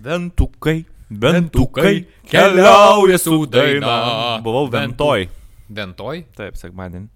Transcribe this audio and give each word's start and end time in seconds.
Ventukai, 0.00 0.84
ventukai, 1.10 2.06
keliauja 2.24 3.18
su 3.18 3.44
daina. 3.46 4.40
Buvau 4.40 4.64
ventoj. 4.72 5.26
Ventoj? 5.68 6.22
Taip, 6.38 6.56
sekmadienį. 6.56 7.10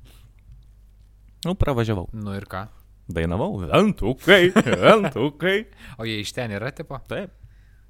Nu, 1.47 1.55
pravažiavau. 1.57 2.11
Nu 2.13 2.35
ir 2.37 2.45
ką? 2.51 2.67
Dainavau. 3.09 3.57
Ventukai, 3.63 4.51
ventukai. 4.53 5.57
O 5.99 6.05
jie 6.09 6.21
iš 6.21 6.35
ten 6.37 6.53
yra, 6.57 6.75
tipo? 6.77 7.01
Taip. 7.09 7.33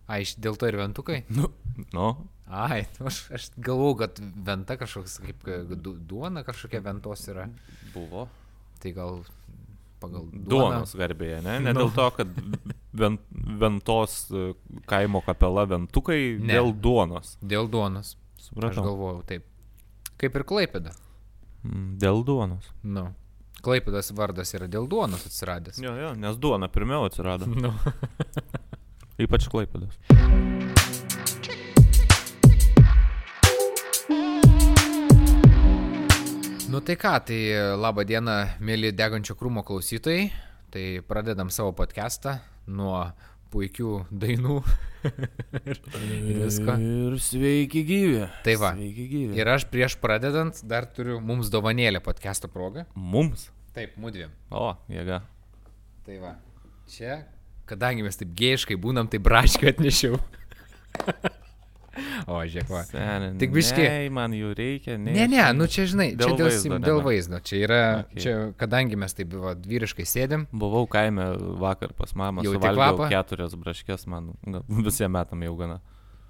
A, 0.06 0.20
iš 0.22 0.36
dėl 0.38 0.58
to 0.60 0.70
ir 0.70 0.78
ventukai? 0.78 1.24
Nu, 1.32 1.50
nu. 1.96 2.08
Ai, 2.46 2.84
nu, 3.00 3.08
aš, 3.10 3.24
aš 3.34 3.50
galvau, 3.58 3.96
kad 3.98 4.20
venta 4.20 4.76
kažkoks, 4.78 5.16
kaip 5.24 5.46
e, 5.48 5.62
du, 5.74 5.96
duona 5.98 6.44
kažkokia 6.46 6.84
ventos 6.84 7.26
yra. 7.32 7.48
Buvo. 7.94 8.28
Tai 8.82 8.94
gal 8.94 9.22
pagal 10.04 10.28
duoną. 10.30 10.44
Duonos 10.52 10.94
garbėje, 11.00 11.40
ne? 11.48 11.56
Ne 11.64 11.74
dėl 11.76 11.90
to, 11.96 12.06
kad 12.20 12.30
ven, 13.02 13.18
ventos 13.64 14.20
e, 14.30 14.52
kaimo 14.90 15.24
kapela 15.26 15.64
ventukai, 15.70 16.36
Ne. 16.38 16.52
dėl 16.54 16.70
duonos. 16.76 17.34
Dėl 17.42 17.68
duonos. 17.72 18.14
Aš 18.38 18.50
Supratau. 18.52 18.84
galvojau 18.84 19.22
taip. 19.26 19.44
Kaip 20.20 20.36
ir 20.38 20.44
Klaipėda. 20.46 20.92
Mm, 21.64 21.94
Dėl 21.98 22.20
duonos. 22.28 22.66
Nu. 22.84 23.06
Klaipėdas 23.64 24.10
vardas 24.12 24.50
yra 24.54 24.66
dėl 24.68 24.84
duonos 24.92 25.24
atsiradęs. 25.24 25.78
Jo, 25.80 25.94
jo, 25.96 26.10
nes 26.20 26.36
duona 26.36 26.68
pirmiau 26.68 27.06
atsirado. 27.08 27.48
Nu. 27.48 27.72
Ypač 29.24 29.46
klaipėdas. 29.48 29.96
Nu 36.74 36.80
tai 36.80 36.96
ką, 36.98 37.10
tai 37.22 37.36
laba 37.78 38.02
diena, 38.02 38.32
mėly 38.58 38.88
degančio 38.98 39.36
krūmo 39.38 39.62
klausytojai. 39.62 40.24
Tai 40.74 40.86
pradedam 41.06 41.52
savo 41.54 41.70
podcastą 41.78 42.32
nuo 42.66 42.96
puikių 43.54 43.90
dainų. 44.10 44.56
ir 45.70 45.78
ir 46.32 46.40
visko. 46.40 46.74
Ir 46.74 47.14
sveiki 47.22 47.84
gyvi. 47.86 48.24
Tai 48.42 48.56
va. 48.58 48.72
Sveiki 48.74 49.06
gyvi. 49.12 49.38
Ir 49.38 49.52
aš 49.52 49.68
prieš 49.70 49.94
pradedant 50.02 50.58
dar 50.66 50.88
turiu 50.90 51.20
mums 51.22 51.52
dovanėlę 51.54 52.02
podcast'o 52.02 52.50
progą. 52.50 52.88
Mums. 52.98 53.52
Taip, 53.78 53.94
mudviem. 53.94 54.34
O, 54.50 54.72
jėga. 54.90 55.20
Tai 56.08 56.18
va. 56.26 56.34
Čia, 56.90 57.20
kadangi 57.70 58.02
mes 58.02 58.18
taip 58.18 58.34
gėjiškai 58.34 58.82
būnam, 58.82 59.06
tai 59.06 59.22
braškių 59.22 59.70
atnešiau. 59.76 60.18
o, 62.30 62.38
žiūrėk, 62.44 62.68
va. 62.72 62.82
Seni, 62.88 63.28
Tik 63.40 63.52
biškį. 63.54 63.84
Ne, 63.86 64.10
man 64.14 64.34
jų 64.36 64.50
reikia. 64.58 64.96
Ne, 64.98 65.14
Ne, 65.16 65.26
ne, 65.30 65.42
nu 65.56 65.66
čia 65.70 65.84
žinai, 65.90 66.10
Dėl 66.18 66.32
čia 66.32 66.38
dėl, 66.40 66.48
vaizdo 66.50 66.78
dėl 66.84 67.00
vaizdo. 67.06 67.40
Čia 67.44 67.60
yra, 67.66 67.80
Okay. 68.04 68.20
čia, 68.24 68.34
kadangi 68.60 68.96
mes 69.00 69.14
taip 69.14 69.32
va, 69.38 69.54
vyriškai 69.54 70.06
sėdėm, 70.08 70.46
Buvau 70.52 70.86
kaime 70.90 71.26
vakar 71.62 71.92
pas 71.96 72.12
mamą, 72.18 72.42
Jauti 72.46 72.58
suvalgiau 72.58 72.96
kvapą? 72.96 73.08
keturias 73.12 73.54
braškės, 73.58 74.06
man 74.10 74.32
gal 74.44 74.64
visiems 74.88 75.12
metam 75.14 75.42
jau 75.46 75.54
gana. 75.60 75.80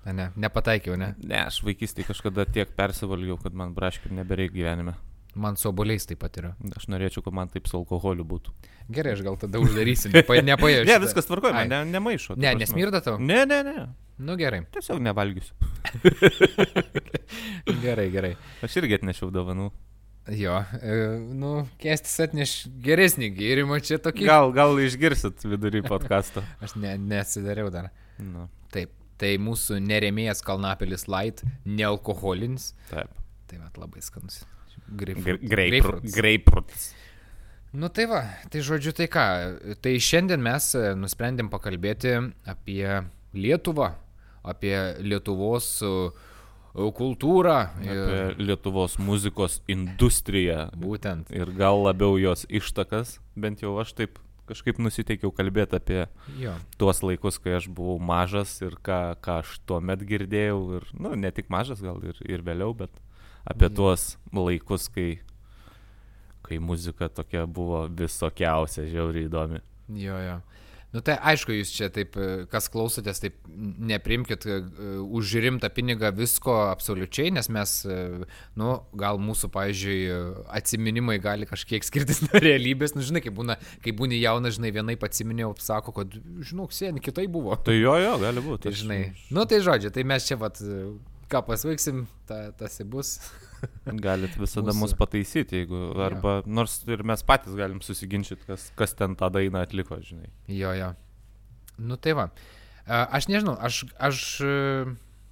Na, 0.05 0.13
ne, 0.13 0.27
nepataikiau, 0.37 0.99
ne? 1.01 1.15
Ne, 1.25 1.39
aš 1.49 1.63
vaikystėje 1.65 2.11
kažkada 2.11 2.45
tiek 2.45 2.69
persivalgiau, 2.77 3.39
kad 3.41 3.55
man 3.57 3.73
braškių 3.73 4.13
nebereikia 4.19 4.59
gyvenime. 4.59 4.93
Man 5.35 5.57
su 5.59 5.67
oboliais 5.69 6.07
taip 6.07 6.21
pat 6.23 6.37
yra. 6.39 6.53
Aš 6.79 6.87
norėčiau, 6.93 7.25
kad 7.27 7.35
man 7.35 7.49
taip 7.51 7.67
su 7.67 7.75
alkoholiu 7.81 8.23
būtų. 8.29 8.53
Gerai, 8.95 9.17
aš 9.17 9.25
gal 9.27 9.37
tada 9.41 9.59
uždarysiu. 9.63 10.13
Nepa, 10.15 10.37
nepajaučiu. 10.51 10.87
Ne, 10.93 10.99
viskas 11.03 11.27
tvarkoja, 11.27 11.65
ne, 11.71 11.81
nemaišo. 11.91 12.37
Ne, 12.39 12.53
nesmirda 12.61 13.01
tau? 13.03 13.17
Ne, 13.19 13.43
ne, 13.51 13.63
ne. 13.67 13.87
Nu 14.23 14.37
gerai, 14.39 14.61
Tiesiog 14.71 15.01
nevalgysiu. 15.03 15.57
gerai, 17.83 18.07
gerai. 18.15 18.37
Aš 18.63 18.77
irgi 18.79 19.01
atnešiau 19.01 19.33
dovanų. 19.35 19.73
Jo, 20.33 20.61
e, 20.81 20.95
nu, 21.37 21.51
kestis 21.83 22.15
atneš 22.25 22.53
geresnį 22.85 23.29
gėrimą 23.37 23.77
čia 23.85 23.99
tokį. 24.01 24.25
Gal, 24.31 24.53
gal 24.57 24.79
išgirsit 24.81 25.43
vidury 25.45 25.83
podkasto. 25.91 26.45
Aš 26.65 26.79
ne, 26.81 26.95
neatsidariau 27.11 27.69
dar. 27.75 27.91
Nu, 28.23 28.47
Taip, 28.73 28.95
tai 29.21 29.35
mūsų 29.43 29.83
neremėjas 29.85 30.41
kalnapelis 30.47 31.09
light, 31.13 31.43
nealkoholinis. 31.69 32.71
taip. 32.89 33.13
Tai 33.51 33.59
va, 33.61 33.69
labai 33.83 34.01
skanus. 34.01 34.41
Greipruts. 34.89 36.15
Greipruts. 36.15 36.93
Nu 37.75 37.89
tai 37.91 38.07
va, 38.07 38.21
tai 38.51 38.61
žodžiu, 38.63 38.93
tai 38.95 39.09
ką, 39.11 39.25
tai 39.83 39.97
šiandien 39.99 40.39
mes 40.43 40.69
e, 40.79 40.93
nusprendėm 40.95 41.49
pakalbėti 41.51 42.13
apie 42.47 42.87
Lietuvą, 43.35 43.89
apie 44.47 44.77
Lietuvos 45.03 45.67
e, 45.83 45.91
kultūrą. 46.95 47.57
ir 47.83 47.99
Apie 48.05 48.47
Lietuvos 48.47 48.95
muzikos 49.03 49.59
industriją. 49.67 50.69
Būtent. 50.79 51.35
Ir 51.35 51.51
gal 51.59 51.83
labiau 51.83 52.15
jos 52.21 52.47
ištakas, 52.47 53.19
bent 53.35 53.67
jau 53.67 53.75
aš 53.83 53.97
taip 53.99 54.23
kažkaip 54.49 54.79
nusiteikiau 54.79 55.33
kalbėti 55.35 55.79
apie 55.79 56.01
Jo. 56.39 56.55
tuos 56.79 57.01
laikus, 57.03 57.41
kai 57.43 57.57
aš 57.59 57.67
buvau 57.73 57.97
mažas 57.99 58.59
ir 58.63 58.77
ką, 58.85 59.17
ką 59.25 59.41
aš 59.43 59.59
tuo 59.67 59.81
met 59.81 60.05
girdėjau. 60.05 60.61
Ir, 60.79 60.89
nu, 60.95 61.15
ne 61.19 61.31
tik 61.35 61.51
mažas, 61.53 61.83
gal 61.83 61.99
ir, 62.07 62.21
ir 62.23 62.45
vėliau, 62.45 62.75
bet 62.77 62.93
apie 63.45 63.69
Jo. 63.69 63.75
tuos 63.81 64.09
laikus, 64.33 64.89
kai, 64.93 65.19
kai 66.45 66.59
muzika 66.59 67.09
tokia 67.09 67.47
buvo 67.47 67.87
visokiausia, 67.89 68.89
žiauriai 68.91 69.29
įdomi. 69.29 69.63
Jo, 70.01 70.19
jo. 70.25 70.41
Nu 70.95 71.01
tai 71.03 71.17
aišku, 71.27 71.51
jūs 71.57 71.73
čia 71.75 71.89
taip, 71.91 72.15
kas 72.53 72.69
klausotės, 72.71 73.19
taip 73.19 73.41
neprimkit 73.51 74.45
e, 74.47 74.59
už 75.19 75.33
rimtą 75.43 75.67
pinigą 75.75 76.13
visko 76.15 76.55
absoliučiai, 76.69 77.33
nes 77.35 77.49
mes, 77.51 77.73
e, 77.83 77.97
nu, 78.61 78.69
gal 78.95 79.19
mūsų, 79.19 79.51
pavyzdžiui, 79.57 79.97
atsiminimai 80.55 81.17
gali 81.19 81.49
kažkiek 81.51 81.83
skirtis 81.83 82.23
nuo 82.29 82.39
realybės, 82.39 82.95
nu, 82.95 83.03
žinai, 83.03 83.25
kai 83.25 83.35
būna, 83.35 83.59
kai 83.83 83.97
būni 83.99 84.21
jaunas, 84.23 84.55
žinai, 84.55 84.71
vienai 84.77 84.95
atsiminiau, 84.95 85.51
sako, 85.59 85.97
kad, 85.99 86.15
žinok, 86.47 86.71
seniai 86.71 87.03
kitai 87.03 87.27
buvo. 87.27 87.59
Tai 87.67 87.75
jo, 87.75 87.97
jo, 87.99 88.15
gali 88.23 88.47
būti. 88.47 88.69
Tai 88.69 88.77
žinai, 88.85 89.01
nu 89.35 89.49
tai 89.51 89.59
žodžiu, 89.67 89.91
tai 89.91 90.07
mes 90.07 90.31
čia, 90.31 90.39
vat, 90.39 90.63
ką 91.33 91.43
pasveiksim, 91.47 92.05
ta, 92.29 92.51
tas 92.59 92.79
ir 92.81 92.89
bus. 92.91 93.17
Galit 94.07 94.35
visada 94.37 94.73
Mūsų- 94.73 94.81
mus 94.81 94.95
pataisyti, 94.99 95.63
jeigu, 95.63 95.81
arba 96.05 96.37
nors 96.47 96.81
ir 96.91 97.05
mes 97.07 97.25
patys 97.27 97.57
galim 97.59 97.81
susiginčyti, 97.85 98.45
kas, 98.49 98.69
kas 98.79 98.95
ten 98.99 99.17
tą 99.19 99.31
dainą 99.33 99.63
atliko, 99.65 100.01
žinai. 100.05 100.29
Jo, 100.53 100.75
jo. 100.77 100.93
Nu 101.79 101.97
tai 101.97 102.15
va. 102.19 102.29
Aš 102.87 103.31
nežinau, 103.33 103.57
aš, 103.57 103.87
aš 103.97 104.19
e, 104.45 104.57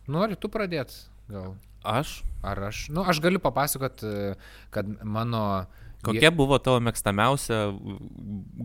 noriu 0.09 0.39
tu 0.41 0.49
pradėti, 0.49 1.05
gal. 1.29 1.55
Aš? 1.85 2.23
Ar 2.43 2.59
aš, 2.71 2.87
nu, 2.95 3.05
aš 3.07 3.21
galiu 3.23 3.43
papasakot, 3.43 4.03
e, 4.03 4.35
kad 4.75 4.89
mano... 5.05 5.67
Kokia 6.03 6.33
buvo 6.35 6.57
tavo 6.59 6.81
mėgstamiausia 6.83 7.69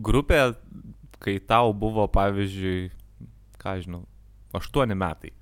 grupė, 0.02 0.40
kai 1.22 1.36
tau 1.38 1.74
buvo, 1.76 2.08
pavyzdžiui, 2.10 2.88
ką 3.60 3.76
žinau, 3.84 4.06
aštuoni 4.56 4.96
metai? 4.98 5.34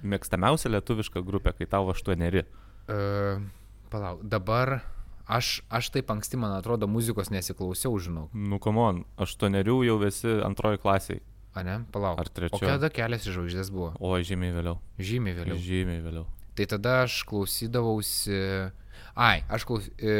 Mėgstamiausia 0.00 0.72
lietuviška 0.72 1.22
grupė, 1.26 1.52
kai 1.58 1.68
tau 1.70 1.90
aštuoneri. 1.92 2.46
Uh, 2.90 3.44
palauk, 3.92 4.24
dabar 4.24 4.80
aš, 5.28 5.60
aš 5.70 5.90
taip 5.94 6.10
anksti, 6.14 6.40
man 6.40 6.56
atrodo, 6.56 6.88
muzikos 6.90 7.30
nesiklausiau, 7.34 7.94
žinau. 8.02 8.28
Nu, 8.32 8.58
komon, 8.62 9.04
aštuonerių 9.20 9.78
jau 9.86 9.98
esi 10.08 10.38
antroji 10.46 10.80
klasiai. 10.82 11.22
A 11.52 11.64
ne, 11.66 11.82
palauk. 11.92 12.20
Ar 12.20 12.30
trečioji? 12.32 12.64
O 12.64 12.68
kada 12.70 12.88
kelias 12.92 13.26
į 13.28 13.34
žvaigždės 13.34 13.68
buvo? 13.72 13.90
O, 14.00 14.14
žymiai 14.24 14.54
vėliau. 14.56 14.78
Žymiai 14.96 15.36
vėliau. 15.36 15.58
Žymiai 15.60 16.00
vėliau. 16.04 16.24
Tai 16.56 16.68
tada 16.68 17.02
aš 17.04 17.22
klausydavausi... 17.28 18.38
Ai, 19.12 19.42
aš 19.52 19.66
klaus... 19.68 19.90
e, 20.00 20.16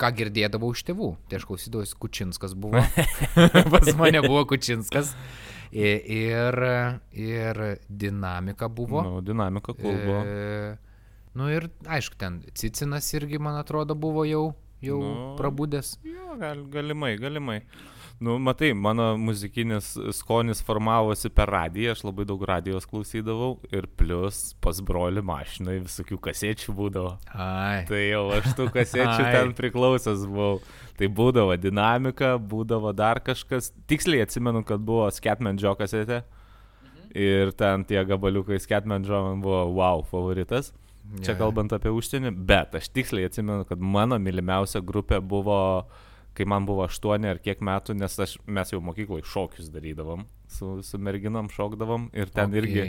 ką 0.00 0.10
girdėdavau 0.16 0.72
iš 0.72 0.84
tėvų. 0.88 1.10
Tai 1.28 1.40
aš 1.40 1.44
klausydavausi 1.48 1.98
Kučinskas 2.00 2.56
buvo. 2.56 2.80
Pas 3.74 3.92
mane 4.00 4.22
buvo 4.24 4.46
Kučinskas. 4.48 5.12
Ir, 5.72 6.56
ir 7.14 7.60
dinamika 7.88 8.68
buvo. 8.68 9.02
Nu, 9.06 9.20
dinamika 9.22 9.72
buvo. 9.72 10.16
E, 10.26 10.76
nu 11.38 11.46
ir 11.50 11.68
aišku, 11.86 12.18
ten 12.18 12.40
Cicinas 12.54 13.12
irgi, 13.14 13.38
man 13.38 13.54
atrodo, 13.60 13.94
buvo 13.94 14.24
jau, 14.26 14.48
jau 14.82 14.98
nu. 14.98 15.12
prabūdęs. 15.38 15.92
Jo, 16.02 16.34
gal, 16.40 16.64
galimai, 16.74 17.14
galimai. 17.22 17.60
Nu, 18.20 18.34
matai, 18.36 18.74
mano 18.76 19.16
muzikinis 19.16 19.94
skonis 20.12 20.60
formavosi 20.60 21.30
per 21.32 21.48
radiją, 21.48 21.94
aš 21.94 22.02
labai 22.04 22.26
daug 22.28 22.42
radijos 22.44 22.84
klausydavau 22.88 23.54
ir 23.72 23.86
plus 23.96 24.40
pas 24.60 24.76
broli 24.84 25.22
mašinai 25.24 25.78
visokių 25.86 26.18
kasiečių 26.26 26.74
būdavo. 26.76 27.14
Ai. 27.32 27.86
Tai 27.88 28.00
jau 28.02 28.26
aš 28.36 28.50
tų 28.58 28.66
kasiečių 28.74 29.24
Ai. 29.24 29.30
ten 29.32 29.54
priklausęs 29.56 30.26
buvau. 30.28 30.60
Tai 31.00 31.08
būdavo 31.16 31.56
dinamika, 31.56 32.34
būdavo 32.36 32.92
dar 32.92 33.22
kažkas. 33.24 33.70
Tiksliai 33.88 34.26
atsimenu, 34.26 34.60
kad 34.68 34.84
buvo 34.84 35.08
Skatman 35.16 35.56
Joe 35.56 35.72
kasetė. 35.80 36.20
Ir 37.16 37.54
ten 37.56 37.88
tie 37.88 38.04
gabaliukai 38.04 38.60
Skatman 38.60 39.08
Joe 39.08 39.22
man 39.30 39.40
buvo 39.40 39.64
wow 39.80 40.04
favoritas. 40.04 40.74
Čia 41.24 41.32
jo. 41.32 41.38
kalbant 41.40 41.72
apie 41.74 41.90
užsienį, 41.90 42.30
bet 42.46 42.76
aš 42.78 42.92
tiksliai 42.94 43.26
atsimenu, 43.26 43.64
kad 43.66 43.80
mano 43.80 44.20
mylimiausia 44.20 44.84
grupė 44.84 45.18
buvo, 45.24 45.56
kai 46.40 46.48
man 46.48 46.66
buvo 46.68 46.86
8 46.88 47.28
ar 47.28 47.40
kiek 47.44 47.60
metų, 47.60 47.98
nes 48.00 48.16
aš, 48.24 48.38
mes 48.48 48.72
jau 48.72 48.80
mokykloje 48.84 49.28
šokius 49.28 49.68
darydavom, 49.74 50.24
su, 50.48 50.78
su 50.86 50.98
merginom 50.98 51.52
šokdavom 51.52 52.08
ir 52.16 52.32
ten 52.32 52.48
okay. 52.48 52.64
irgi 52.64 52.86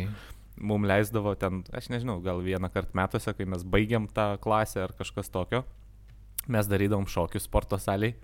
mums 0.61 0.87
leisdavo 0.87 1.35
ten, 1.39 1.61
aš 1.75 1.91
nežinau, 1.91 2.19
gal 2.23 2.41
vieną 2.45 2.71
kartą 2.71 2.95
metuose, 2.97 3.35
kai 3.35 3.47
mes 3.49 3.67
baigiam 3.67 4.07
tą 4.07 4.33
klasę 4.41 4.85
ar 4.87 4.95
kažkas 4.97 5.31
tokio, 5.33 5.65
mes 6.51 6.71
darydavom 6.71 7.07
šokius 7.11 7.49
sporto 7.49 7.79
saliai 7.81 8.15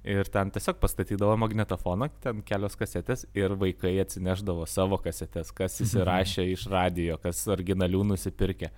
Ir 0.00 0.28
ten 0.32 0.48
tiesiog 0.48 0.78
pastatydavo 0.80 1.34
magnetofoną, 1.42 2.06
ten 2.24 2.40
kelios 2.48 2.72
kasetės 2.80 3.26
ir 3.36 3.52
vaikai 3.60 3.98
atsineždavo 4.00 4.64
savo 4.64 4.96
kasetės, 5.04 5.50
kas 5.52 5.76
įsirašė 5.84 6.46
iš 6.54 6.64
radio, 6.72 7.18
kas 7.20 7.42
originalių 7.52 8.06
nusipirkė. 8.14 8.70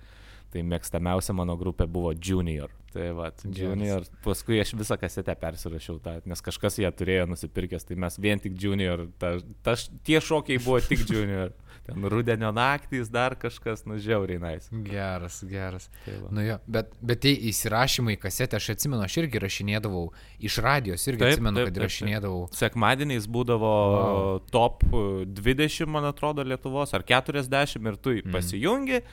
Tai 0.51 0.63
mėgstamiausia 0.67 1.33
mano 1.33 1.55
grupė 1.57 1.87
buvo 1.87 2.11
Junior. 2.13 2.73
Tai 2.93 3.09
va, 3.17 3.31
Junior. 3.49 4.05
Paskui 4.21 4.59
aš 4.61 4.75
visą 4.77 4.97
kasetę 5.01 5.33
persirašiau, 5.39 5.97
tą, 6.03 6.19
nes 6.29 6.43
kažkas 6.45 6.77
ją 6.83 6.91
turėjo 6.93 7.25
nusipirkęs, 7.31 7.87
tai 7.89 7.97
mes 7.97 8.19
vien 8.21 8.41
tik 8.41 8.53
Junior. 8.61 9.07
Ta, 9.21 9.35
ta, 9.65 9.73
tie 10.05 10.21
šokiai 10.21 10.61
buvo 10.61 10.77
tik 10.85 11.01
Junior. 11.09 11.55
Ten 11.83 12.05
rudenio 12.07 12.53
naktys, 12.55 13.09
dar 13.11 13.33
kažkas, 13.35 13.81
nu 13.89 13.97
žiauriai 13.99 14.39
nais. 14.39 14.69
Nice. 14.71 14.87
Geras, 14.87 15.41
geras. 15.49 15.89
Tai 16.05 16.13
va. 16.21 16.29
nu 16.31 16.45
jo, 16.45 16.55
bet, 16.77 16.93
bet 17.03 17.23
tie 17.25 17.33
įsirašymai 17.49 18.15
kasetę, 18.21 18.55
aš 18.55 18.69
atsimenu, 18.77 19.03
aš 19.03 19.17
irgi 19.23 19.41
rašinėdavau 19.43 20.05
iš 20.47 20.61
radijos, 20.63 21.03
irgi 21.09 21.25
taip, 21.25 21.33
atsimenu, 21.35 21.59
taip, 21.59 21.67
kad 21.67 21.79
taip, 21.79 21.87
rašinėdavau. 21.89 22.45
Taip. 22.47 22.61
Sekmadieniais 22.61 23.27
būdavo 23.35 23.73
wow. 23.97 24.39
top 24.53 24.87
20, 24.93 25.91
man 25.91 26.07
atrodo, 26.13 26.47
Lietuvos, 26.47 26.95
ar 26.95 27.03
40 27.03 27.83
ir 27.83 27.99
tu 27.99 28.15
mm. 28.21 28.31
pasijungi. 28.37 29.03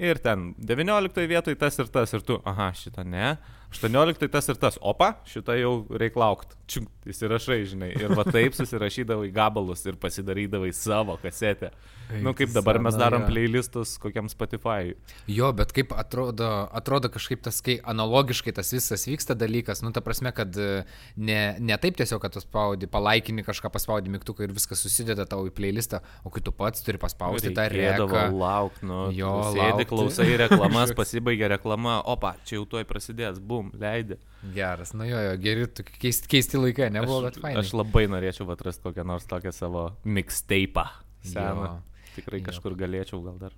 Ir 0.00 0.20
ten 0.24 0.54
19 0.56 1.26
vietoj 1.28 1.56
tas 1.60 1.76
ir 1.82 1.90
tas 1.92 2.14
ir 2.16 2.22
tu, 2.24 2.38
aha, 2.48 2.70
šitą 2.76 3.04
ne. 3.04 3.34
18 3.74 4.30
tas 4.32 4.48
ir 4.48 4.56
tas, 4.60 4.78
opa, 4.80 5.12
šitą 5.28 5.58
jau 5.60 5.74
reikia 5.92 6.22
laukti. 6.22 6.56
Čiuk, 6.70 6.86
įsirašai, 7.10 7.62
žinai. 7.66 7.88
Ir 7.98 8.12
va 8.14 8.22
taip 8.28 8.54
susirašydavai 8.54 9.32
gabalus 9.34 9.82
ir 9.90 9.96
pasidarydavai 9.98 10.70
savo 10.76 11.16
kasetę. 11.18 11.72
Eik, 12.10 12.22
nu, 12.22 12.32
kaip 12.38 12.52
dabar 12.54 12.78
mes 12.82 12.94
darom 12.98 13.24
playlistus 13.26 13.96
kokiam 14.02 14.28
Spotify. 14.30 14.94
Jo, 15.30 15.50
bet 15.56 15.74
kaip 15.74 15.94
atrodo, 15.98 16.46
atrodo 16.74 17.10
kažkaip 17.10 17.42
tas, 17.42 17.58
kai 17.66 17.80
analogiškai 17.90 18.54
tas 18.54 18.70
visas 18.74 19.06
vyksta 19.06 19.34
dalykas, 19.38 19.82
nu, 19.82 19.90
ta 19.94 20.02
prasme, 20.04 20.30
kad 20.34 20.54
e, 20.58 20.84
ne, 21.18 21.40
ne 21.58 21.78
taip 21.82 21.98
tiesiog, 21.98 22.22
kad 22.22 22.34
tu 22.34 22.42
spaudi, 22.42 22.90
palaikini 22.90 23.46
kažką, 23.46 23.70
paspaudi 23.74 24.14
mygtuką 24.14 24.46
ir 24.46 24.54
viskas 24.54 24.82
susideda 24.86 25.26
tau 25.30 25.46
į 25.50 25.54
playlistą, 25.54 26.02
o 26.22 26.34
kai 26.34 26.42
tu 26.46 26.54
pats 26.54 26.86
turi 26.86 27.02
paspausti 27.02 27.54
tą 27.56 27.66
reką. 27.70 28.26
Lauk, 28.34 28.78
nu, 28.86 29.08
jo, 29.14 29.34
sėdi, 29.54 29.86
klausai 29.90 30.32
reklamas, 30.46 30.94
pasibaigia 30.98 31.50
reklama, 31.56 32.00
opa, 32.14 32.36
čia 32.46 32.60
jau 32.60 32.66
tuoj 32.76 32.86
prasidės, 32.90 33.42
bum, 33.42 33.74
leidė. 33.78 34.18
Geras, 34.54 34.94
nu 34.96 35.04
jo, 35.04 35.18
jo 35.20 35.32
geri, 35.40 35.66
keisti, 36.00 36.28
keisti 36.32 36.60
laikai, 36.60 36.88
nebuvo, 36.94 37.18
aš, 37.20 37.26
bet 37.28 37.40
fainai. 37.42 37.60
Aš 37.60 37.74
labai 37.76 38.06
norėčiau 38.08 38.48
atrasti 38.54 38.86
kokią 38.86 39.04
nors 39.04 39.26
tokią 39.28 39.52
savo 39.52 39.82
mixtape 40.08 40.86
seną. 41.28 41.66
Jo. 41.66 42.06
Tikrai 42.14 42.40
kažkur 42.46 42.76
galėčiau 42.80 43.20
gal 43.26 43.36
dar. 43.42 43.56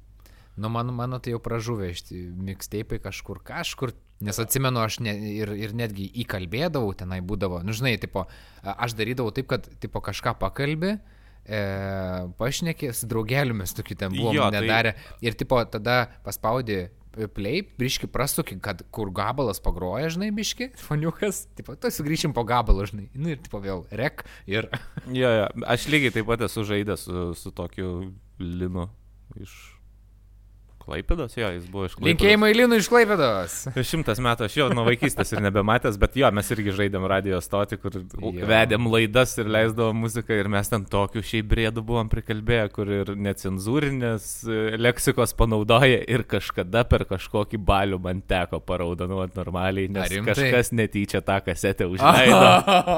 Nu, 0.56 0.69
mano, 0.69 0.93
mano 0.93 1.20
tai 1.23 1.32
jau 1.32 1.40
pražuvė 1.40 1.93
iš 1.94 2.02
mixtape 2.44 2.99
kažkur, 3.00 3.40
kažkur, 3.46 3.94
nes 4.26 4.40
atsimenu, 4.43 4.82
aš 4.82 4.99
ne, 5.06 5.14
ir, 5.38 5.55
ir 5.56 5.73
netgi 5.79 6.11
įkalbėdavau, 6.25 6.93
tenai 6.99 7.23
būdavo, 7.25 7.62
nu 7.64 7.73
žinai, 7.76 7.94
tipo, 8.02 8.26
aš 8.62 8.96
darydavau 8.99 9.32
taip, 9.32 9.49
kad 9.55 9.70
tipo, 9.81 10.02
kažką 10.05 10.34
pakalbė, 10.43 10.96
e, 11.46 11.62
pašnekė, 12.43 12.90
su 12.93 13.08
draugeliu 13.08 13.56
mes 13.62 13.73
tokį 13.79 13.99
ten 14.02 14.19
buvom 14.19 14.37
jo, 14.37 14.50
nedarę 14.52 14.93
tai... 14.99 15.23
ir 15.25 15.38
tipo, 15.40 15.62
tada 15.73 16.02
paspaudė 16.26 16.90
play, 17.35 17.62
biški 17.79 18.09
prasukį, 18.12 18.59
kad 18.64 18.82
kur 18.94 19.12
gabalas 19.14 19.61
pagroja, 19.62 20.11
žinai, 20.14 20.31
biški, 20.35 20.70
foniukas, 20.87 21.44
tipo, 21.59 21.76
tai 21.76 21.93
sugrįšim 21.94 22.35
po 22.37 22.47
gabalą, 22.49 22.87
žinai, 22.91 23.09
nu 23.14 23.35
ir 23.35 23.43
tipo 23.43 23.62
vėl 23.62 23.87
rek 23.93 24.25
ir... 24.50 24.70
jo, 25.06 25.31
jo, 25.38 25.47
aš 25.69 25.88
lygiai 25.93 26.14
taip 26.17 26.29
pat 26.31 26.47
esu 26.49 26.67
žaidęs 26.69 27.06
su, 27.09 27.29
su 27.38 27.55
tokiu 27.55 27.93
linu 28.41 28.88
iš 29.41 29.55
Klaipėdos, 30.82 31.37
jo, 31.38 31.49
jis 31.55 31.67
buvo 31.70 31.87
iš 31.87 31.94
Klaipėdos. 31.96 32.11
Linkėjimai 32.11 32.50
Linui 32.56 32.79
iš 32.82 32.88
Klaipėdos. 32.90 33.56
Šimtas 33.87 34.20
metų 34.23 34.46
aš 34.49 34.56
jo 34.58 34.69
nuo 34.75 34.84
vaikystės 34.87 35.32
ir 35.34 35.43
nebematęs, 35.44 35.99
bet 36.02 36.17
jo, 36.19 36.31
mes 36.34 36.50
irgi 36.55 36.75
žaidėm 36.79 37.06
radio 37.11 37.38
stotį, 37.43 37.79
kur 37.82 37.99
jo. 37.99 38.32
vedėm 38.49 38.88
laidas 38.93 39.34
ir 39.38 39.50
leisdavom 39.52 40.02
muziką 40.05 40.37
ir 40.38 40.50
mes 40.52 40.70
ten 40.73 40.87
tokių 40.90 41.23
šiaip 41.26 41.49
brėdų 41.52 41.84
buvom 41.87 42.11
prikalbėję, 42.12 42.67
kur 42.75 42.90
ir 42.93 43.12
necenzūrinės 43.29 44.29
e, 44.46 44.61
leksikos 44.81 45.34
panaudoja 45.38 46.02
ir 46.02 46.26
kažkada 46.29 46.84
per 46.90 47.06
kažkokį 47.11 47.61
balių 47.62 48.00
man 48.02 48.23
teko 48.29 48.61
paraudonuoti 48.67 49.38
normaliai, 49.38 49.90
nes 49.93 50.17
kažkas 50.29 50.73
netyčia 50.76 51.23
tą 51.25 51.38
kasetę 51.46 51.88
užleido. 51.90 52.52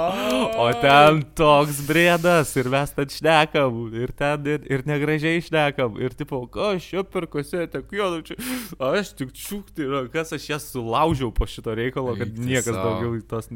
o 0.65 0.69
ten 0.83 1.23
toks 1.37 1.83
brėdas 1.89 2.55
ir 2.61 2.71
mes 2.73 2.95
ten 2.97 3.13
šnekam 3.19 3.81
ir 3.95 4.15
ten 4.17 4.51
ir, 4.51 4.65
ir 4.71 4.85
negražiai 4.89 5.43
šnekam 5.45 6.01
ir 6.03 6.17
tipo, 6.17 6.45
aš 6.71 6.91
čia 6.91 7.05
per 7.09 7.29
kasetę 7.31 7.74
tiek 7.75 7.95
juodo 7.99 8.21
čia. 8.27 8.37
Aš 8.79 9.13
tik 9.19 9.33
čiūkti 9.37 9.89
rankas, 9.91 10.33
aš 10.37 10.49
jas 10.53 10.69
sulaužiau 10.73 11.31
po 11.35 11.49
šito 11.51 11.75
reikalo, 11.77 12.15
kad 12.19 12.31
Eiti 12.31 12.47
niekas 12.49 12.71
savo. 12.71 12.85
daugiau 12.89 13.19
tos 13.29 13.51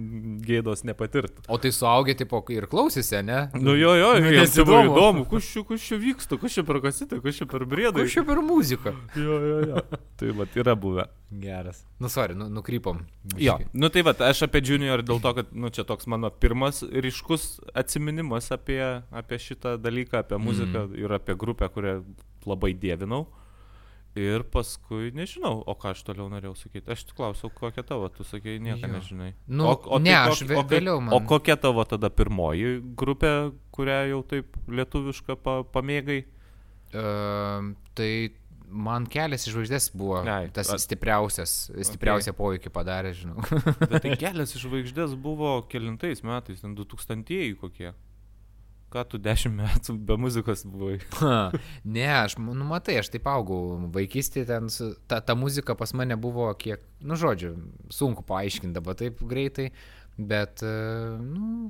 gėdos 0.49 0.85
nepatirtų. 0.89 1.47
O 1.49 1.59
tai 1.63 1.73
suaugę 1.75 2.17
tipo 2.19 2.43
ir 2.55 2.69
klausėsi, 2.71 3.21
ne? 3.27 3.45
Nu 3.59 3.77
jo, 3.79 3.95
jo, 3.99 4.15
nu, 4.23 4.33
jiems 4.35 4.59
buvo 4.63 4.83
įdomu, 4.89 5.27
kas 5.31 5.53
čia, 5.53 5.65
kas 5.69 5.87
čia 5.87 6.01
vyksta, 6.03 6.41
kas 6.41 6.59
čia 6.59 6.67
per 6.69 6.83
kasitę, 6.85 7.23
kas 7.25 7.41
čia 7.41 7.49
per 7.51 7.67
brėdą. 7.69 8.03
Kas 8.03 8.19
čia 8.19 8.27
per 8.29 8.43
muziką. 8.45 8.95
Jo, 9.19 9.39
jo, 9.51 9.63
jo. 9.73 9.87
tai 10.19 10.35
va, 10.37 10.49
yra 10.59 10.77
buvę. 10.79 11.09
Geras. 11.31 11.85
Nu, 12.01 12.09
sorry, 12.09 12.35
nu, 12.35 12.49
nukrypom. 12.49 13.03
Biškai. 13.23 13.45
Jo, 13.45 13.59
nu 13.73 13.89
tai 13.93 14.03
va, 14.03 14.15
aš 14.31 14.47
apie 14.47 14.63
Junior 14.65 15.03
dėl 15.05 15.21
to, 15.21 15.33
kad, 15.37 15.51
nu, 15.53 15.69
čia 15.75 15.85
toks 15.85 16.09
mano 16.09 16.31
pirmas 16.33 16.81
ryškus 16.89 17.59
atminimas 17.77 18.49
apie, 18.55 18.81
apie 19.13 19.41
šitą 19.43 19.77
dalyką, 19.83 20.23
apie 20.23 20.39
muziką 20.41 20.87
mm. 20.87 20.95
ir 21.03 21.17
apie 21.19 21.37
grupę, 21.37 21.69
kurią 21.75 21.99
labai 22.49 22.73
dievinau. 22.73 23.27
Ir 24.19 24.45
paskui 24.51 25.13
nežinau, 25.15 25.61
o 25.63 25.75
ką 25.79 25.93
aš 25.95 26.03
toliau 26.07 26.27
norėjau 26.33 26.57
sakyti. 26.59 26.91
Aš 26.91 27.05
tik 27.09 27.19
klausiau, 27.19 27.53
kokia 27.55 27.85
tavo, 27.87 28.09
tu 28.13 28.27
sakei, 28.27 28.59
nieko 28.63 28.83
jo. 28.83 28.91
nežinai. 28.97 29.31
Nu, 29.47 29.69
o, 29.71 29.77
o 29.79 30.01
ne, 30.03 30.15
tai, 30.15 30.33
aš 30.33 30.43
o, 30.49 30.65
vėliau 30.67 31.03
man. 31.05 31.15
O 31.17 31.23
kokia 31.29 31.59
tavo 31.61 31.85
tada 31.89 32.11
pirmoji 32.11 32.79
grupė, 32.99 33.33
kurią 33.75 34.01
jau 34.15 34.21
taip 34.33 34.59
lietuvišką 34.81 35.39
pa, 35.45 35.61
pamėgai? 35.77 36.23
Uh, 36.89 37.75
tai 37.99 38.11
man 38.69 39.07
kelias 39.11 39.47
iš 39.47 39.55
žvaigždės 39.55 39.89
buvo 39.97 40.21
Ai, 40.29 40.49
tas 40.55 40.71
a... 40.73 40.79
stipriausias, 40.81 41.55
stipriausią 41.73 42.33
okay. 42.33 42.39
poveikį 42.39 42.73
padarė, 42.73 43.15
žinau. 43.17 43.45
Bet 43.85 44.01
tai 44.05 44.17
kelias 44.23 44.55
iš 44.57 44.67
žvaigždės 44.67 45.17
buvo 45.21 45.59
kelintais 45.71 46.25
metais, 46.27 46.63
2000-ieji 46.65 47.57
kokie. 47.61 47.93
Ką 48.89 49.03
tu 49.05 49.19
dešimt 49.21 49.59
metų 49.59 49.95
be 50.09 50.17
muzikos 50.17 50.63
buvai? 50.65 50.97
ne, 51.97 52.07
aš, 52.09 52.39
nu 52.41 52.65
matai, 52.69 52.97
aš 53.03 53.11
taip 53.13 53.27
augau. 53.29 53.77
Vaikystėje 53.93 54.49
ten 54.49 54.71
su, 54.73 54.95
ta, 55.11 55.21
ta 55.21 55.37
muzika 55.37 55.77
pas 55.77 55.93
mane 55.93 56.17
buvo 56.17 56.47
kiek, 56.57 56.87
nu 57.05 57.19
žodžiu, 57.21 57.53
sunku 57.93 58.25
paaiškinti 58.29 58.73
dabar 58.79 58.97
taip 58.97 59.21
greitai, 59.29 59.69
bet, 60.17 60.65
e, 60.65 60.73
nu, 61.21 61.69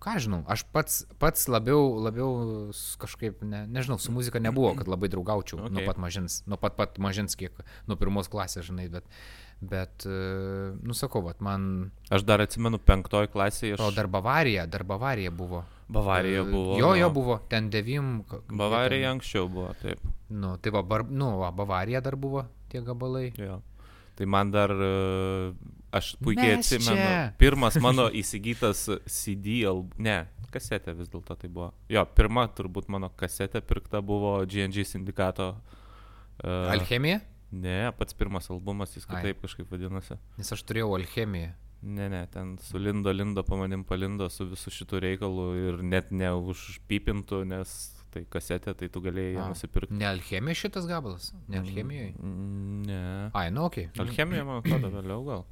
ką 0.00 0.14
žinau, 0.22 0.44
aš 0.46 0.62
pats, 0.70 1.00
pats 1.18 1.48
labiau, 1.50 1.98
labiau 2.06 2.70
kažkaip, 3.02 3.42
ne, 3.42 3.64
nežinau, 3.66 3.98
su 3.98 4.14
muzika 4.14 4.38
nebuvo, 4.38 4.70
kad 4.78 4.88
labai 4.88 5.10
draugaučiau 5.10 5.64
okay. 5.64 5.74
nuo 5.74 5.84
pat 5.90 5.98
mažins, 6.06 6.38
nuo 6.46 6.60
pat 6.60 6.78
pat 6.78 7.02
mažins, 7.02 7.34
kiek, 7.40 7.58
nuo 7.90 7.98
pirmos 7.98 8.30
klasės, 8.30 8.70
žinai, 8.70 8.86
bet, 8.94 9.10
bet, 9.58 10.06
e, 10.06 10.70
nusakau, 10.86 11.26
man... 11.42 11.90
Aš 12.14 12.24
dar 12.30 12.46
atsimenu 12.46 12.78
penktoj 12.78 13.26
klasėje. 13.34 13.74
Aš... 13.74 13.84
O 13.84 13.90
dar 13.98 14.06
Bavarija, 14.06 14.70
dar 14.70 14.86
Bavarija 14.86 15.34
buvo. 15.34 15.66
Bavarija 15.90 16.44
buvo. 16.46 16.78
Jo, 16.78 16.94
jo 16.94 17.10
buvo, 17.10 17.38
ten 17.50 17.70
devim. 17.70 18.20
Bavarija 18.48 19.08
ten... 19.08 19.16
anksčiau 19.16 19.48
buvo, 19.50 19.72
taip. 19.82 20.02
Nu, 20.28 20.54
tai 20.62 20.72
va, 20.74 20.82
bar, 20.86 21.04
nu, 21.10 21.32
va, 21.40 21.50
Bavarija 21.50 22.00
dar 22.04 22.16
buvo 22.16 22.44
tie 22.70 22.82
gabalai. 22.86 23.32
Jo. 23.38 23.60
Tai 24.14 24.26
man 24.26 24.50
dar, 24.52 24.70
e, 24.70 24.90
aš 25.96 26.12
puikiai 26.20 26.58
Mes 26.58 26.66
atsimenu, 26.66 27.00
čia. 27.00 27.32
pirmas 27.40 27.78
mano 27.82 28.06
įsigytas 28.20 28.84
CD, 29.08 29.64
ne, 29.98 30.18
kasetė 30.52 30.94
vis 30.98 31.10
dėlto 31.10 31.36
tai 31.40 31.50
buvo. 31.50 31.70
Jo, 31.90 32.04
pirma 32.14 32.46
turbūt 32.54 32.90
mano 32.92 33.10
kasetė 33.16 33.62
pirkta 33.64 34.02
buvo 34.04 34.36
GNG 34.44 34.84
sindikato. 34.86 35.54
Uh, 36.40 36.70
Alchemija? 36.74 37.20
Ne, 37.50 37.90
pats 37.98 38.14
pirmas 38.14 38.46
albumas, 38.52 38.94
jis 38.94 39.08
kitaip 39.08 39.34
Ai. 39.34 39.42
kažkaip 39.42 39.72
vadinasi. 39.72 40.16
Nes 40.38 40.54
aš 40.54 40.62
turėjau 40.68 40.94
Alchemiją. 40.98 41.50
Ne, 41.82 42.08
ne, 42.12 42.26
ten 42.26 42.58
su 42.60 42.78
Lindo, 42.78 43.12
Lindo 43.12 43.42
pamanim 43.42 43.84
palindo 43.84 44.28
su 44.28 44.44
visu 44.46 44.70
šitu 44.70 45.00
reikalu 45.00 45.46
ir 45.56 45.78
net 45.82 46.10
neužpypintų, 46.12 47.44
nes 47.48 47.76
tai 48.12 48.24
kasetė, 48.28 48.74
tai 48.76 48.90
tu 48.92 49.00
galėjai 49.04 49.38
ją 49.38 49.46
nusipirkti. 49.52 49.96
Ne 49.96 50.10
alchemija 50.10 50.58
šitas 50.64 50.88
gabalas? 50.90 51.30
Ne 51.48 51.62
alchemijoje? 51.62 52.12
Ne. 52.90 53.00
Ai, 53.32 53.48
nu, 53.54 53.64
ok. 53.70 53.86
Alchemija, 54.02 54.44
man 54.44 54.60
atrodo, 54.60 54.92
vėliau 54.98 55.24
gal. 55.28 55.46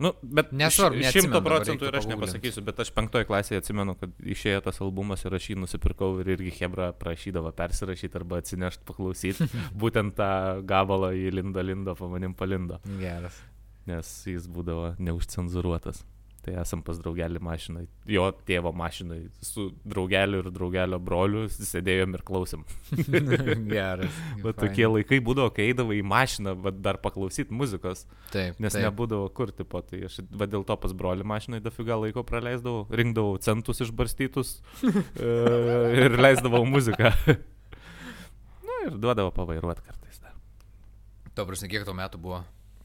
Nu, 0.00 0.14
bet 0.24 0.52
nesvarbu, 0.56 1.02
šimto 1.12 1.42
procentų 1.44 1.90
ir 1.90 1.96
aš 1.98 2.06
nepasakysiu, 2.08 2.62
bet 2.64 2.78
aš 2.80 2.88
penktoje 2.96 3.26
klasėje 3.28 3.60
atsimenu, 3.60 3.92
kad 4.00 4.14
išėjo 4.34 4.62
tas 4.64 4.80
albumas 4.80 5.26
ir 5.28 5.36
aš 5.36 5.50
jį 5.50 5.58
nusipirkau 5.60 6.14
ir 6.22 6.32
irgi 6.38 6.54
Hebra 6.56 6.88
prašydavo 6.96 7.52
persirašyti 7.56 8.20
arba 8.20 8.40
atsinešti 8.40 8.88
paklausyti. 8.88 9.48
Būtent 9.82 10.16
tą 10.16 10.32
gabalą 10.64 11.12
į 11.20 11.34
Lindo 11.36 11.64
Lindo 11.64 11.96
pamanim 12.00 12.32
palindo. 12.36 12.80
Geras 12.96 13.42
nes 13.90 14.14
jis 14.30 14.48
būdavo 14.50 14.94
neužcenzuruotas. 15.02 16.04
Tai 16.40 16.54
esam 16.62 16.80
pas 16.80 16.96
draugelį 16.96 17.40
mašinai, 17.44 17.82
jo 18.08 18.22
tėvo 18.48 18.70
mašinai, 18.72 19.18
su 19.44 19.66
draugeliu 19.84 20.38
ir 20.40 20.46
draugelio 20.54 20.96
broliu 21.02 21.42
sėdėjom 21.52 22.14
ir 22.16 22.22
klausim. 22.24 22.62
Geras. 23.74 24.20
Bet 24.44 24.56
tokie 24.62 24.86
laikai 24.88 25.18
būdavo, 25.24 25.52
kai 25.52 25.66
eidavai 25.68 25.98
į 25.98 26.06
mašiną, 26.08 26.54
bet 26.64 26.78
dar 26.80 26.96
paklausyti 27.02 27.52
muzikos, 27.52 28.06
Taip. 28.32 28.56
nes 28.56 28.72
taip. 28.72 28.86
nebūdavo 28.86 29.26
kur, 29.36 29.52
tipo, 29.52 29.82
tai 29.84 30.00
aš 30.08 30.22
va 30.32 30.48
dėl 30.48 30.64
to 30.64 30.76
pas 30.80 30.94
brolių 30.96 31.26
mašinai 31.28 31.60
dafiga 31.64 31.98
laiko 32.00 32.24
praleisdavau, 32.24 32.86
rinkdavau 32.88 33.36
centus 33.44 33.84
išbarstytus 33.84 34.54
e, 34.88 35.34
ir 36.06 36.16
leisdavau 36.24 36.62
muziką. 36.64 37.12
Na 38.64 38.78
ir 38.86 38.96
duodavo 38.96 39.34
pavairuoti 39.36 39.84
kartais 39.84 40.24
dar. 40.24 40.32
Tuo 41.36 41.44
prasme, 41.52 41.68
kiek 41.68 41.84
tau 41.84 41.98
metų 42.00 42.22
buvo? 42.22 42.40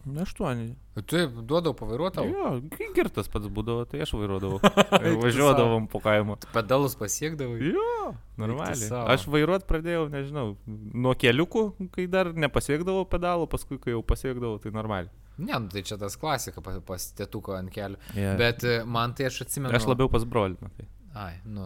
Aštuoni. 0.06 0.76
Taip, 1.10 1.34
duodavau 1.50 1.74
pavairuoti 1.80 2.20
tau. 2.20 2.28
Jo, 2.30 2.50
girtas 2.96 3.28
pats 3.32 3.50
būdavo, 3.52 3.88
tai 3.90 4.04
aš 4.06 4.14
vairuodavau. 4.16 4.60
Ir 5.06 5.18
Važiuodavom 5.24 5.88
po 5.92 6.00
kaimą. 6.04 6.38
Pedalus 6.54 6.94
pasiekdavai. 7.00 7.58
Jo, 7.74 8.14
normaliai. 8.40 8.90
Aš 9.16 9.26
vairuot 9.34 9.66
pradėjau, 9.70 10.06
nežinau, 10.14 10.52
nuo 10.94 11.16
keliukų, 11.18 11.66
kai 11.96 12.06
dar 12.12 12.30
nepasiekdavau 12.38 13.08
pedalų, 13.10 13.50
paskui 13.52 13.80
kai 13.82 13.96
jau 13.96 14.04
pasiekdavau, 14.06 14.60
tai 14.62 14.74
normaliai. 14.76 15.10
Ne, 15.38 15.52
nu, 15.60 15.68
tai 15.74 15.82
čia 15.84 15.98
tas 16.00 16.16
klasika 16.16 16.62
pas, 16.64 16.78
pas 16.86 17.10
tėtuko 17.18 17.58
ant 17.58 17.74
kelių. 17.74 17.98
Yeah. 18.16 18.38
Bet 18.40 18.64
e, 18.64 18.78
man 18.88 19.12
tai 19.18 19.26
aš 19.28 19.42
atsimenu. 19.44 19.74
Aš 19.76 19.90
labiau 19.90 20.08
pas 20.12 20.24
brolį. 20.24 20.56
nu, 20.62 20.70
Tai. 20.78 20.86
Ai, 21.26 21.34
nu. 21.44 21.66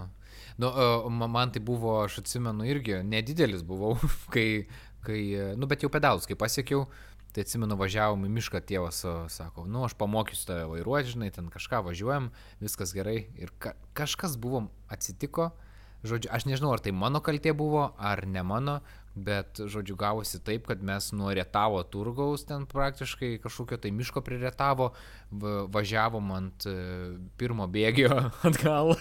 Nu, 0.58 0.72
e, 0.74 0.88
ma- 1.13 1.27
man 1.29 1.51
tai 1.53 1.62
buvo, 1.62 2.00
aš 2.01 2.22
atsimenu 2.24 2.65
irgi, 2.65 2.98
nedidelis 3.05 3.62
buvau, 3.67 3.93
kai, 4.34 4.65
kai, 5.05 5.19
e, 5.38 5.51
nu, 5.60 5.69
bet 5.69 5.86
jau 5.86 5.91
pedalus, 5.93 6.25
kai 6.25 6.39
pasiekiau, 6.39 6.88
tai 7.33 7.45
atsimenu, 7.45 7.77
važiavom 7.79 8.25
į 8.25 8.29
mišką, 8.39 8.62
tėvas 8.69 9.03
e, 9.05 9.15
sako, 9.33 9.65
nu, 9.69 9.83
aš 9.88 9.95
pamokysiu 10.00 10.50
tave 10.50 10.67
vairuoti, 10.71 11.13
žinai, 11.13 11.31
ten 11.36 11.50
kažką 11.53 11.83
važiuojam, 11.89 12.31
viskas 12.63 12.93
gerai. 12.95 13.27
Ir 13.39 13.53
ka 13.62 13.75
kažkas 13.98 14.38
buvo, 14.41 14.65
atsitiko, 14.89 15.51
žodžiu, 16.07 16.31
aš 16.33 16.48
nežinau, 16.50 16.74
ar 16.74 16.81
tai 16.83 16.93
mano 16.95 17.21
kaltė 17.21 17.53
buvo, 17.57 17.91
ar 17.98 18.25
ne 18.25 18.43
mano, 18.45 18.79
bet, 19.19 19.59
žodžiu, 19.59 19.98
gavosi 20.00 20.39
taip, 20.45 20.67
kad 20.69 20.81
mes 20.86 21.12
nuo 21.17 21.31
Rietavo 21.36 21.81
turgaus 21.91 22.45
ten 22.48 22.65
praktiškai 22.69 23.38
kažkokio 23.43 23.79
tai 23.81 23.91
miško 23.91 24.24
prie 24.25 24.39
Rietavo 24.41 24.91
va- 25.31 25.65
važiavom 25.69 26.31
ant 26.38 26.69
e, 26.69 26.75
pirmo 27.38 27.67
bėgio 27.69 28.13
atgal. 28.50 28.95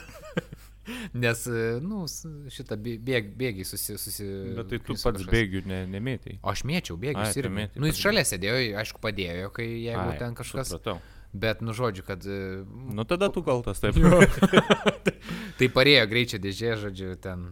Nes, 1.15 1.45
e, 1.51 1.67
nu, 1.85 2.05
šitą 2.53 2.79
bė- 2.81 2.99
bėg, 3.05 3.31
bėgį 3.41 3.67
susi... 3.69 3.99
susi 4.01 4.29
Bet 4.57 4.71
tai 4.73 4.79
tu 4.81 4.97
pats 4.97 5.19
kažkas. 5.21 5.31
bėgių 5.35 5.65
ne, 5.69 5.83
nemėtai. 5.97 6.39
O 6.43 6.53
aš 6.53 6.65
mėčiau 6.69 6.97
Ai, 6.99 7.03
bėgius 7.07 7.37
tu 7.37 7.45
ir... 7.45 7.51
mėtei 7.61 7.83
Nu, 7.83 7.91
jis 7.91 8.01
šalia 8.03 8.25
sėdėjo, 8.29 8.59
aišku, 8.83 9.03
padėjo, 9.05 9.53
kai 9.57 9.69
jeigu 9.87 10.19
ten 10.21 10.37
kažkas... 10.39 10.75
Supratau. 10.75 10.99
Bet, 11.29 11.61
nu, 11.61 11.75
žodžiu, 11.77 12.07
kad... 12.09 12.25
e, 12.25 12.65
Nu 12.97 13.05
tada 13.05 13.29
tu 13.29 13.43
kaltas, 13.45 13.83
taip. 13.85 13.99
Tai 15.59 15.67
parėjo 15.75 16.05
greičio 16.09 16.39
dėžė, 16.41 16.71
žodžiu, 16.85 17.09
ten 17.21 17.43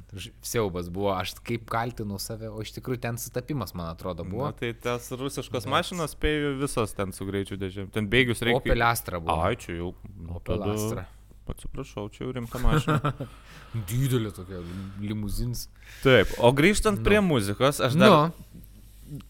siaubas 0.47 0.87
buvo, 0.95 1.11
aš 1.17 1.35
kaip 1.45 1.65
kaltinau 1.71 2.21
save, 2.23 2.49
o 2.49 2.63
iš 2.63 2.71
tikrųjų 2.77 3.01
ten 3.03 3.19
sutapimas, 3.21 3.75
man 3.77 3.91
atrodo, 3.91 4.25
buvo. 4.25 4.47
Na, 4.49 4.55
tai 4.57 4.71
tas 4.79 5.09
rusiškos 5.11 5.67
mašinos, 5.71 6.15
spėjau, 6.15 6.55
visos 6.63 6.95
ten 6.97 7.13
su 7.17 7.27
greičiu 7.29 7.59
dėžėm. 7.61 7.91
Ten 7.95 8.07
bėgius 8.13 8.45
reikia. 8.47 8.63
Opel 8.63 8.87
Astra 8.87 9.19
buvo. 9.21 9.37
Ai, 9.43 9.59
čia 9.61 9.75
jau. 9.81 9.91
Nu, 10.15 10.39
Opel 10.39 10.63
tada- 10.63 10.77
Astra. 10.79 11.07
Atsiprašau, 11.47 12.09
čia 12.11 12.25
jau 12.25 12.33
rimta 12.35 12.59
mašina. 12.59 13.13
Didelė 13.91 14.33
tokia 14.35 14.63
limuzins. 15.03 15.69
Taip, 16.03 16.33
o 16.43 16.51
grįžtant 16.57 17.05
prie 17.07 17.21
muzikos, 17.23 17.79
aš 17.85 17.99
dar 18.01 18.15
Nu, 18.15 18.63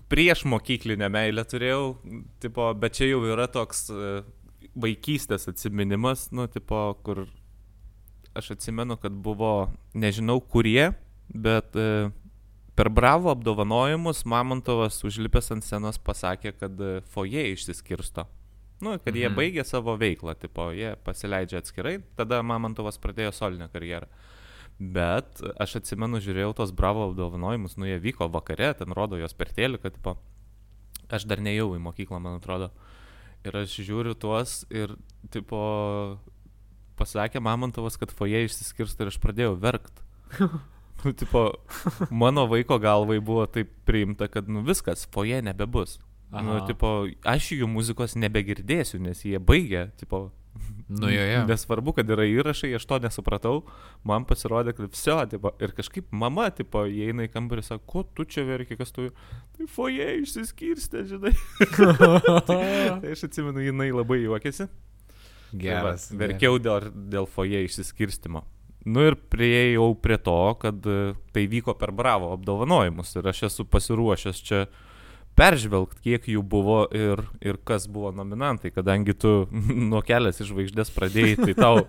prieš 0.09 0.45
mokyklinę 0.49 1.09
meilę 1.13 1.45
turėjau, 1.49 1.97
tipo, 2.43 2.69
bet 2.81 2.97
čia 2.99 3.11
jau 3.11 3.23
yra 3.29 3.47
toks 3.53 3.89
e, 3.91 4.13
vaikystės 4.77 5.49
atsiminimas, 5.51 6.31
nu, 6.37 6.47
tipo, 6.53 6.81
kur 7.05 7.27
aš 8.37 8.55
atsimenu, 8.57 8.99
kad 9.01 9.13
buvo, 9.13 9.69
nežinau 9.97 10.39
kurie, 10.41 10.93
bet 11.29 11.77
e, 11.77 12.09
per 12.77 12.91
Bravo 12.93 13.33
apdovanojimus 13.33 14.25
Mamontovas 14.29 15.01
užlipęs 15.09 15.53
ant 15.55 15.67
scenos 15.67 16.01
pasakė, 16.01 16.55
kad 16.61 16.81
e, 16.81 16.99
foje 17.13 17.49
išsiskirsto. 17.55 18.27
Nu, 18.81 18.99
kad 19.01 19.15
jie 19.17 19.29
Mhm. 19.29 19.37
baigė 19.39 19.65
savo 19.65 19.97
veiklą, 19.97 20.35
tipo, 20.39 20.71
jie 20.77 20.97
pasileidžia 21.05 21.59
atskirai, 21.63 22.03
tada 22.17 22.43
Mamontovas 22.43 22.99
pradėjo 23.01 23.33
solinę 23.33 23.71
karjerą. 23.73 24.07
Bet 24.79 25.41
aš 25.59 25.77
atsimenu, 25.81 26.19
žiūrėjau 26.21 26.55
tos 26.59 26.71
bravo 26.77 27.07
apdovanojimus, 27.11 27.79
nu 27.81 27.87
jie 27.89 27.97
vyko 27.99 28.29
vakare, 28.29 28.75
ten 28.77 28.93
rodo 28.93 29.17
jos 29.17 29.33
per 29.33 29.49
teliką, 29.49 29.91
tipo, 29.95 30.19
aš 31.09 31.25
dar 31.25 31.39
nejau 31.41 31.71
į 31.73 31.81
mokyklą, 31.81 32.21
man 32.21 32.37
atrodo. 32.37 32.71
Ir 33.47 33.53
aš 33.57 33.79
žiūriu 33.81 34.13
tuos 34.19 34.67
ir, 34.71 34.93
tipo, 35.31 36.19
pasakė 36.99 37.41
Mamontovas, 37.41 37.97
kad 37.97 38.11
foje 38.13 38.45
išsiskirsta 38.45 39.05
ir 39.07 39.09
aš 39.15 39.19
pradėjau 39.23 39.57
verkt. 39.61 40.03
Nu, 41.05 41.13
tipo, 41.13 41.53
mano 42.11 42.47
vaiko 42.49 42.79
galvai 42.81 43.19
buvo 43.21 43.45
taip 43.47 43.69
priimta, 43.85 44.29
kad, 44.33 44.49
nu, 44.49 44.63
viskas, 44.65 45.05
foje 45.13 45.43
nebebus. 45.45 45.99
Nu, 46.43 46.57
Aha. 46.59 46.67
tipo, 46.69 46.91
aš 47.25 47.53
jų 47.57 47.69
muzikos 47.71 48.17
nebegirdėsiu, 48.19 49.01
nes 49.03 49.23
jie 49.25 49.39
baigė, 49.43 49.87
tipo, 50.01 50.27
nu 50.89 51.11
jo, 51.11 51.27
jo. 51.31 51.43
Nesvarbu, 51.49 51.95
kad 51.97 52.11
yra 52.13 52.27
įrašai, 52.29 52.73
aš 52.79 52.87
to 52.89 52.99
nesupratau, 53.05 53.61
man 54.07 54.27
pasirodė, 54.29 54.75
kad 54.77 54.91
viso, 54.93 55.19
tipo, 55.31 55.53
ir 55.63 55.75
kažkaip 55.77 56.11
mama, 56.15 56.49
tipo, 56.55 56.85
įeina 56.89 57.27
į 57.27 57.33
kambarį 57.35 57.65
ir 57.65 57.69
sako, 57.69 57.85
ko 57.93 58.05
tu 58.17 58.27
čia 58.29 58.47
verki, 58.49 58.79
kas 58.79 58.95
tu, 58.97 59.09
tai 59.57 59.69
foje 59.71 60.09
išsiskirstė, 60.23 61.07
žinai. 61.13 61.35
tai 62.51 63.15
aš 63.15 63.29
atsimenu, 63.31 63.65
jinai 63.67 63.93
labai 63.95 64.23
juokėsi. 64.25 64.69
Geras. 65.57 66.11
Tai 66.11 66.19
va, 66.19 66.27
verkiau 66.27 66.61
dėl, 66.63 66.91
dėl 67.13 67.29
foje 67.31 67.63
išsiskirstimo. 67.69 68.45
Nu 68.87 69.03
ir 69.03 69.17
prieėjau 69.19 69.97
prie 69.99 70.19
to, 70.23 70.41
kad 70.63 70.85
tai 71.35 71.47
vyko 71.51 71.75
per 71.79 71.91
bravo 71.97 72.31
apdovanojimus 72.37 73.17
ir 73.19 73.27
aš 73.33 73.49
esu 73.49 73.67
pasiruošęs 73.67 74.43
čia 74.47 74.61
peržvelgti, 75.37 76.01
kiek 76.05 76.29
jų 76.33 76.43
buvo 76.43 76.79
ir, 76.95 77.23
ir 77.45 77.59
kas 77.69 77.87
buvo 77.91 78.11
nominantai, 78.17 78.73
kadangi 78.75 79.15
tu 79.17 79.35
nuo 79.91 80.03
kelias 80.07 80.41
iš 80.41 80.51
žvaigždės 80.53 80.93
pradėjai, 80.97 81.37
tai 81.43 81.55
tau 81.59 81.85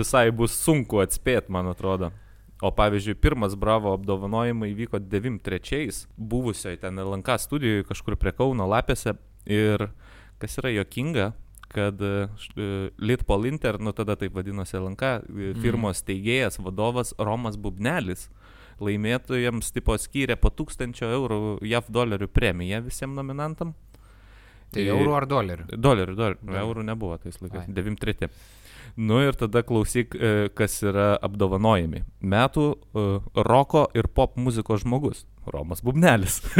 visai 0.00 0.28
bus 0.34 0.56
sunku 0.56 1.02
atspėti, 1.04 1.52
man 1.52 1.70
atrodo. 1.72 2.12
O 2.60 2.68
pavyzdžiui, 2.76 3.16
pirmas 3.16 3.54
Bravo 3.56 3.94
apdovanojimai 3.96 4.74
vyko 4.76 4.98
93-ais, 5.00 6.02
buvusioje 6.16 6.82
ten 6.82 7.00
LNK 7.00 7.38
studijoje 7.40 7.86
kažkur 7.88 8.18
prie 8.20 8.34
Kauno 8.36 8.66
lapėse. 8.68 9.14
Ir 9.48 9.86
kas 10.40 10.58
yra 10.60 10.74
jokinga, 10.74 11.30
kad 11.72 12.02
e, 12.04 12.28
e, 12.56 12.90
Litpol 12.98 13.46
Inter, 13.48 13.78
nu 13.80 13.94
tada 13.96 14.16
taip 14.20 14.36
vadinosi 14.36 14.76
LNK, 14.76 15.12
e, 15.30 15.52
firmos 15.62 16.04
teigėjas, 16.04 16.60
vadovas 16.60 17.14
Romas 17.16 17.56
Bubnelis 17.56 18.28
laimėtojams 18.80 19.72
tipo 19.74 19.96
skyrė 20.00 20.36
po 20.40 20.50
1000 20.50 21.04
eurų 21.06 21.40
JAV 21.66 21.90
dolerių 21.92 22.28
premiją 22.32 22.82
visiems 22.86 23.16
nominantam. 23.18 23.74
Tai 24.70 24.82
eurų 24.86 25.14
ar 25.18 25.26
dolerių? 25.26 25.64
Dolerių, 25.74 26.14
dolerių. 26.14 26.40
Dolerių. 26.46 26.64
Eurų 26.64 26.82
nebuvo 26.86 27.16
tais 27.18 27.40
laikais. 27.42 27.66
Ai. 27.66 27.74
93. 27.74 28.30
Nu 29.00 29.20
ir 29.22 29.34
tada 29.38 29.62
klausyk, 29.66 30.14
e, 30.14 30.48
kas 30.54 30.82
yra 30.82 31.18
apdovanojami. 31.22 32.04
Metų 32.22 32.66
e, 32.74 32.78
roko 33.46 33.86
ir 33.94 34.06
pop 34.14 34.36
muzikos 34.38 34.84
žmogus. 34.84 35.26
Romas 35.50 35.82
Bubnelis. 35.82 36.42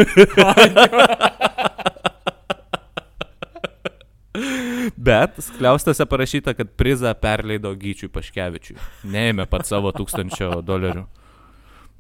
Bet 5.00 5.38
skliaustose 5.40 6.06
parašyta, 6.06 6.54
kad 6.54 6.68
prizą 6.76 7.14
perleido 7.16 7.72
Gyčiui 7.78 8.10
Paškevičiui. 8.12 8.76
Neėmė 9.08 9.46
pat 9.48 9.66
savo 9.68 9.92
tūkstančio 9.96 10.60
dolerių. 10.66 11.06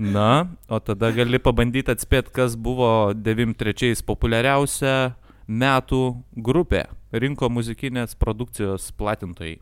Na, 0.00 0.48
o 0.64 0.78
tada 0.80 1.10
gali 1.12 1.36
pabandyti 1.36 1.92
atspėti, 1.92 2.32
kas 2.32 2.54
buvo 2.56 3.12
93 3.12 4.00
populiariausia 4.08 5.12
metų 5.44 6.00
grupė. 6.40 6.86
Rinko 7.12 7.50
muzikinės 7.52 8.16
produkcijos 8.16 8.86
platintojai. 8.96 9.58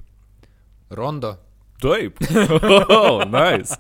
Rondo. 0.94 1.34
Taip. 1.82 2.22
Oh, 2.98 3.24
nice. 3.26 3.74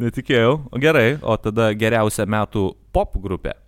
Netikėjau. 0.00 0.56
O 0.72 0.80
Gerai, 0.80 1.18
o 1.20 1.36
tada 1.36 1.70
geriausia 1.76 2.24
metų 2.24 2.70
pop 2.92 3.20
grupė. 3.20 3.58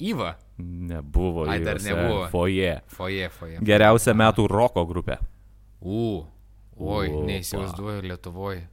Įva. 0.00 0.34
Nebuvo. 0.56 1.44
Ai, 1.52 1.60
dar 1.64 1.76
jose. 1.76 1.92
nebuvo. 1.92 2.26
Foje. 2.32 2.74
Foje, 2.96 3.28
foje. 3.36 3.60
Geriausia 3.64 4.16
metų 4.16 4.48
roko 4.48 4.88
grupė. 4.88 5.20
U. 5.80 6.24
Oi, 6.80 7.08
neįsivaizduoju 7.28 8.08
Lietuvoje. 8.08 8.64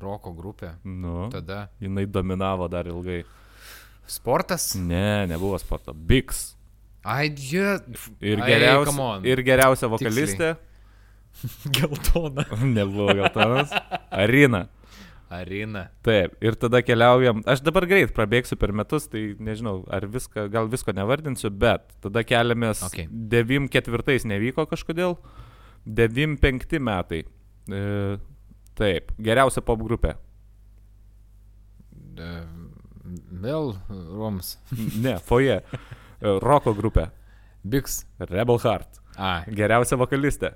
Roko 0.00 0.32
grupė. 0.36 0.74
Nu, 0.84 1.28
Tada. 1.32 1.66
jinai 1.80 2.06
dominavo 2.06 2.68
dar 2.68 2.86
ilgai. 2.90 3.22
Sportas. 4.06 4.74
Ne, 4.78 5.26
nebuvo 5.26 5.58
sporto. 5.58 5.94
Bigs. 5.94 6.54
Ai, 7.06 7.28
jie. 7.30 7.78
Ir, 8.20 8.40
Ai, 8.42 8.48
geriausia, 8.50 8.94
on. 9.02 9.26
ir 9.26 9.42
geriausia 9.46 9.90
vokalistė. 9.90 10.54
Geltona. 11.76 12.46
Nebuvo 12.76 13.12
geltonas. 13.14 13.70
Arina. 14.10 14.66
Arina. 15.30 15.88
Taip, 16.06 16.36
ir 16.42 16.54
tada 16.58 16.80
keliaujam. 16.86 17.42
Aš 17.50 17.60
dabar 17.66 17.86
greit 17.90 18.12
prabėgsiu 18.14 18.58
per 18.60 18.72
metus, 18.76 19.08
tai 19.10 19.34
nežinau, 19.42 19.80
ar 19.90 20.06
viską, 20.10 20.46
gal 20.54 20.70
visko 20.70 20.94
nevardinsiu, 20.94 21.50
bet 21.50 21.82
tada 22.04 22.22
keliamės. 22.26 22.84
Okay. 22.86 23.08
94 23.10 24.22
nevyko 24.30 24.68
kažkodėl. 24.70 25.18
95 25.86 26.78
metai. 26.82 27.24
E, 27.70 27.82
taip, 28.76 29.12
geriausia 29.18 29.62
pop 29.64 29.82
grupė. 29.84 30.14
Vėl 32.16 33.74
Roms. 33.90 34.56
Ne, 35.04 35.16
Foje. 35.26 35.60
E, 35.62 36.32
Roko 36.42 36.72
grupė. 36.76 37.10
Biks. 37.66 38.04
Rebel 38.18 38.58
Heart. 38.62 39.00
A, 39.16 39.42
Geriausia 39.48 39.98
vokalistė. 40.00 40.54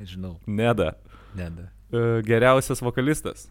žinau. 0.00 0.36
Neda. 0.46 0.94
Neda. 1.36 1.68
E, 1.90 2.22
Geriausias 2.26 2.82
vokalistas. 2.82 3.48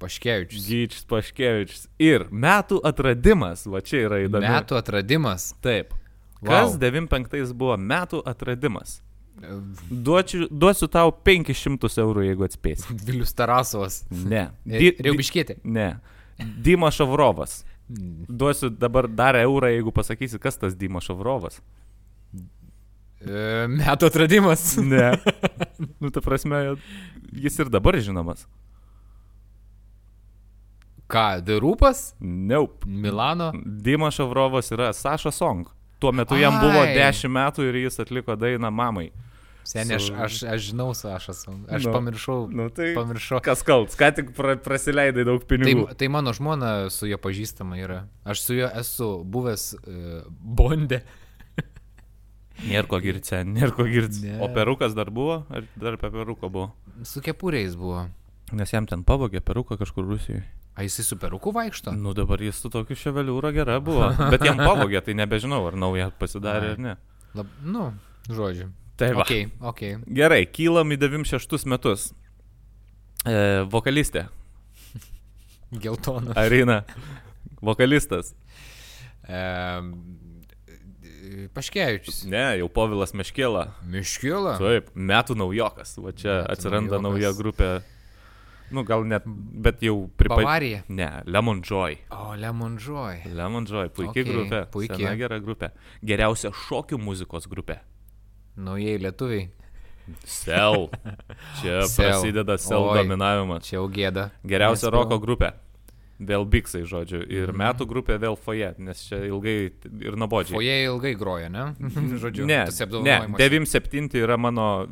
Paškevičius. 0.00 0.66
Gyčius 0.68 1.06
Paškevičius. 1.08 1.86
Ir 2.02 2.26
metų 2.30 2.82
atradimas. 2.84 3.64
Va 3.70 3.80
čia 3.80 4.04
yra 4.08 4.20
įdomu. 4.26 4.44
Metų 4.44 4.76
atradimas. 4.78 5.50
Taip. 5.64 5.94
Vau. 6.42 6.50
Kas 6.52 6.76
95 6.80 7.54
buvo 7.56 7.76
metų 7.80 8.20
atradimas? 8.28 8.98
E, 9.42 9.54
Duočiu, 9.90 10.48
duosiu 10.50 10.88
tau 10.88 11.12
500 11.12 12.00
eurų, 12.02 12.26
jeigu 12.30 12.46
atspėsi. 12.46 12.96
Vilius 13.06 13.34
Tarasovas. 13.36 14.02
Ne. 14.10 14.48
Di, 14.64 14.92
Reubiškėtė. 15.06 15.60
Ne. 15.64 15.96
Dima 16.38 16.90
Šavrovas. 16.92 17.62
Duosiu 17.88 18.70
dabar 18.70 19.06
dar 19.08 19.38
eurą, 19.38 19.70
jeigu 19.70 19.92
pasakysi, 19.94 20.40
kas 20.42 20.58
tas 20.60 20.76
Dima 20.78 21.02
Šavrovas. 21.04 21.60
E, 23.20 23.66
metų 23.72 24.10
atradimas. 24.10 24.74
Ne. 24.92 25.12
nu, 26.00 26.10
ta 26.10 26.22
prasme, 26.24 26.76
jis 27.32 27.60
ir 27.62 27.72
dabar 27.72 27.98
žinomas. 28.00 28.46
Ką, 31.06 31.38
Dirūpas? 31.46 32.16
Nope. 32.20 32.88
Milano? 32.90 33.52
Dima 33.62 34.10
Šavrovas 34.10 34.72
yra 34.74 34.90
Saša 34.96 35.30
Song. 35.30 35.68
Tuo 36.02 36.10
metu 36.12 36.36
jam 36.36 36.58
buvo 36.60 36.82
Ai. 36.82 36.96
10 36.98 37.30
metų 37.32 37.68
ir 37.70 37.78
jis 37.86 38.02
atliko 38.02 38.34
dainą 38.36 38.72
mamai. 38.74 39.12
Seniai, 39.66 39.96
aš, 39.98 40.04
Su- 40.06 40.14
aš, 40.14 40.34
aš 40.54 40.60
žinau, 40.70 40.88
Sašas. 40.94 41.40
Aš 41.68 41.84
Nu, 41.88 41.92
pamiršau. 41.92 42.46
Nu 42.54 42.68
tai. 42.70 42.92
Pamiršau. 42.94 43.40
Kas 43.42 43.64
kalts, 43.66 43.98
ką 43.98 44.12
tik 44.14 44.30
pra, 44.36 44.54
prasileidai 44.62 45.24
daug 45.26 45.42
Tai, 45.42 45.50
pinigų. 45.58 45.88
tai 45.98 46.06
mano 46.08 46.30
žmona 46.36 46.86
su 46.94 47.08
juo 47.10 47.18
pažįstama 47.18 47.78
yra. 47.82 48.04
Aš 48.24 48.44
su 48.46 48.54
juo 48.60 48.70
esu 48.78 49.08
buvęs 49.26 49.64
uh, 49.82 50.22
Bonde. 50.30 51.02
Nėra 52.66 52.86
ko 52.88 52.98
girti, 53.04 53.36
nėra 53.44 53.74
ko 53.76 53.84
girti. 53.84 54.22
Ne. 54.30 54.38
O 54.40 54.48
perukas 54.54 54.94
dar 54.96 55.10
buvo? 55.12 55.42
Ar 55.52 55.66
dar 55.76 55.98
apie 55.98 56.08
peruką 56.14 56.48
buvo? 56.48 56.70
Su 57.04 57.20
kepuriais 57.20 57.74
buvo. 57.76 58.06
Nes 58.56 58.72
jam 58.72 58.86
ten 58.88 59.02
pavogė 59.04 59.42
peruką 59.44 59.76
kažkur 59.76 60.06
Rusijoje. 60.08 60.44
A 60.76 60.84
jisai 60.84 61.04
su 61.04 61.16
peruku 61.20 61.52
vaikšto? 61.56 61.92
Nu 61.96 62.12
dabar 62.16 62.40
jis 62.40 62.56
su 62.60 62.70
tokiu 62.72 62.96
ševeliūra 62.96 63.52
gera 63.56 63.76
buvo. 63.80 64.08
Bet 64.32 64.44
jam 64.44 64.56
pavogė, 64.68 65.02
tai 65.04 65.14
nebežinau, 65.18 65.62
ar 65.68 65.76
naują 65.76 66.08
pasidarė 66.20 66.74
ar 66.76 66.80
ne. 66.84 66.96
Lab, 67.36 67.48
nu, 67.64 67.90
žodžiu. 68.28 68.70
Tai 68.96 69.10
va. 69.12 69.24
Ok, 69.26 69.32
ok. 69.60 69.82
Gerai, 70.16 70.46
kylam 70.48 70.94
į 70.94 70.98
96 71.02 71.66
metus. 71.68 72.10
E, 73.26 73.34
vokalistė. 73.72 74.26
Geltona. 75.82 76.32
Arina. 76.38 76.80
Vokalistas. 77.60 78.32
E, 79.28 79.40
Paškevičius. 81.52 82.22
Ne, 82.30 82.44
jau 82.60 82.68
Povilas 82.72 83.12
Meškėla. 83.16 83.66
Miškila. 83.90 84.56
Taip, 84.60 84.88
metų 84.94 85.36
naujokas. 85.36 85.96
Va 86.00 86.12
čia 86.16 86.40
Metų 86.40 86.54
atsiranda 86.54 87.00
naujokas. 87.00 87.06
nauja 87.10 87.32
grupė. 87.36 87.70
Nu, 88.74 88.82
gal 88.86 89.04
net, 89.06 89.26
bet 89.62 89.82
jau 89.84 90.08
pripažįstu. 90.18 90.42
Bavarija. 90.46 90.80
Ne, 90.90 91.10
Lemon 91.30 91.60
Joy. 91.62 91.98
O, 92.10 92.32
Lemon 92.40 92.78
Joy. 92.82 93.20
Lemon 93.36 93.66
Joy, 93.68 93.92
puikiai 93.94 94.24
Okei, 94.24 94.32
grupė. 94.32 94.62
puiki. 94.72 94.96
Sena 94.98 95.12
gera 95.20 95.38
grupė. 95.42 95.70
Geriausia 96.02 96.50
šokių 96.64 96.98
muzikos 96.98 97.46
grupė. 97.50 97.78
Naujai 98.56 98.98
lietuviai. 98.98 99.48
Sel. 100.24 100.88
Čia 101.60 101.82
Sel. 101.88 102.04
prasideda 102.12 102.56
Sel 102.58 102.78
Oi. 102.86 102.98
dominavimas. 103.02 103.64
Čia 103.66 103.76
jau 103.80 103.88
gėda. 103.90 104.30
Geriausia 104.46 104.88
Nespėjau. 104.88 104.92
roko 105.02 105.18
grupė. 105.20 105.52
Vėl 106.16 106.46
biksai, 106.48 106.80
žodžiu. 106.88 107.18
Ir 107.28 107.50
Mhm. 107.52 107.56
metų 107.60 107.86
grupė 107.86 108.16
vėl 108.18 108.38
foje, 108.38 108.74
nes 108.78 109.02
čia 109.08 109.18
ilgai 109.26 109.70
ir 110.00 110.16
nuobodžiai. 110.16 110.54
Foje 110.56 110.84
ilgai 110.86 111.14
groja, 111.14 111.50
ne? 111.50 111.74
Žodžiu, 112.22 112.46
Ne, 112.46 112.64
ne, 112.64 112.70
apdovanojimuose. 112.70 113.36
97 113.36 114.14
yra 114.22 114.38
mano, 114.38 114.86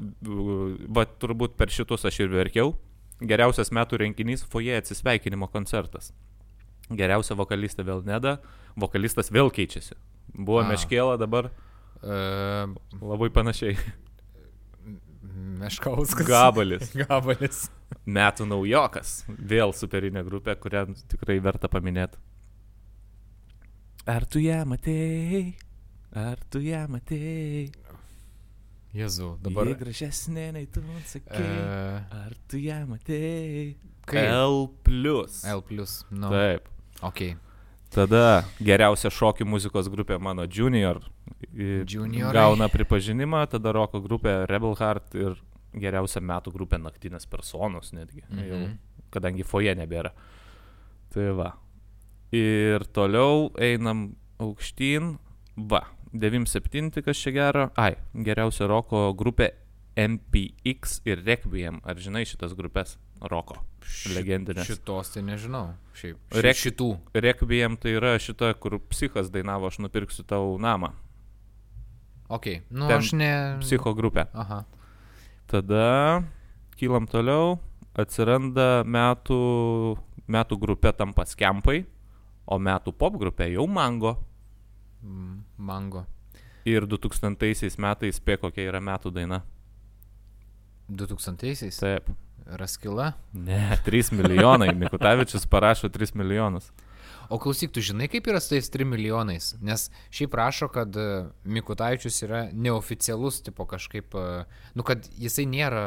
va 0.92 1.06
turbūt 1.06 1.56
per 1.56 1.68
šitus 1.68 2.04
aš 2.04 2.20
ir 2.20 2.28
verkiau. 2.28 2.74
Geriausias 3.22 3.70
metų 3.70 4.02
renginys- 4.02 4.44
foje 4.52 4.76
atsisveikinimo 4.76 5.48
koncertas. 5.50 6.12
Geriausia 6.90 7.34
vokalistė 7.34 7.84
vėl 7.86 8.04
Neda, 8.04 8.40
vokalistas 8.76 9.30
vėl 9.30 9.48
keičiasi. 9.50 9.94
Buvo 10.36 10.60
A. 10.60 10.64
Meškėla, 10.68 11.18
dabar 11.18 11.50
E, 12.02 12.18
labai 13.00 13.30
panašiai. 13.34 13.76
Meškauskas. 15.60 16.26
Gabalis. 16.28 16.90
Gabalis. 17.04 17.64
Metų 18.06 18.46
naujokas. 18.50 19.20
Vėl 19.28 19.72
superinė 19.76 20.24
grupė, 20.26 20.56
kurią 20.60 20.86
tikrai 21.10 21.38
verta 21.44 21.70
paminėti. 21.72 22.18
Ar 24.10 24.26
tu 24.28 24.42
ją 24.42 24.60
matėjai? 24.68 25.44
Ar 26.14 26.42
tu 26.52 26.60
ją 26.60 26.82
matėjai? 26.92 27.70
Jezu, 28.94 29.32
Dabar 29.42 29.66
dabar. 29.66 29.78
gražesnė 29.80 30.52
nei 30.54 30.68
tu 30.70 30.82
man 30.84 31.00
sakei. 31.10 31.40
E, 31.42 32.02
Ar 32.14 32.36
tu 32.46 32.60
ją 32.62 32.76
matėjai? 32.86 33.64
Kaip? 34.06 34.28
L. 34.28 34.68
Plus. 34.86 35.40
L. 35.50 35.64
No. 36.14 36.30
Taip. 36.30 36.68
Ok. 37.02 37.24
Tada 37.94 38.44
geriausia 38.58 39.10
šokių 39.14 39.46
muzikos 39.46 39.88
grupė 39.92 40.18
mano 40.18 40.48
Junior. 40.50 40.98
Juniorai. 41.54 42.32
Gauna 42.34 42.68
pripažinimą, 42.72 43.44
tada 43.52 43.72
roko 43.74 44.00
grupė 44.02 44.40
Rebel 44.50 44.74
Heart 44.80 45.14
ir 45.18 45.36
geriausia 45.78 46.22
metų 46.24 46.52
grupė 46.54 46.80
Naktinės 46.82 47.28
personos 47.30 47.92
netgi. 47.94 48.24
Mhm. 48.28 48.48
Jau, 48.50 48.62
kadangi 49.14 49.46
foje 49.46 49.74
nebėra. 49.78 50.10
Tai 51.14 51.28
va. 51.38 51.52
Ir 52.34 52.82
toliau 52.94 53.52
einam 53.62 54.08
aukštyn. 54.42 55.14
Va. 55.70 55.84
97, 56.14 57.02
kas 57.02 57.18
čia 57.18 57.32
gero. 57.34 57.68
Ai, 57.78 57.94
geriausia 58.14 58.68
roko 58.70 59.08
grupė 59.18 59.50
MPX 59.98 61.00
ir 61.06 61.22
Requiem. 61.26 61.80
Ar 61.86 61.98
žinai 61.98 62.24
šitas 62.26 62.54
grupės 62.58 62.96
roko? 63.22 63.60
Legendinės. 64.14 64.66
Šitos 64.68 65.10
tai 65.14 65.22
nežinau. 65.22 65.74
Šiaip. 65.94 66.18
Rek- 66.30 66.56
Ši, 66.58 66.70
šitų. 66.70 66.88
Requiem 67.14 67.76
tai 67.80 67.94
yra 67.98 68.14
šita, 68.18 68.52
kur 68.60 68.78
psichas 68.90 69.30
dainavo, 69.30 69.66
aš 69.70 69.78
nupirksiu 69.84 70.24
tau 70.26 70.56
namą. 70.58 70.92
Ok. 72.28 72.46
Nu, 72.70 72.88
Ten 72.88 72.98
aš 72.98 73.12
ne. 73.12 73.30
Psicho 73.60 73.94
grupė. 73.94 74.26
Aha. 74.34 74.64
Tada 75.46 76.24
kylam 76.80 77.06
toliau, 77.06 77.58
atsiranda 77.94 78.82
metų, 78.88 79.96
metų 80.26 80.58
grupė 80.58 80.94
tampa 80.96 81.24
skempai, 81.28 81.84
o 82.46 82.58
metų 82.58 82.92
pop 82.96 83.18
grupė 83.20 83.52
jau 83.52 83.66
mango. 83.68 84.16
Mm, 85.04 85.42
Mango. 85.58 86.06
Ir 86.64 86.86
2000 86.88 87.76
metais 87.78 88.16
spė 88.18 88.38
kokia 88.40 88.64
yra 88.70 88.80
metų 88.80 89.12
daina. 89.12 89.42
2000-aisiais. 90.90 91.78
Taip. 91.80 92.08
Raskila. 92.46 93.12
Ne, 93.32 93.78
3 93.86 94.12
milijonai. 94.12 94.74
Mikutavičius 94.74 95.46
parašo 95.46 95.88
3 95.88 96.14
milijonus. 96.14 96.70
O 97.32 97.38
klausyk, 97.40 97.72
tu 97.72 97.80
žinai, 97.80 98.08
kaip 98.12 98.26
yra 98.28 98.40
su 98.42 98.52
tais 98.52 98.68
3 98.70 98.84
milijonais? 98.88 99.54
Nes 99.64 99.86
šiaip 100.12 100.34
rašo, 100.36 100.68
kad 100.72 100.96
e, 100.96 101.24
Mikutaičius 101.44 102.20
yra 102.26 102.42
neoficialus, 102.52 103.40
tipo 103.46 103.64
kažkaip, 103.66 104.14
e, 104.14 104.44
nu, 104.76 104.84
kad 104.84 105.08
jisai 105.16 105.46
nėra, 105.48 105.86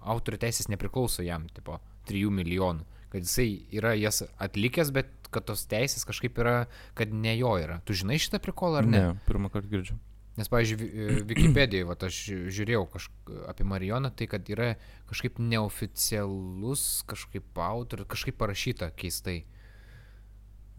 autorių 0.00 0.40
teisės 0.42 0.70
nepriklauso 0.72 1.22
jam, 1.22 1.46
tipo, 1.54 1.78
3 2.10 2.34
milijonų. 2.34 2.86
Kad 3.10 3.26
jisai 3.26 3.48
yra 3.74 3.94
jas 3.98 4.24
atlikęs, 4.42 4.90
bet 4.94 5.30
kad 5.30 5.46
tos 5.46 5.66
teisės 5.70 6.06
kažkaip 6.06 6.38
yra, 6.42 6.56
kad 6.98 7.14
ne 7.14 7.36
jo 7.38 7.54
yra. 7.60 7.80
Tu 7.86 7.94
žinai 8.02 8.18
šitą 8.22 8.42
prikolą 8.42 8.82
ar 8.82 8.90
ne? 8.90 9.02
ne 9.06 9.26
pirmą 9.28 9.50
kartą 9.54 9.70
girdžiu. 9.70 9.98
Nes, 10.38 10.48
pavyzdžiui, 10.48 10.88
e, 10.88 11.14
Wikipedijoje, 11.30 11.86
va, 11.88 11.96
aš 12.06 12.18
žiūrėjau 12.54 12.84
kažk... 12.92 13.32
apie 13.50 13.66
Marijoną, 13.66 14.12
tai 14.16 14.28
kad 14.30 14.46
yra 14.52 14.74
kažkaip 15.10 15.40
neoficialus, 15.42 16.84
kažkaip 17.10 17.58
autorius, 17.66 18.08
kažkaip 18.10 18.38
parašyta 18.40 18.92
keistai. 18.96 19.42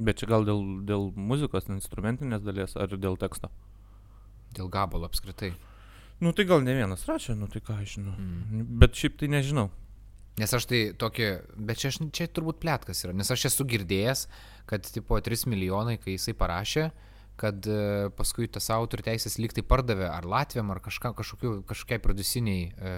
Bet 0.01 0.21
čia 0.21 0.31
gal 0.31 0.47
dėl, 0.47 0.63
dėl 0.87 1.11
muzikos, 1.13 1.67
instrumentinės 1.69 2.41
dalies 2.45 2.73
ar 2.79 2.95
dėl 2.95 3.19
teksto? 3.21 3.51
Dėl 4.55 4.71
gabalo 4.71 5.05
apskritai. 5.07 5.51
Nu 6.21 6.33
tai 6.37 6.45
gal 6.45 6.63
ne 6.65 6.73
vienas 6.77 7.05
rašė, 7.09 7.35
nu 7.37 7.47
tai 7.49 7.61
ką 7.65 7.79
aš 7.81 7.97
žinau. 7.97 8.15
Mm. 8.17 8.65
Bet 8.81 8.97
šiaip 8.97 9.19
tai 9.21 9.29
nežinau. 9.31 9.69
Nes 10.39 10.53
aš 10.53 10.65
tai 10.69 10.81
tokį, 10.97 11.27
bet 11.67 11.81
čia, 11.81 11.91
čia 12.13 12.27
turbūt 12.31 12.61
plėtkas 12.61 13.03
yra, 13.03 13.13
nes 13.17 13.29
aš 13.33 13.49
esu 13.49 13.65
girdėjęs, 13.67 14.27
kad 14.69 14.85
tipo 14.87 15.17
3 15.19 15.49
milijonai, 15.51 15.97
kai 16.01 16.15
jisai 16.15 16.33
parašė, 16.37 16.87
kad 17.39 17.65
e, 17.65 18.09
paskui 18.17 18.47
tas 18.51 18.67
autorių 18.73 19.05
teisės 19.07 19.37
liktai 19.41 19.63
pardavė 19.65 20.07
ar 20.11 20.27
Latvijam, 20.29 20.69
ar 20.73 20.81
kažką, 20.83 21.13
kažkokiu, 21.17 21.53
kažkokiai 21.69 22.01
produciniai 22.03 22.67
e, 22.69 22.91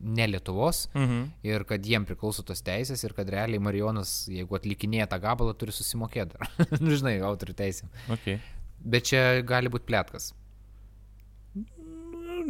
ne 0.00 0.26
Lietuvos. 0.30 0.86
Mhm. 0.96 1.20
Ir 1.46 1.66
kad 1.68 1.86
jiem 1.86 2.06
priklauso 2.08 2.42
tos 2.46 2.64
teisės 2.66 3.04
ir 3.06 3.14
kad 3.16 3.30
realiai 3.30 3.62
Marijonas, 3.62 4.24
jeigu 4.30 4.58
atlikinėja 4.58 5.10
tą 5.12 5.20
gabalą, 5.22 5.54
turi 5.58 5.74
susimokėti. 5.76 6.40
Nu, 6.80 6.94
Žinai, 6.96 7.18
autorių 7.26 7.54
teisė. 7.58 7.86
Okay. 8.10 8.40
Bet 8.80 9.10
čia 9.10 9.42
gali 9.46 9.70
būti 9.72 9.86
plėtkas. 9.90 10.32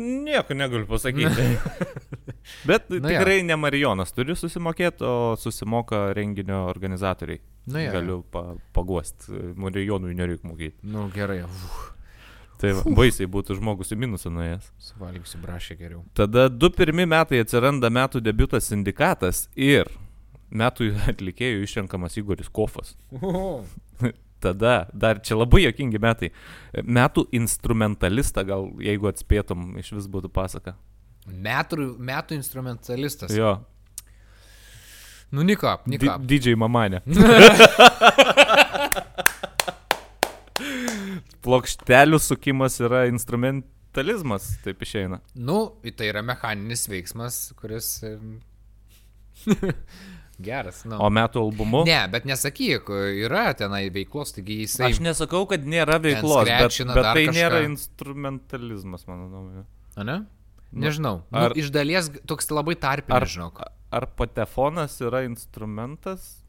nieko 0.01 0.55
negaliu 0.55 0.87
pasakyti. 0.87 1.47
Bet 2.69 2.89
Nu 2.91 2.97
jo. 2.97 3.09
tikrai 3.09 3.43
ne 3.43 3.57
Marijonas 3.57 4.13
turi 4.15 4.37
susimokėti, 4.39 5.05
o 5.05 5.37
susimoka 5.37 6.11
renginio 6.17 6.65
organizatoriai. 6.71 7.41
Nu 7.67 7.79
jo, 7.79 7.87
jo. 7.87 7.93
Galiu 7.93 8.19
pa, 8.33 8.45
paguosti. 8.75 9.33
Marijonui 9.61 10.15
nereikia 10.17 10.49
mokėti. 10.49 10.77
Nu 10.83 11.09
gerai, 11.15 11.43
uf, 11.45 11.91
Tai 12.61 12.75
va, 12.77 12.83
baisiai 12.99 13.29
būtų 13.31 13.57
žmogus 13.57 13.89
į 13.95 13.97
minusą 14.03 14.29
nuėjęs. 14.33 14.67
suvalgysiu 14.85 15.39
brašę 15.41 15.77
geriau. 15.81 16.03
Tada 16.15 16.49
du 16.53 16.69
pirmi 16.71 17.07
metai 17.09 17.41
atsiranda 17.41 17.89
metų 17.89 18.21
debutas 18.21 18.69
sindikatas 18.69 19.47
ir 19.57 19.89
metų 20.53 20.91
atlikėjų 21.09 21.63
išrenkamas 21.65 22.19
Igoris 22.21 22.51
Kofas. 22.53 22.97
Tada, 24.41 24.89
dar 24.93 25.21
čia 25.21 25.37
labai 25.37 25.67
jokingi 25.67 25.99
metai. 26.01 26.31
Metų 26.85 27.27
instrumentalistą, 27.37 28.45
gal 28.49 28.71
jeigu 28.81 29.09
atspėtum, 29.11 29.75
iš 29.81 29.93
vis 29.99 30.07
būtų 30.09 30.31
pasaka. 30.33 30.77
Metų, 31.29 31.91
metų 32.01 32.39
instrumentalistas. 32.39 33.35
Jo, 33.37 33.59
Nu, 35.31 35.43
nikap, 35.47 35.87
nikap. 35.87 36.25
didžiai 36.27 36.57
mamanė. 36.59 37.03
Plokštelių 41.45 42.19
sukimas 42.21 42.77
yra 42.85 43.05
instrumentalizmas, 43.11 44.51
taip 44.65 44.83
išeina. 44.85 45.21
Nu, 45.35 45.61
tai 45.97 46.11
yra 46.13 46.23
mechaninis 46.27 46.87
veiksmas, 46.91 47.41
kuris... 47.61 47.93
Geras, 50.41 50.83
nu. 50.89 50.97
O 51.05 51.09
metų 51.13 51.43
albumu? 51.45 51.83
Ne, 51.85 51.99
bet 52.13 52.25
nesakyk, 52.29 52.89
yra 53.27 53.51
tenai 53.57 53.87
veiklos, 53.93 54.33
taigi 54.37 54.63
jisai... 54.63 54.89
Aš 54.89 55.01
nesakau, 55.05 55.43
kad 55.49 55.67
nėra 55.69 55.99
veiklos, 56.01 56.49
bet, 56.49 56.79
bet 56.81 57.03
tai 57.05 57.25
kažką. 57.27 57.35
nėra 57.37 57.59
instrumentalizmas, 57.69 59.05
mano 59.09 59.29
nuomonė. 59.29 59.65
Ne? 60.09 60.17
Nežinau. 60.73 61.19
ar- 61.29 61.51
Ar... 61.51 61.55
Nu, 61.57 61.61
iš 61.61 61.69
dalies 61.75 62.09
toks 62.31 62.49
labai 62.55 62.77
tarpinis, 62.81 63.17
Ar, 63.21 63.29
žinok. 63.29 63.61
Ar 63.91 64.07
patefonas 64.19 64.99
yra 65.05 65.25
instrumentas? 65.27 66.45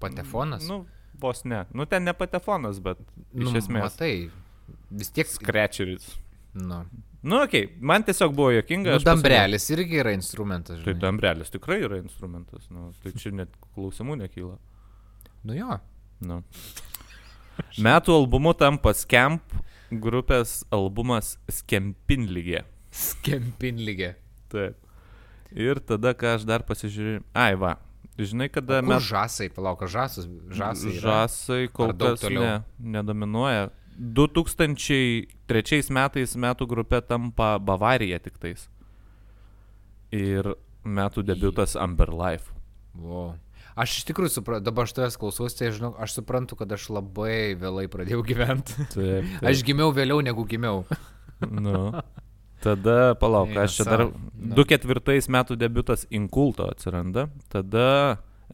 Patefonas? 0.00 0.66
Nu, 0.68 0.84
vos 1.20 1.42
ne. 1.44 1.64
Nu, 1.72 1.86
ten 1.88 2.04
ne 2.06 2.12
patefonas, 2.16 2.78
bet 2.84 3.00
nu, 3.32 3.48
iš 3.48 3.62
esmės. 3.64 3.90
Matai, 3.96 4.12
vis 4.90 5.12
tiek... 5.14 5.28
Skrečeris. 5.30 6.14
Nu, 6.56 6.84
Nu, 7.26 7.40
okei, 7.42 7.64
okay. 7.66 7.76
man 7.82 8.04
tiesiog 8.06 8.34
buvo 8.38 8.52
jokinga. 8.54 8.92
nu 8.92 9.02
dambrelis 9.02 9.64
irgi 9.74 9.96
yra 9.98 10.12
instrumentas, 10.14 10.76
Tai 10.78 10.92
žinai. 10.92 11.00
dambrelis 11.02 11.50
tikrai 11.50 11.80
yra 11.82 11.96
instrumentas. 11.98 12.68
Nu, 12.70 12.92
tai 13.02 13.10
čia 13.18 13.32
net 13.34 13.56
klausimų 13.74 14.14
nekyla. 14.20 14.54
Nu 15.42 15.56
jo. 15.56 15.78
Nu. 16.22 16.36
Metų 17.82 18.14
albumu 18.20 18.52
tampa 18.54 18.92
Scamp 18.94 19.56
grupės 19.90 20.60
albumas 20.70 21.34
Skempinlygė. 21.50 22.62
Skempinlygė. 22.94 24.12
Taip. 24.52 24.78
Ir 25.54 25.80
tada, 25.84 26.14
ką 26.16 26.36
aš 26.36 26.46
dar 26.48 26.64
pasižiūrėjau. 26.66 27.24
Ai, 27.36 27.54
va. 27.60 27.76
Žinai, 28.16 28.48
kada 28.48 28.80
Mes... 28.80 29.04
Žasai, 29.04 29.50
palauk, 29.52 29.82
žasus, 29.92 30.24
žasai. 30.48 30.94
Žasai 31.02 31.62
kol 31.68 31.92
kas 32.00 32.24
ne, 32.32 32.62
nedominuoja. 32.80 33.68
2003 33.96 35.92
metais 35.92 36.36
metų 36.36 36.68
grupė 36.68 37.00
tampa 37.04 37.56
Bavarija 37.60 38.20
tik 38.24 38.38
tais. 38.40 38.68
Ir 40.12 40.54
metų 40.84 41.24
debutas 41.26 41.76
Amber 41.76 42.12
Life. 42.12 42.52
Wow. 42.96 43.34
Aš 43.76 43.98
iš 43.98 44.04
tikrųjų 44.08 44.32
suprantu, 44.38 44.64
dabar 44.64 44.86
aš 44.88 44.94
tavęs 44.96 45.18
klausosi, 45.20 45.58
tai 45.58 45.68
žinau, 45.76 45.90
aš 46.00 46.14
suprantu, 46.16 46.56
kad 46.56 46.70
aš 46.72 46.88
labai 46.96 47.52
vėlai 47.60 47.84
pradėjau 47.92 48.22
gyventi. 48.24 48.86
Aš 49.44 49.60
gimiau 49.66 49.92
vėliau 49.92 50.22
negu 50.24 50.46
gimiau. 50.48 50.86
Nu. 51.44 51.92
Tada, 52.66 53.14
palauk, 53.20 53.52
Eina 53.52 53.66
aš 53.66 53.78
čia 53.78 53.86
dar... 53.86 54.06
sau. 54.06 54.30
Nu. 54.34 54.54
2004 54.58 55.30
metų 55.36 55.56
debutas 55.60 56.06
Inkulto 56.14 56.66
atsiranda. 56.70 57.28
Tada 57.52 57.86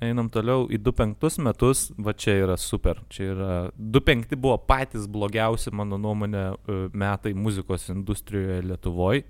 einam 0.03 0.29
toliau 0.33 0.67
į 0.73 0.81
2005 0.83 1.41
metus, 1.47 1.85
va 2.01 2.15
čia 2.17 2.37
yra 2.45 2.57
super. 2.61 3.01
Čia 3.13 3.27
yra... 3.33 3.51
2005 3.77 4.37
buvo 4.37 4.59
patys 4.69 5.09
blogiausi, 5.11 5.73
mano 5.75 5.99
nuomonė, 6.01 6.45
e, 6.53 6.79
metai 6.93 7.35
muzikos 7.37 7.89
industrijoje 7.93 8.63
Lietuvoje, 8.69 9.25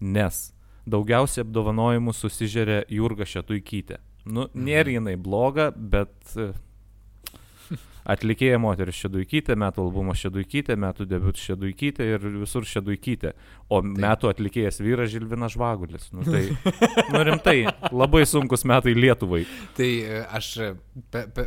nes 0.00 0.42
daugiausiai 0.90 1.44
apdovanojimų 1.44 2.14
susižerė 2.16 2.82
Jurga 2.92 3.28
Šetuikytė. 3.28 4.00
Nu, 4.30 4.48
nėra 4.54 4.96
jinai 4.96 5.16
bloga, 5.20 5.70
bet 5.72 6.12
e, 6.36 6.50
atlikėja 8.08 8.58
moteris 8.62 8.98
Šeduikytė, 9.02 9.56
metų 9.60 9.84
albumas 9.84 10.20
Šeduikytė, 10.22 10.76
metų 10.80 11.06
debutas 11.10 11.44
Šeduikytė 11.48 12.08
ir 12.14 12.26
visur 12.40 12.66
Šeduikytė. 12.68 13.34
O 13.68 13.80
Taip. 13.82 14.00
metų 14.04 14.32
atlikėjas 14.32 14.80
vyras 14.82 15.12
Žilvinas 15.12 15.54
Žvagulis. 15.56 16.10
Nu, 16.16 16.24
tai, 16.26 16.48
nu 17.12 17.22
rimtai, 17.26 17.58
labai 17.92 18.24
sunkus 18.28 18.66
metai 18.68 18.96
Lietuvai. 18.96 19.44
Tai 19.76 19.90
e, 20.00 20.20
aš 20.40 20.50
e, 20.60 20.72
pe, 21.12 21.26
pe, 21.34 21.46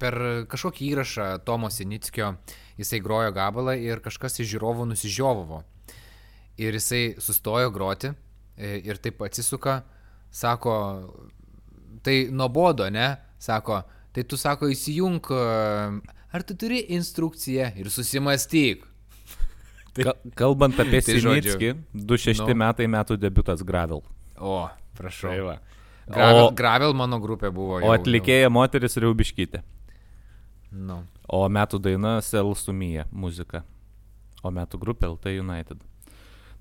per 0.00 0.18
kažkokį 0.50 0.90
įrašą 0.94 1.28
Tomo 1.46 1.70
Sinickio 1.72 2.34
jisai 2.80 3.02
grojo 3.04 3.32
gabalą 3.36 3.76
ir 3.78 4.02
kažkas 4.04 4.40
iš 4.40 4.54
žiūrovų 4.54 4.88
nusižiovavo. 4.92 5.62
Ir 6.60 6.76
jisai 6.76 7.16
sustojo 7.20 7.70
groti 7.72 8.10
e, 8.10 8.76
ir 8.84 9.00
taip 9.00 9.22
atsisuka, 9.24 9.80
sako, 10.30 10.74
tai 12.04 12.28
nuobodo, 12.32 12.88
ne? 12.92 13.14
Sako, 13.40 13.80
tai 14.12 14.24
tu 14.24 14.36
sako 14.40 14.68
įsijung, 14.72 15.20
e, 15.30 16.20
ar 16.34 16.42
tu 16.46 16.54
turi 16.58 16.82
instrukciją 16.96 17.72
ir 17.80 17.90
susimastyk. 17.90 18.86
Ka 19.96 20.14
kalbant 20.38 20.78
apie 20.80 21.00
Tai 21.02 21.16
Sinickį, 21.18 21.72
26 21.94 22.44
nu. 22.46 22.54
metai 22.62 22.86
metų 22.90 23.16
debutas 23.18 23.62
Gravel. 23.66 24.04
O, 24.38 24.68
prašau. 24.96 25.32
Tai. 25.34 25.58
Gravel, 26.10 26.44
O- 26.46 26.54
Gravel 26.56 26.94
mano 26.96 27.18
grupė 27.22 27.50
buvo. 27.54 27.80
O 27.82 27.90
atlikėja 27.94 28.48
moteris 28.50 28.96
Riaubiškytė. 28.98 29.60
Jau, 29.60 30.80
nu. 30.86 31.00
O 31.30 31.42
metų 31.50 31.78
daina 31.82 32.16
Sel 32.22 32.50
Sumyje 32.58 33.04
muzika. 33.10 33.64
O 34.42 34.50
metų 34.54 34.78
grupė 34.82 35.10
LT 35.10 35.34
United. 35.42 35.82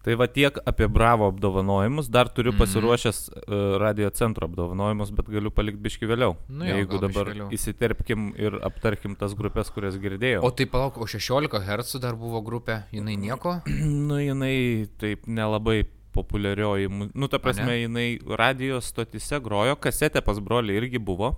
Tai 0.04 0.14
va 0.16 0.28
tiek 0.32 0.56
apie 0.66 0.88
Bravo 0.88 1.28
apdovanojimus. 1.28 2.08
Dar 2.10 2.30
turiu 2.32 2.54
Mhm. 2.54 2.60
pasiruošęs 2.62 3.18
uh, 3.30 3.78
radio 3.82 4.10
centro 4.10 4.48
apdovanojimus, 4.48 5.12
bet 5.12 5.28
galiu 5.28 5.52
palikti 5.52 5.82
biški 5.84 6.08
vėliau. 6.08 6.38
Nu 6.48 6.64
jo, 6.66 6.76
Jeigu 6.78 7.00
dabar 7.04 7.26
vėliau. 7.34 7.50
įsiterpkim 7.52 8.30
ir 8.40 8.56
aptarkim 8.64 9.18
tas 9.20 9.34
grupės, 9.36 9.70
kurias 9.76 9.98
girdėjau. 10.00 10.42
O 10.44 10.52
tai 10.52 10.66
palauk, 10.66 10.98
o 10.98 11.06
16 11.06 11.60
Hz 11.60 12.00
dar 12.00 12.16
buvo 12.16 12.42
grupė, 12.42 12.84
jinai 12.96 13.18
nieko? 13.20 13.62
Nu, 14.10 14.16
jinai 14.24 14.88
taip 14.98 15.28
nelabai 15.28 15.84
populiarioji. 16.16 16.88
Nu, 17.14 17.28
ta 17.28 17.38
prasme, 17.38 17.76
jinai 17.84 18.20
radijos 18.26 18.86
stotise 18.94 19.40
grojo, 19.44 19.76
kasetė 19.76 20.24
pas 20.26 20.40
brolį 20.40 20.80
irgi 20.80 20.98
buvo. 21.00 21.36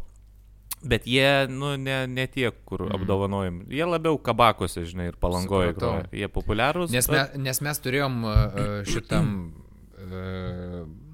Bet 0.84 1.06
jie, 1.06 1.48
nu, 1.48 1.76
ne, 1.78 2.08
ne 2.10 2.26
tie, 2.28 2.50
kur 2.66 2.88
mm. 2.88 2.96
apdovanojim. 2.98 3.58
Jie 3.70 3.86
labiau 3.86 4.18
kabakose, 4.18 4.82
žinai, 4.90 5.12
ir 5.12 5.18
palangoje. 5.22 5.76
Jie 6.10 6.30
populiarūs. 6.32 6.90
Nes, 6.94 7.10
bet- 7.10 7.36
me, 7.36 7.44
nes 7.46 7.62
mes 7.62 7.82
turėjom 7.86 8.16
e, 8.26 8.34
šitam, 8.90 9.30
e, 10.02 10.24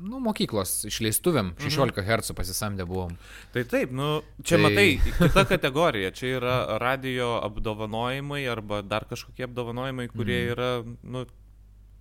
nu, 0.07 0.21
mokyklos 0.23 0.77
išleistuvėm, 0.87 1.51
16 1.59 1.99
Hz 1.99 2.37
pasisamdę 2.37 2.87
buvom. 2.87 3.17
Tai 3.51 3.65
taip, 3.67 3.91
nu, 3.91 4.21
čia 4.39 4.55
Tai- 4.55 4.63
tai... 4.63 4.69
matai, 4.69 4.87
kita 5.25 5.45
kategorija. 5.51 6.15
Čia 6.15 6.31
yra 6.39 6.55
radio 6.79 7.35
apdovanojimai 7.49 8.45
arba 8.47 8.79
dar 8.87 9.03
kažkokie 9.09 9.49
apdovanojimai, 9.49 10.07
kurie 10.15 10.39
mm. 10.45 10.51
yra, 10.55 10.71
nu, 11.03 11.27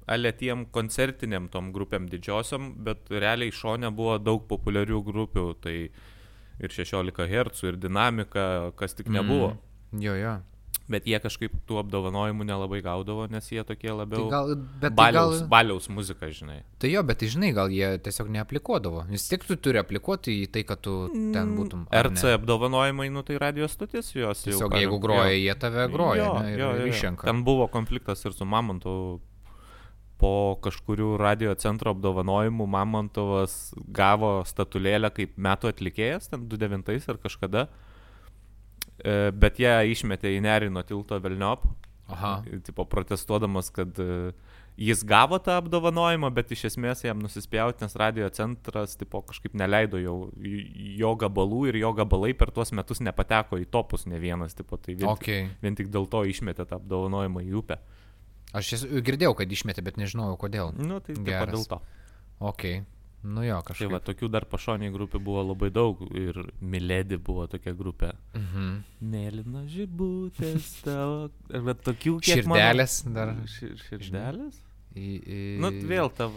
ale 0.06 0.30
tiem 0.38 0.68
koncertiniam 0.70 1.50
tom 1.50 1.74
grupėm 1.74 2.06
didžiosiom, 2.10 2.76
bet 2.86 3.10
realiai 3.10 3.50
šone 3.50 3.90
buvo 3.90 4.20
daug 4.22 4.46
populiarių 4.46 5.02
grupių. 5.10 5.48
Tai 5.66 5.80
ir 6.60 6.70
16 6.70 7.26
Hz, 7.28 7.62
ir 7.68 7.76
dinamika, 7.76 8.72
kas 8.76 8.94
tik 8.94 9.08
nebuvo. 9.08 9.54
Mm. 9.54 9.96
Mm. 9.98 10.02
Jo, 10.02 10.14
jo. 10.20 10.36
Bet 10.86 11.02
jie 11.02 11.18
kažkaip 11.18 11.50
tų 11.66 11.80
apdovanojimų 11.80 12.44
nelabai 12.46 12.78
gaudavo, 12.78 13.24
nes 13.26 13.48
jie 13.50 13.58
tokie 13.66 13.88
Tai 13.88 13.96
labiau... 13.98 14.28
gal, 14.30 14.52
bet 14.54 14.92
tai 14.94 14.96
Baliaus, 15.00 15.40
gal, 15.40 15.48
baliaus 15.50 15.88
muzika, 15.90 16.28
žinai. 16.30 16.60
tai 16.78 16.92
jo, 16.92 17.02
bet 17.02 17.18
tai 17.18 17.26
žinai, 17.32 17.48
gal 17.56 17.72
jie 17.74 17.88
tiesiog 18.06 18.28
neaplikuodavo. 18.36 19.02
Vis 19.10 19.24
tiek 19.26 19.42
tu 19.48 19.56
turi 19.58 19.80
aplikuoti 19.82 20.36
į 20.44 20.46
tai, 20.54 20.62
kad 20.68 20.78
tu 20.86 20.94
ten 21.34 21.56
būtum. 21.58 21.88
ar 21.90 22.06
ne? 22.12 22.14
RC 22.14 22.36
apdovanojimai, 22.38 23.08
nu 23.10 23.24
tai 23.26 23.40
radio 23.42 23.66
stotis 23.66 24.12
jos. 24.14 24.44
jau 24.46 24.52
Tiesiog 24.52 24.70
ką- 24.70 24.78
jeigu 24.84 25.00
groja, 25.02 25.32
jie 25.34 25.54
tave 25.58 25.88
groja 25.90 26.22
Jo, 26.22 26.32
ne, 26.38 26.52
ir, 26.52 26.58
jo, 26.62 26.70
jo, 26.78 26.86
jo. 26.92 27.16
Ten 27.24 27.42
buvo 27.42 27.66
konfliktas 27.66 28.22
ir 28.24 28.32
su 28.32 28.44
Mamontovu. 28.46 29.18
Po 30.16 30.56
kažkurių 30.64 31.16
radio 31.20 31.52
centro 31.60 31.92
apdovanojimų 31.92 32.64
Mamontovas 32.72 33.74
gavo 33.92 34.38
statulėlę 34.48 35.10
kaip 35.12 35.34
metų 35.36 35.68
atlikėjas, 35.74 36.30
ten 36.32 36.46
29 36.48 37.10
ar 37.12 37.18
kažkada. 37.20 37.66
E, 39.04 39.30
Bet 39.32 39.60
ją 39.60 39.74
išmetė 39.92 40.32
į 40.36 40.40
Nerino 40.46 40.80
tilto 40.88 41.18
Velniop, 41.20 41.66
Aha. 42.08 42.38
tipo 42.64 42.86
protestuodamas, 42.88 43.68
kad 43.74 43.98
e, 44.00 44.32
jis 44.80 45.02
gavo 45.08 45.36
tą 45.42 45.58
apdovanojimą, 45.60 46.30
bet 46.36 46.52
iš 46.56 46.66
esmės 46.70 47.04
jam 47.04 47.20
nusispjauti, 47.20 47.82
nes 47.84 47.96
radio 48.00 48.28
centras 48.32 48.96
tipo, 48.96 49.20
kažkaip 49.26 49.52
neleido 49.56 50.00
jau 50.00 50.16
jo 50.36 51.12
gabalų 51.20 51.66
ir 51.72 51.80
jo 51.82 51.92
gabalai 51.96 52.32
per 52.36 52.52
tuos 52.56 52.72
metus 52.72 53.00
nepateko 53.04 53.60
į 53.60 53.68
topus 53.72 54.06
ne 54.08 54.20
vienas, 54.22 54.54
tipo, 54.56 54.76
tai 54.80 54.94
vien, 54.94 55.08
Okay. 55.12 55.48
vien 55.60 55.76
tik 55.76 55.88
dėl 55.92 56.08
to 56.08 56.24
išmetė 56.24 56.64
tą 56.64 56.80
apdovanojimą 56.80 57.44
į 57.48 57.54
upę. 57.60 57.80
Aš 58.54 58.72
esu, 58.78 59.00
girdėjau, 59.02 59.34
kad 59.36 59.50
išmetė, 59.52 59.82
bet 59.82 59.96
nežinojau 60.00 60.36
kodėl. 60.38 60.70
Nu, 60.78 61.00
tai 61.00 61.14
taip 61.16 61.50
dėl 61.50 61.64
to. 61.66 61.80
Ok. 62.40 62.84
Nu 63.26 63.42
jo, 63.42 63.56
Tai 63.58 63.72
kažkaip. 63.72 63.90
va, 63.90 63.98
tokių 63.98 64.28
dar 64.30 64.44
pašoniai 64.46 64.92
grupių 64.94 65.18
buvo 65.18 65.42
labai 65.42 65.70
daug 65.74 65.98
ir 66.14 66.36
Miledi 66.60 67.16
buvo 67.18 67.46
tokia 67.50 67.72
grupė. 67.74 68.12
Mhm. 68.38 68.68
Mėlyna 69.02 69.64
žibutės 69.72 70.68
tavo. 70.84 71.30
Bet 71.50 71.82
tokių 71.82 72.20
kiek 72.22 72.46
mano- 72.46 72.60
Širdelės 72.60 72.94
dar. 73.16 73.34
Šir, 73.50 73.74
širdelės? 73.88 74.62
Į, 74.96 75.08
į... 75.28 75.38
Nu, 75.60 75.68
vėl 75.90 76.08
tau 76.16 76.30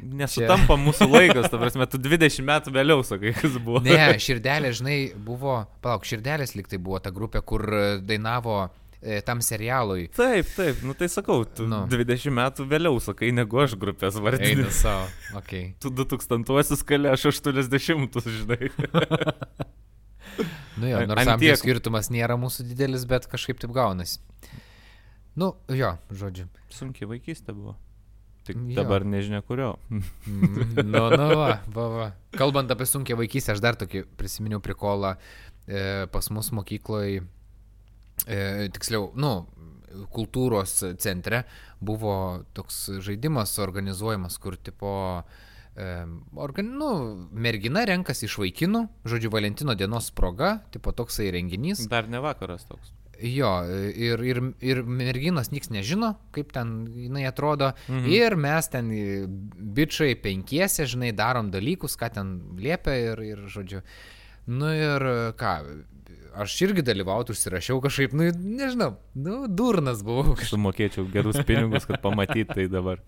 nesutampa 0.00 0.78
mūsų 0.80 1.04
laikas, 1.10 1.50
ta 1.52 1.58
prasme, 1.60 1.84
tu 1.90 1.98
20 2.00 2.46
metų 2.48 2.72
vėliau 2.72 3.02
sakai, 3.04 3.34
kas 3.36 3.58
buvo. 3.60 3.82
Ne, 3.84 4.14
širdelė, 4.22 4.70
žinai, 4.78 4.96
buvo, 5.26 5.58
palauk, 5.84 6.06
širdelės 6.08 6.54
liktai 6.56 6.78
buvo 6.80 6.96
ta 7.04 7.10
grupė, 7.12 7.42
kur 7.44 7.66
dainavo 8.08 8.54
e, 8.64 8.70
tam 9.26 9.40
serialui. 9.44 10.08
Taip, 10.16 10.46
taip, 10.56 10.80
nu 10.82 10.94
tai 10.98 11.08
sakau, 11.12 11.44
tu 11.44 11.66
Nu. 11.66 11.84
nu. 11.84 11.90
20 11.92 12.32
metų 12.32 12.66
vėliau 12.70 12.96
sakai, 13.00 13.32
negu 13.32 13.60
aš 13.62 13.74
grupės 13.78 14.16
Eina 14.16 14.24
vardinį. 14.24 14.70
savo. 14.72 15.06
Ok. 15.36 15.52
Tu 15.82 15.90
2000-uosius 15.90 16.82
kalė, 16.88 17.12
aš 17.12 17.28
80-us, 17.32 18.26
žinai. 18.40 18.70
Nu 20.76 20.88
jo, 20.90 20.98
nors 21.08 21.24
amžiaus 21.32 21.62
skirtumas 21.62 22.10
nėra 22.12 22.34
mūsų 22.36 22.66
didelis, 22.68 23.06
bet 23.08 23.24
kažkaip 23.32 23.56
taip 23.62 23.72
gaunasi. 23.72 24.18
Nu, 25.36 25.54
jo, 25.72 25.94
žodžiu. 26.12 26.44
Sunkiai 26.72 27.08
vaikystė 27.08 27.54
buvo. 27.56 27.76
Tik 28.46 28.58
Jo. 28.70 28.82
dabar 28.82 29.02
nežinia 29.08 29.40
kurio. 29.42 29.72
Mm, 29.90 30.04
Nu, 30.86 31.06
nu, 31.10 31.28
va, 31.40 31.48
va, 31.72 31.86
va. 31.96 32.06
Kalbant 32.36 32.70
apie 32.70 32.86
sunkia 32.86 33.16
vaikystę, 33.18 33.56
aš 33.56 33.62
dar 33.64 33.74
tokį 33.80 34.04
prisiminiau 34.20 34.60
prikolą 34.62 35.14
e, 35.66 36.06
pas 36.12 36.28
mus 36.30 36.52
mokykloje, 36.54 37.24
e, 38.24 38.68
tiksliau, 38.72 39.10
nu, 39.18 39.32
kultūros 40.12 40.78
centre 41.00 41.44
buvo 41.80 42.44
toks 42.56 42.86
žaidimas 43.04 43.56
organizuojamas, 43.62 44.38
kur 44.42 44.56
tipo, 44.56 44.92
e, 45.76 45.88
organ, 46.34 46.72
nu, 46.80 46.90
mergina 47.32 47.84
renkasi 47.88 48.26
iš 48.28 48.38
vaikinų, 48.42 48.86
žodžiu, 49.08 49.32
Valentino 49.32 49.76
dienos 49.78 50.10
proga, 50.16 50.58
tipo 50.74 50.92
toksai 50.96 51.30
renginys. 51.36 51.86
Dar 51.92 52.08
ne 52.12 52.22
vakaras 52.24 52.68
toks. 52.68 52.94
Jo, 53.16 53.48
ir, 53.96 54.20
ir, 54.28 54.40
ir 54.60 54.82
merginos 54.84 55.48
nieks 55.48 55.70
nežino, 55.72 56.12
kaip 56.36 56.50
ten 56.52 56.82
jinai 56.92 57.24
atrodo. 57.24 57.70
Mhm. 57.88 58.10
Ir 58.12 58.36
mes 58.36 58.68
ten 58.68 58.90
e, 58.92 59.24
bičiai 59.78 60.18
penkiese, 60.20 60.84
žinai, 60.84 61.14
darom 61.16 61.48
dalykus, 61.52 61.96
ką 61.96 62.12
ten 62.12 62.34
liepia 62.60 62.96
ir, 63.12 63.24
ir 63.24 63.46
žodžiu. 63.52 63.80
Nu 64.52 64.68
ir 64.70 65.02
ką, 65.40 65.54
aš 66.42 66.56
irgi 66.66 66.84
dalyvauti 66.84 67.32
užsirašiau 67.34 67.80
kažkaip, 67.84 68.16
nu 68.16 68.28
nežinau, 68.30 68.96
nu 69.14 69.44
durnas 69.48 70.02
buvau 70.04 70.34
kažkaip. 70.34 70.52
Sumokėčiau 70.54 71.06
gerus 71.12 71.38
pinigus, 71.48 71.88
kad 71.88 72.02
pamatyt 72.04 72.52
tai 72.52 72.68
dabar. 72.72 73.00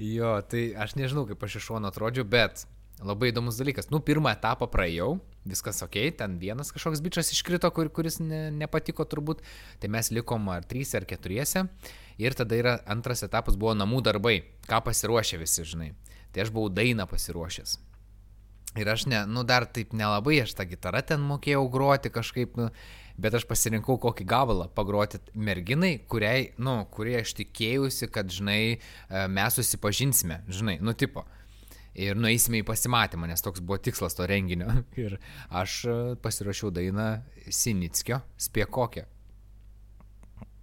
Jo, 0.00 0.38
tai 0.44 0.70
aš 0.76 0.96
nežinau, 0.98 1.26
kaip 1.28 1.44
aš 1.44 1.58
iš 1.60 1.70
šono 1.70 1.90
atrodžiau, 1.92 2.26
bet 2.28 2.66
labai 3.04 3.30
įdomus 3.32 3.58
dalykas. 3.60 3.90
Nu, 3.92 4.00
pirmą 4.04 4.32
etapą 4.36 4.68
praėjau, 4.72 5.16
viskas 5.48 5.82
ok, 5.84 5.98
ten 6.18 6.38
vienas 6.40 6.72
kažkoks 6.72 7.02
bičias 7.04 7.32
iškrito, 7.34 7.68
kur, 7.76 7.90
kuris 7.92 8.18
ne, 8.22 8.46
nepatiko 8.52 9.04
turbūt, 9.08 9.42
tai 9.82 9.92
mes 9.92 10.10
likom 10.12 10.48
ar 10.52 10.64
trys 10.68 10.94
ar 10.96 11.08
keturiese. 11.08 11.66
Ir 12.20 12.36
tada 12.36 12.56
yra 12.56 12.78
antras 12.88 13.24
etapas 13.26 13.58
buvo 13.60 13.74
namų 13.76 14.00
darbai, 14.06 14.38
ką 14.68 14.80
pasiruošė 14.86 15.42
visi, 15.42 15.66
žinai. 15.68 15.90
Tai 16.32 16.46
aš 16.46 16.52
buvau 16.52 16.72
dainą 16.72 17.04
pasiruošęs. 17.10 17.76
Ir 18.76 18.88
aš, 18.92 19.06
ne, 19.08 19.22
nu 19.30 19.44
dar 19.48 19.64
taip 19.64 19.94
nelabai, 19.96 20.40
aš 20.42 20.54
tą 20.58 20.66
gitarą 20.68 21.00
ten 21.06 21.22
mokėjau 21.24 21.64
groti 21.72 22.12
kažkaip, 22.12 22.58
nu, 22.60 22.68
bet 23.20 23.36
aš 23.38 23.46
pasirinkau 23.48 23.96
kokį 24.02 24.26
gabalą 24.28 24.68
pagroti 24.76 25.20
merginai, 25.32 25.94
kuriai, 26.10 26.50
nu, 26.60 26.78
kurie 26.92 27.16
aš 27.22 27.32
tikėjausi, 27.40 28.10
kad, 28.12 28.30
žinai, 28.32 28.60
e, 28.76 29.24
mes 29.32 29.56
susipažinsime, 29.56 30.42
žinai, 30.52 30.78
nu, 30.84 30.92
tipo. 30.92 31.24
Ir 31.96 32.18
nueisime 32.20 32.60
į 32.60 32.66
pasimatymą, 32.68 33.24
nes 33.30 33.40
toks 33.40 33.62
buvo 33.64 33.78
tikslas 33.80 34.12
to 34.18 34.26
renginio. 34.28 34.68
Ir 35.00 35.16
aš 35.48 35.78
e, 35.88 35.94
pasirašiau 36.20 36.68
dainą 36.76 37.06
Sinickio, 37.48 38.20
spėk 38.36 38.68
kokią. 38.76 39.06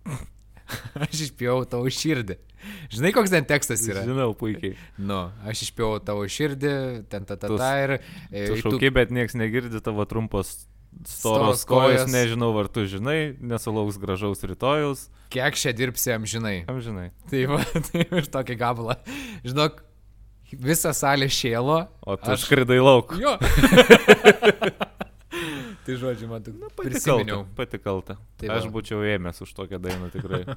Aš 1.08 1.28
išpjau 1.30 1.64
tavo 1.70 1.90
širdį. 1.92 2.38
Žinai, 2.94 3.12
koks 3.16 3.32
ten 3.34 3.46
tekstas 3.50 3.84
yra? 3.90 4.04
Žinau 4.08 4.32
puikiai. 4.38 4.76
Nu, 4.98 5.26
aš 5.50 5.66
išpjau 5.68 5.98
tavo 6.06 6.26
širdį, 6.30 6.74
ten 7.12 7.26
ta 7.30 7.38
ta 7.40 7.50
Tu- 7.52 7.58
ta 7.60 7.72
ir... 7.84 7.96
e, 8.32 8.46
Tu 8.52 8.60
tu- 8.60 8.68
šaukiai, 8.68 8.94
bet 8.94 9.14
nieks 9.16 9.36
negirdi 9.40 9.82
tavo 9.84 10.06
trumpos 10.10 10.56
Storos 11.10 11.64
kojos, 11.66 12.04
nežinau, 12.14 12.52
ar 12.62 12.68
tu 12.70 12.84
žinai, 12.86 13.34
nesulauks 13.42 13.98
gražaus 13.98 14.44
rytojus. 14.46 15.08
Kiek 15.34 15.58
čia 15.58 15.72
dirbsi 15.74 16.14
amžinai? 16.14 16.60
Kam 16.68 16.78
žinai? 16.86 17.08
Tai 17.32 17.42
va, 17.50 17.64
tai 17.90 18.06
už 18.14 18.30
tokį 18.30 18.60
gabalą. 18.62 19.00
Žinok, 19.42 19.82
visa 20.54 20.94
salė 20.94 21.32
šėlo. 21.34 21.80
O 22.06 22.14
tu 22.22 22.30
Aš- 22.36 22.46
skridai 22.46 22.78
lauk. 22.78 23.18
Jo. 23.18 23.34
tai 25.84 25.96
žodžiu, 25.98 26.30
man 26.30 26.44
tik 26.46 26.60
Pati 26.78 27.00
kalta. 27.02 27.40
Pati 27.58 27.80
kalta. 27.82 28.18
Tai 28.40 28.54
aš 28.60 28.70
būčiau 28.72 29.02
ėmęs 29.16 29.42
už 29.44 29.52
tokią 29.58 29.80
dainą 29.82 30.12
tikrai. 30.14 30.44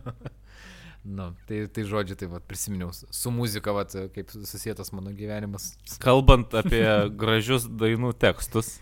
Nu, 1.07 1.29
tai, 1.47 1.69
tai 1.71 1.85
žodžiu, 1.87 2.17
tai 2.19 2.27
va, 2.27 2.41
prisiminiau. 2.43 2.91
Su 2.91 3.31
muzika, 3.31 3.71
va, 3.71 3.85
kaip 3.87 4.33
susijęs 4.35 4.91
mano 4.91 5.13
gyvenimas. 5.15 5.71
Kalbant 6.03 6.57
apie 6.59 6.83
gražius 7.15 7.69
dainų 7.71 8.11
tekstus, 8.19 8.73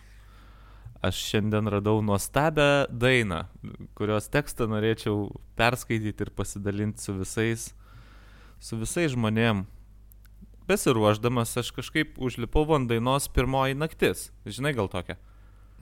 aš 1.04 1.20
šiandien 1.28 1.68
radau 1.68 2.00
nuostabią 2.00 2.87
dainą, 2.88 3.42
kurios 3.98 4.30
tekstą 4.32 4.70
norėčiau 4.72 5.28
perskaityti 5.58 6.24
ir 6.24 6.32
pasidalinti 6.32 7.04
su 7.04 7.12
visais, 7.18 7.68
su 8.56 8.80
visais 8.80 9.12
žmonėm. 9.12 9.66
Besiruoždamas 10.64 11.52
aš 11.60 11.74
kažkaip 11.76 12.16
užlipau 12.16 12.64
ant 12.72 12.88
dainos 12.88 13.28
pirmoji 13.28 13.76
naktis. 13.76 14.30
Žinai 14.48 14.72
gal 14.80 14.88
tokia? 14.88 15.18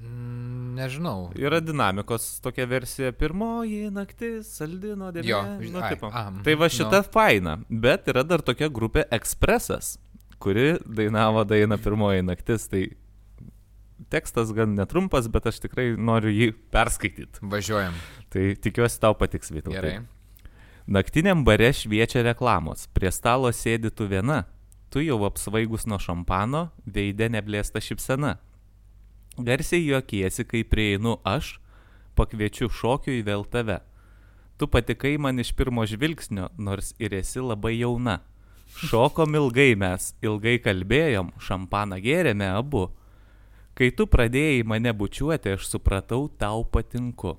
Mm, 0.00 0.74
nežinau. 0.78 1.30
Yra 1.38 1.60
dinamikos 1.62 2.40
tokia 2.42 2.66
versija. 2.66 3.12
Pirmoji 3.14 3.90
naktis, 3.94 4.48
saldino 4.56 5.12
dėmesį. 5.14 5.28
Jo, 5.30 5.42
nu, 5.60 5.82
ai, 5.82 5.92
tipo. 5.94 6.10
a, 6.10 6.24
mhm, 6.30 6.42
tai 6.46 6.56
va 6.58 6.70
šita 6.72 7.02
nu. 7.02 7.10
faina. 7.14 7.58
Bet 7.68 8.08
yra 8.10 8.24
dar 8.26 8.42
tokia 8.42 8.70
grupė 8.72 9.04
Expressas, 9.14 9.94
kuri 10.42 10.78
dainavo 10.86 11.44
dainą 11.46 11.78
Pirmoji 11.82 12.24
naktis. 12.26 12.66
Tai 12.72 12.86
tekstas 14.10 14.50
gan 14.56 14.74
netrumpas, 14.78 15.28
bet 15.32 15.46
aš 15.52 15.60
tikrai 15.62 15.92
noriu 15.96 16.32
jį 16.32 16.50
perskaityti. 16.74 17.44
Važiuojam. 17.52 17.94
Tai 18.32 18.48
tikiuosi 18.64 19.00
tau 19.02 19.14
patiks 19.18 19.52
Vytautai. 19.54 19.78
Gerai. 19.78 19.94
Naktiniam 20.86 21.44
bare 21.46 21.70
šviečia 21.72 22.24
reklamos. 22.26 22.88
Prie 22.90 23.12
stalo 23.14 23.52
sėdi 23.54 23.92
tu 23.94 24.08
viena. 24.10 24.42
Tu 24.92 25.06
jau 25.06 25.20
apsvaigus 25.24 25.86
nuo 25.88 25.96
šampano, 26.02 26.66
veidė 26.84 27.30
neblėsta 27.32 27.80
šipsena. 27.80 28.36
Garsiai 29.38 29.86
juokiesi, 29.86 30.44
kai 30.44 30.60
prieinu 30.64 31.16
aš, 31.24 31.56
pakviečiu 32.18 32.68
šokiui 32.68 33.22
vėl 33.24 33.46
tave. 33.48 33.78
Tu 34.60 34.68
patikai 34.68 35.16
man 35.16 35.40
iš 35.40 35.54
pirmo 35.56 35.86
žvilgsnio, 35.88 36.50
nors 36.58 36.92
ir 37.00 37.16
esi 37.16 37.40
labai 37.40 37.78
jauna. 37.78 38.20
Šokom 38.72 39.34
ilgai 39.36 39.72
mes, 39.76 40.12
ilgai 40.24 40.58
kalbėjom, 40.60 41.32
šampaną 41.40 41.98
gėrėme 42.04 42.52
abu. 42.52 42.90
Kai 43.72 43.88
tu 43.96 44.04
pradėjai 44.04 44.62
mane 44.68 44.92
bučiuoti, 44.92 45.56
aš 45.56 45.66
supratau, 45.72 46.28
tau 46.28 46.64
patinku. 46.68 47.38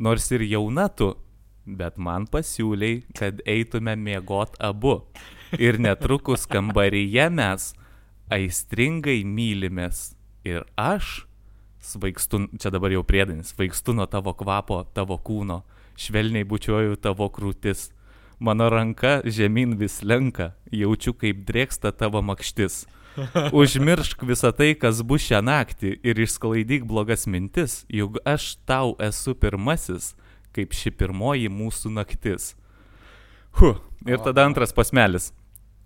Nors 0.00 0.30
ir 0.32 0.44
jauna 0.48 0.88
tu, 0.88 1.12
bet 1.68 2.00
man 2.00 2.24
pasiūliai, 2.24 3.02
kad 3.16 3.44
eitume 3.44 3.96
miegot 4.00 4.56
abu. 4.60 5.02
Ir 5.60 5.76
netrukus 5.80 6.48
kambaryje 6.48 7.28
mes 7.32 7.72
aistringai 8.32 9.20
mylimės. 9.24 10.17
Ir 10.46 10.64
aš 10.78 11.28
svaigstu, 11.80 12.46
čia 12.58 12.70
dabar 12.70 12.92
jau 12.92 13.02
priedainis, 13.06 13.52
svaigstu 13.54 13.94
nuo 13.96 14.06
tavo 14.06 14.34
kvapo, 14.36 14.82
tavo 14.94 15.18
kūno, 15.18 15.62
švelniai 15.98 16.46
bučiuoju 16.48 16.98
tavo 17.02 17.28
krūtis. 17.32 17.90
Mano 18.38 18.68
ranka 18.70 19.18
žemyn 19.26 19.74
vis 19.78 19.98
lenka, 20.06 20.52
jaučiu 20.70 21.14
kaip 21.18 21.42
drėksta 21.48 21.90
tavo 21.90 22.22
makštis. 22.22 22.84
Užmiršk 23.60 24.22
visą 24.22 24.52
tai, 24.54 24.74
kas 24.78 25.02
bus 25.02 25.24
šią 25.26 25.40
naktį 25.42 25.96
ir 26.06 26.20
išsklaidyk 26.22 26.86
blogas 26.86 27.26
mintis, 27.26 27.82
juk 27.90 28.20
aš 28.22 28.54
tau 28.68 28.94
esu 29.02 29.34
pirmasis, 29.34 30.12
kaip 30.54 30.76
ši 30.76 30.94
pirmoji 30.94 31.50
mūsų 31.50 31.90
naktis. 31.96 32.52
Huh. 33.58 33.80
Ir 34.06 34.22
tada 34.22 34.44
antras 34.46 34.70
pasmelis. 34.74 35.32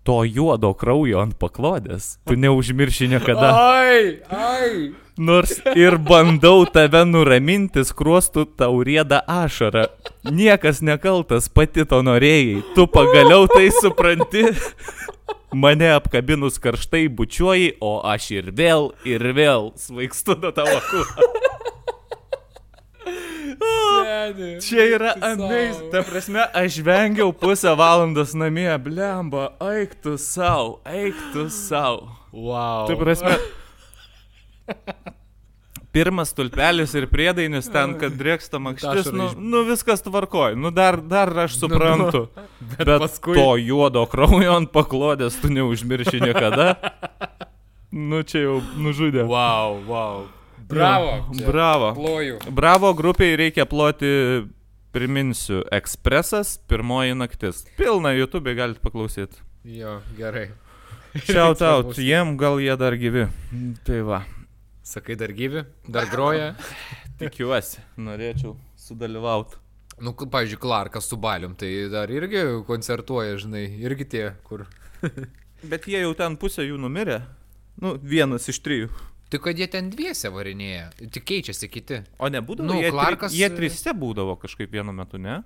To 0.03 0.25
juodo 0.27 0.73
kraujo 0.75 1.21
ant 1.23 1.37
paklodės, 1.39 2.17
tu 2.27 2.35
neužmirši 2.35 3.07
niekada. 3.13 3.53
Ai, 3.55 4.19
ai. 4.35 4.73
Nors 5.15 5.61
ir 5.77 5.99
bandau 6.01 6.65
tave 6.67 7.05
nuraminti, 7.07 7.85
skruostų 7.87 8.47
tau 8.59 8.81
rėda 8.83 9.21
ašara. 9.29 9.91
Niekas 10.27 10.81
nekaltas, 10.83 11.47
pati 11.53 11.85
to 11.87 12.01
norėjai. 12.03 12.65
Tu 12.75 12.89
pagaliau 12.91 13.47
tai 13.53 13.69
supranti. 13.77 14.49
Mane 15.53 15.93
apkabinus 15.93 16.57
karštai 16.59 17.07
bučiuoji, 17.13 17.75
o 17.85 18.01
aš 18.09 18.31
ir 18.41 18.51
vėl, 18.57 18.91
ir 19.05 19.23
vėl 19.37 19.71
svaigstu 19.77 20.39
nuo 20.41 20.51
tavo 20.57 20.81
kūno. 20.89 21.52
Čia 24.63 24.85
yra 24.97 25.15
amazing. 25.21 25.91
Ta 25.93 26.03
prasme, 26.07 26.45
aš 26.55 26.79
vengiau 26.87 27.33
pusę 27.37 27.75
valandos 27.79 28.35
namie, 28.39 28.71
blemba, 28.83 29.51
eik 29.73 29.97
tu 30.03 30.17
savo, 30.19 30.81
eik 30.87 31.19
tu 31.33 31.49
savo. 31.51 32.09
Wow. 32.33 32.87
Ta 32.89 32.97
prasme. 32.97 33.37
Pirmas 35.93 36.33
tulpelis 36.33 36.95
ir 36.97 37.05
priedainis 37.13 37.67
ten, 37.69 37.99
kad 38.01 38.15
drėksta 38.17 38.57
makštis, 38.63 39.11
nu, 39.13 39.27
nu 39.37 39.61
viskas 39.69 40.01
tvarkoj, 40.01 40.55
nu 40.57 40.71
dar, 40.73 40.97
dar 41.05 41.29
aš 41.45 41.59
suprantu. 41.61 42.31
Bet, 42.73 42.87
Bet 42.87 43.03
paskui. 43.03 43.37
to 43.37 43.59
juodo 43.61 44.07
kraujo 44.09 44.55
ant 44.57 44.73
paklodės 44.73 45.37
tu 45.43 45.53
neužmirši 45.53 46.23
niekada. 46.25 46.73
Nu 47.93 48.23
čia 48.25 48.47
jau 48.47 48.55
nužudė. 48.81 49.27
Wow, 49.29 49.83
wow. 49.85 50.25
Bravo. 50.73 51.15
Jo, 51.37 51.47
Bravo. 51.47 51.93
Ploju. 51.95 52.41
Bravo 52.51 52.93
grupiai 52.99 53.37
reikia 53.41 53.67
ploti, 53.69 54.11
priminsiu, 54.93 55.63
ekspresas, 55.73 56.57
pirmoji 56.69 57.15
naktis. 57.17 57.65
Pilna 57.79 58.13
YouTube 58.17 58.55
galite 58.59 58.83
paklausyti. 58.85 59.41
Jo, 59.65 60.01
gerai. 60.19 60.51
Shout 61.29 61.63
out, 61.63 61.99
jiem 62.01 62.37
gal 62.41 62.61
jie 62.61 62.77
dar 62.81 62.97
gyvi. 62.97 63.27
Tai 63.85 64.01
va, 64.09 64.23
Sakai, 64.83 65.15
dar 65.15 65.31
gyvi, 65.31 65.63
dar 65.87 66.09
groja. 66.11 66.55
tikiuosi, 67.21 67.79
norėčiau 68.03 68.57
sudalyvauti. 68.81 69.61
Nu, 70.03 70.11
pavyzdžiui, 70.17 70.59
Clarkas 70.59 71.07
su 71.07 71.19
Balium, 71.21 71.53
tai 71.55 71.69
dar 71.93 72.11
irgi 72.11 72.41
koncertuoja, 72.67 73.37
žinai, 73.39 73.67
irgi 73.85 74.09
tie, 74.17 74.25
kur. 74.43 74.65
Bet 75.71 75.87
jie 75.87 76.01
jau 76.03 76.11
ten 76.19 76.35
pusė 76.41 76.67
jų 76.67 76.81
numirė. 76.83 77.21
Nu, 77.79 77.95
vienas 78.03 78.49
iš 78.51 78.59
trijų. 78.65 78.91
Tik 79.33 79.41
kad 79.47 79.57
jie 79.57 79.67
ten 79.73 79.89
dviese 79.89 80.29
varinėja, 80.29 80.91
tik 81.15 81.25
keičiasi 81.25 81.69
kiti. 81.73 82.03
O 82.21 82.29
nebūdavo, 82.29 82.69
Nu, 82.69 82.77
jie, 82.83 82.91
Clarkas- 82.93 83.33
tri, 83.33 83.41
jie 83.41 83.49
trise 83.57 83.95
būdavo 83.97 84.37
kažkaip 84.43 84.71
vienu 84.77 84.93
metu, 84.93 85.17
ne? 85.23 85.39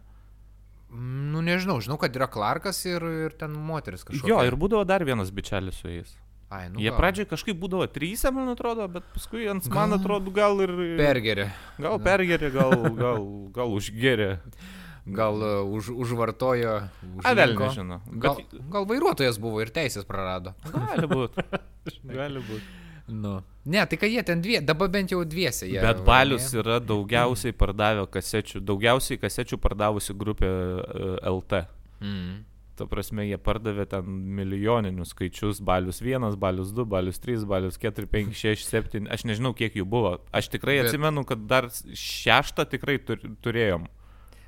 Nu, 0.90 1.40
nežinau, 1.42 1.80
žinau, 1.82 1.96
kad 1.98 2.14
yra 2.14 2.26
Clarkas 2.30 2.78
ir, 2.86 3.02
ir 3.26 3.34
ten 3.38 3.52
moteris 3.54 4.04
kažkokia. 4.06 4.30
Jo, 4.30 4.38
ir 4.46 4.54
būdavo 4.58 4.84
dar 4.86 5.04
vienas 5.06 5.30
bičelis 5.34 5.78
su 5.82 5.90
jais. 5.90 6.14
Ai, 6.50 6.68
nu, 6.70 6.78
Jie 6.78 6.92
gal. 6.92 6.98
pradžiai 7.00 7.26
kažkaip 7.26 7.58
būdavo 7.58 7.86
trysia, 7.90 8.30
man 8.34 8.52
atrodo, 8.52 8.86
bet 8.90 9.02
paskui 9.14 9.48
ant 9.50 9.66
man 9.74 9.96
atrodo 9.96 10.30
gal 10.30 10.60
ir... 10.62 10.70
Pergerė. 10.98 11.48
Gal 11.82 11.98
pergerė, 11.98 12.52
gal, 12.58 12.74
gal, 12.94 13.26
gal 13.56 13.74
užgerė. 13.74 14.28
Gal 15.06 15.42
už, 15.74 15.90
užvartojo. 15.94 16.76
A, 17.22 17.34
vėl 17.34 17.52
užlinko. 17.54 17.66
nežinau. 17.66 17.98
Gal, 18.22 18.38
Bet 18.42 18.54
gal 18.74 18.86
vairuotojas 18.90 19.38
buvo 19.42 19.60
ir 19.62 19.70
teisės 19.74 20.06
prarado. 20.06 20.54
gali 20.70 21.06
būti. 21.10 21.44
Gali 22.18 22.42
būti. 22.46 22.64
Nu. 23.08 23.38
Ne, 23.66 23.84
tai 23.86 23.98
kad 23.98 24.10
jie 24.10 24.22
ten 24.26 24.42
dvie, 24.42 24.60
dabar 24.62 24.88
bent 24.90 25.10
jau 25.10 25.22
dviese. 25.26 25.66
Jie 25.70 25.80
Bet 25.82 26.02
Balius 26.06 26.52
yra 26.54 26.78
daugiausiai 26.82 27.54
pardavę 27.54 28.06
kasečių, 28.10 28.60
daugiausiai 28.66 29.18
kasečių 29.22 29.58
pardavusi 29.62 30.14
grupė 30.14 30.50
e, 30.50 31.08
LT. 31.30 31.64
Mm. 32.02 32.44
Ta 32.76 32.84
prasme, 32.84 33.24
jie 33.24 33.38
pardavė 33.40 33.86
ten 33.88 34.08
milijoninius 34.36 35.14
skaičius. 35.14 35.62
Balius 35.64 36.02
1, 36.04 36.34
Balius 36.36 36.74
2, 36.76 36.84
Balius 36.92 37.18
3, 37.22 37.46
Balius 37.48 37.78
4, 37.80 38.06
5, 38.12 38.34
6, 38.36 38.66
7. 38.68 39.06
Aš 39.14 39.24
nežinau, 39.24 39.54
kiek 39.56 39.78
jų 39.78 39.86
buvo. 39.88 40.18
Aš 40.36 40.50
tikrai 40.52 40.76
Bet- 40.82 40.90
atsimenu, 40.90 41.24
kad 41.24 41.46
dar 41.48 41.70
šeštą 41.72 42.66
tikrai 42.74 42.98
tur, 43.00 43.22
turėjom. 43.42 43.86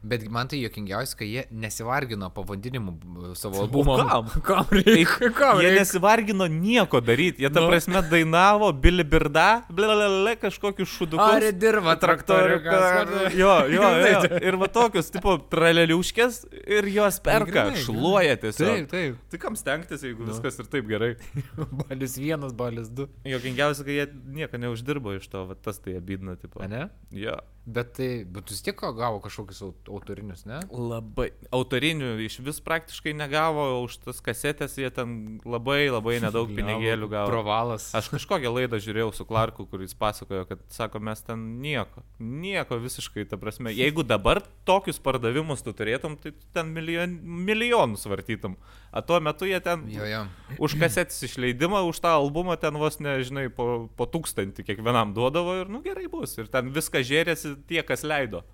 Bet 0.03 0.23
man 0.31 0.47
tai 0.49 0.61
jokingiausia, 0.63 1.17
kad 1.19 1.27
jie 1.27 1.43
nesivargino 1.51 2.29
pavadinimu 2.31 2.93
savo 3.35 3.63
albumo. 3.65 3.97
kam? 4.07 4.29
Kam 4.49 4.67
reikia? 4.71 5.31
Kam 5.35 5.59
Jie 5.59 5.69
reikia? 5.71 5.81
nesivargino 5.81 6.47
nieko 6.47 7.01
daryti. 7.01 7.43
Jie, 7.43 7.51
ta 7.51 7.61
Nu. 7.61 7.69
prasme, 7.73 8.03
dainavo 8.11 8.73
Billy 8.73 9.03
Birda, 9.05 9.65
blablabla, 9.69 10.37
kažkokius 10.39 10.89
šudukus. 10.89 11.35
Ar 11.35 11.49
dirba 11.53 11.97
traktoriukas. 11.99 13.35
Jo, 13.35 13.55
jo, 13.67 13.83
jo. 14.13 14.23
Ir 14.39 14.57
va 14.61 14.69
tokius, 14.71 15.11
tipo, 15.11 15.35
traleliuškės 15.51 16.41
ir 16.79 16.89
jos 16.95 17.19
perka, 17.25 17.67
Grinai, 17.69 17.83
šluoja 17.83 18.37
tiesiog. 18.41 18.69
Taip, 18.69 18.89
taip. 18.93 19.19
Tai 19.35 19.43
kam 19.43 19.57
stengtis, 19.59 20.03
jeigu 20.07 20.23
Nu. 20.25 20.31
viskas 20.33 20.59
ir 20.63 20.71
taip 20.71 20.87
gerai? 20.89 21.13
Balis 21.83 22.17
vienas, 22.21 22.55
balis 22.57 22.89
du. 22.95 23.09
Jokingiausia, 23.27 23.85
kad 23.87 23.95
jie 23.99 24.07
nieko 24.39 24.61
neuždirbo 24.63 25.17
iš 25.19 25.27
to, 25.33 25.45
va 25.51 25.59
tas 25.59 25.79
tai 25.83 25.97
abidina, 25.99 26.37
tipo. 26.39 26.63
A 26.63 26.71
ne? 26.71 26.87
Jo. 27.11 27.37
Bet 27.69 27.91
tai, 27.99 28.25
bet 28.25 28.47
tu 28.49 28.57
tiek 28.57 28.79
gavo 28.81 29.19
kažkokius 29.21 29.59
aut- 29.67 29.89
autorinius, 29.93 30.47
ne? 30.49 30.63
Labai. 30.73 31.27
Autorinių 31.53 32.15
iš 32.25 32.39
vis 32.47 32.63
praktiškai 32.65 33.13
negavo, 33.13 33.67
už 33.85 33.99
tas 34.07 34.23
kasetės 34.25 34.79
jie 34.81 34.89
ten 34.95 35.37
labai 35.45 35.91
labai 35.93 36.17
nedaug 36.25 36.49
pinigėlių 36.57 37.11
gavo. 37.13 37.29
Provalas. 37.29 37.91
Aš 37.99 38.09
kažkokią 38.15 38.55
laidą 38.55 38.81
žiūrėjau 38.81 39.11
su 39.19 39.27
Clarku, 39.29 39.67
kuris 39.69 39.93
pasakojo, 40.01 40.47
kad, 40.49 40.63
sako, 40.73 41.03
mes 41.11 41.21
ten 41.27 41.45
nieko, 41.61 42.01
nieko 42.19 42.81
visiškai, 42.81 43.27
ta 43.29 43.37
prasme, 43.37 43.75
jeigu 43.77 44.01
dabar 44.07 44.41
tokius 44.69 44.97
pardavimus 45.05 45.61
tu 45.67 45.77
turėtum, 45.77 46.17
tai 46.23 46.33
tu 46.33 46.49
ten 46.57 46.73
milijon, 46.73 47.19
milijonus 47.21 48.09
vartytum. 48.09 48.57
O 48.93 49.03
tuo 49.05 49.19
metu 49.21 49.45
jie 49.45 49.59
ten 49.61 49.83
Jo, 49.93 50.07
jo. 50.09 50.21
už 50.65 50.75
kasetės 50.81 51.21
išleidimą, 51.29 51.83
už 51.91 52.01
tą 52.01 52.15
albumą 52.17 52.57
ten 52.57 52.73
vos 52.81 52.97
nežinai, 53.05 53.49
po, 53.53 53.89
po 53.97 54.07
tūkstantį 54.09 54.65
kiekvienam 54.65 55.13
duodavo 55.17 55.59
ir, 55.61 55.69
nu 55.69 55.83
gerai 55.85 56.07
bus. 56.09 56.39
Ir 56.41 56.49
ten 56.49 56.71
viską 56.73 57.03
žėrėsi 57.05 57.53
tie, 57.69 57.83
kas 57.85 58.05
leido. 58.09 58.45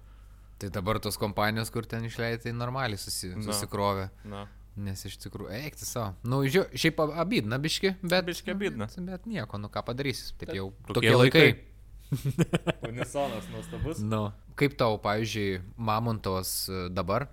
Tai 0.58 0.70
dabar 0.74 0.98
tos 1.02 1.16
kompanijos, 1.18 1.70
kur 1.70 1.86
ten 1.86 2.04
išleidai, 2.06 2.42
tai 2.48 2.52
normaliai 2.54 2.98
susi, 2.98 3.30
susikrovė. 3.46 4.08
Na. 4.26 4.46
Nes 4.74 5.04
iš 5.06 5.20
tikrųjų, 5.22 5.52
eikti 5.54 5.86
savo. 5.86 6.16
Nu, 6.26 6.40
žio, 6.50 6.64
šiaip 6.74 6.98
ab- 7.04 7.14
abidna 7.22 7.60
biški, 7.62 7.92
bet... 8.02 8.26
Biški 8.26 8.50
abydna. 8.56 8.88
Bet, 8.90 8.98
bet 9.06 9.26
nieko, 9.30 9.58
nu 9.62 9.70
ką 9.70 9.84
padarysi. 9.86 10.32
Taip 10.40 10.50
jau 10.56 10.72
tokie 10.88 11.12
tokie 11.12 11.14
laikai. 11.14 11.44
laikai. 11.46 11.70
Unisonas 12.90 13.46
nuostabus. 13.52 14.02
Nu. 14.02 14.32
Kaip 14.58 14.74
tau, 14.78 14.98
pavyzdžiui, 15.02 15.60
Mamontovas 15.78 16.50
e, 16.70 16.88
dabar? 16.94 17.28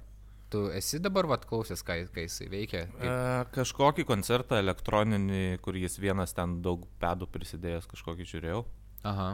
Tu 0.51 0.65
esi 0.75 0.99
dabar, 0.99 1.29
vad, 1.31 1.45
klausęs, 1.47 1.79
ką, 1.87 1.95
ką 2.11 2.25
jisai 2.25 2.49
veikia? 2.51 2.83
E, 2.83 2.91
Kaip... 2.99 3.53
kažkokį 3.55 4.03
koncertą 4.09 4.59
elektroninį, 4.59 5.61
kur 5.63 5.77
jis 5.79 5.95
vienas 6.03 6.35
ten 6.35 6.57
daug 6.65 6.83
pedų 6.99 7.29
prisidėjęs, 7.31 7.87
kažkokį 7.87 8.27
žiūrėjau. 8.33 8.65
Aha. 9.07 9.29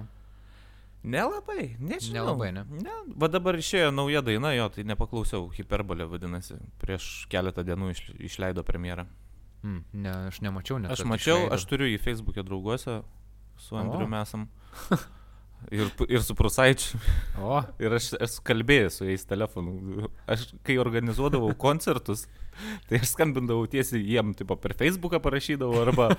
Nelabai, 1.08 1.72
nežinau. 1.80 2.20
Nelabai, 2.20 2.52
ne? 2.54 2.66
ne. 2.84 3.00
Va 3.18 3.32
dabar 3.34 3.58
išėjo 3.58 3.90
nauja 3.96 4.22
daina, 4.26 4.54
jo, 4.54 4.70
tai 4.76 4.86
nepaklausiau, 4.86 5.50
Hyperbolė 5.58 6.06
vadinasi, 6.12 6.60
prieš 6.82 7.26
keletą 7.34 7.66
dienų 7.66 7.92
iš, 7.96 8.06
išleido 8.30 8.66
premjerą. 8.68 9.08
Mm, 9.64 9.84
ne, 9.98 10.16
aš 10.30 10.42
nemačiau 10.46 10.78
net. 10.84 10.94
Aš 10.94 11.06
mačiau, 11.10 11.48
išleido. 11.48 11.54
aš 11.58 11.70
turiu 11.70 11.90
jį 11.90 12.02
Facebook'e 12.04 12.46
drauguose, 12.46 13.02
su. 13.58 13.78
Andriu 13.80 14.10
mesam. 14.12 14.50
Ir, 15.74 15.90
ir 16.08 16.22
su 16.24 16.36
Prusaičiu. 16.38 17.00
O, 17.44 17.60
Ir 17.84 17.98
aš 17.98 18.14
esu 18.24 18.44
kalbėjęs 18.48 19.00
su 19.02 19.08
jais 19.10 19.26
telefonu. 19.28 20.08
Aš 20.30 20.48
kai 20.68 20.78
organizuodavau 20.82 21.52
koncertus, 21.60 22.26
tai 22.90 23.00
aš 23.02 23.12
skambindavau 23.16 23.68
tiesiai 23.72 24.02
jiem, 24.04 24.34
tipo, 24.38 24.56
per 24.60 24.74
Facebooką 24.78 25.20
parašydavau 25.24 25.82
arba 25.86 26.10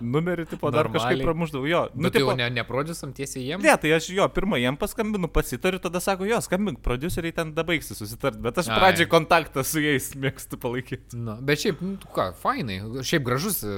numerį, 0.00 0.46
tipo, 0.52 0.70
dar 0.74 0.86
kažkaip 0.88 1.18
Normaliai. 1.18 1.26
pramuždavau. 1.26 1.66
Jo, 1.70 1.82
nu, 1.94 2.10
tai 2.12 2.22
jau 2.24 2.34
ne, 2.38 2.48
neprodžiusam 2.60 3.12
tiesiai 3.16 3.44
jiem? 3.50 3.62
Ne, 3.64 3.74
tai 3.80 3.92
aš 3.96 4.10
jo, 4.14 4.26
pirmą 4.34 4.60
jiem 4.62 4.78
paskambinu, 4.80 5.28
pasitariu, 5.32 5.80
tada 5.82 6.00
sako, 6.04 6.26
jo, 6.30 6.38
skambink, 6.44 6.80
produceriai 6.84 7.34
ten 7.36 7.52
dabaigsi 7.56 7.96
susitart, 7.98 8.38
bet 8.42 8.58
aš 8.62 8.70
Ai. 8.72 8.78
pradžiai 8.78 9.08
kontaktą 9.10 9.64
su 9.66 9.82
jais 9.82 10.12
mėgstu 10.18 10.58
palaikyti. 10.62 11.16
Nu, 11.18 11.36
bet 11.42 11.64
šiaip, 11.64 11.82
nu, 11.82 11.96
ką, 12.14 12.30
fainai, 12.38 12.78
šiaip 13.02 13.26
gražus 13.26 13.62
e, 13.66 13.76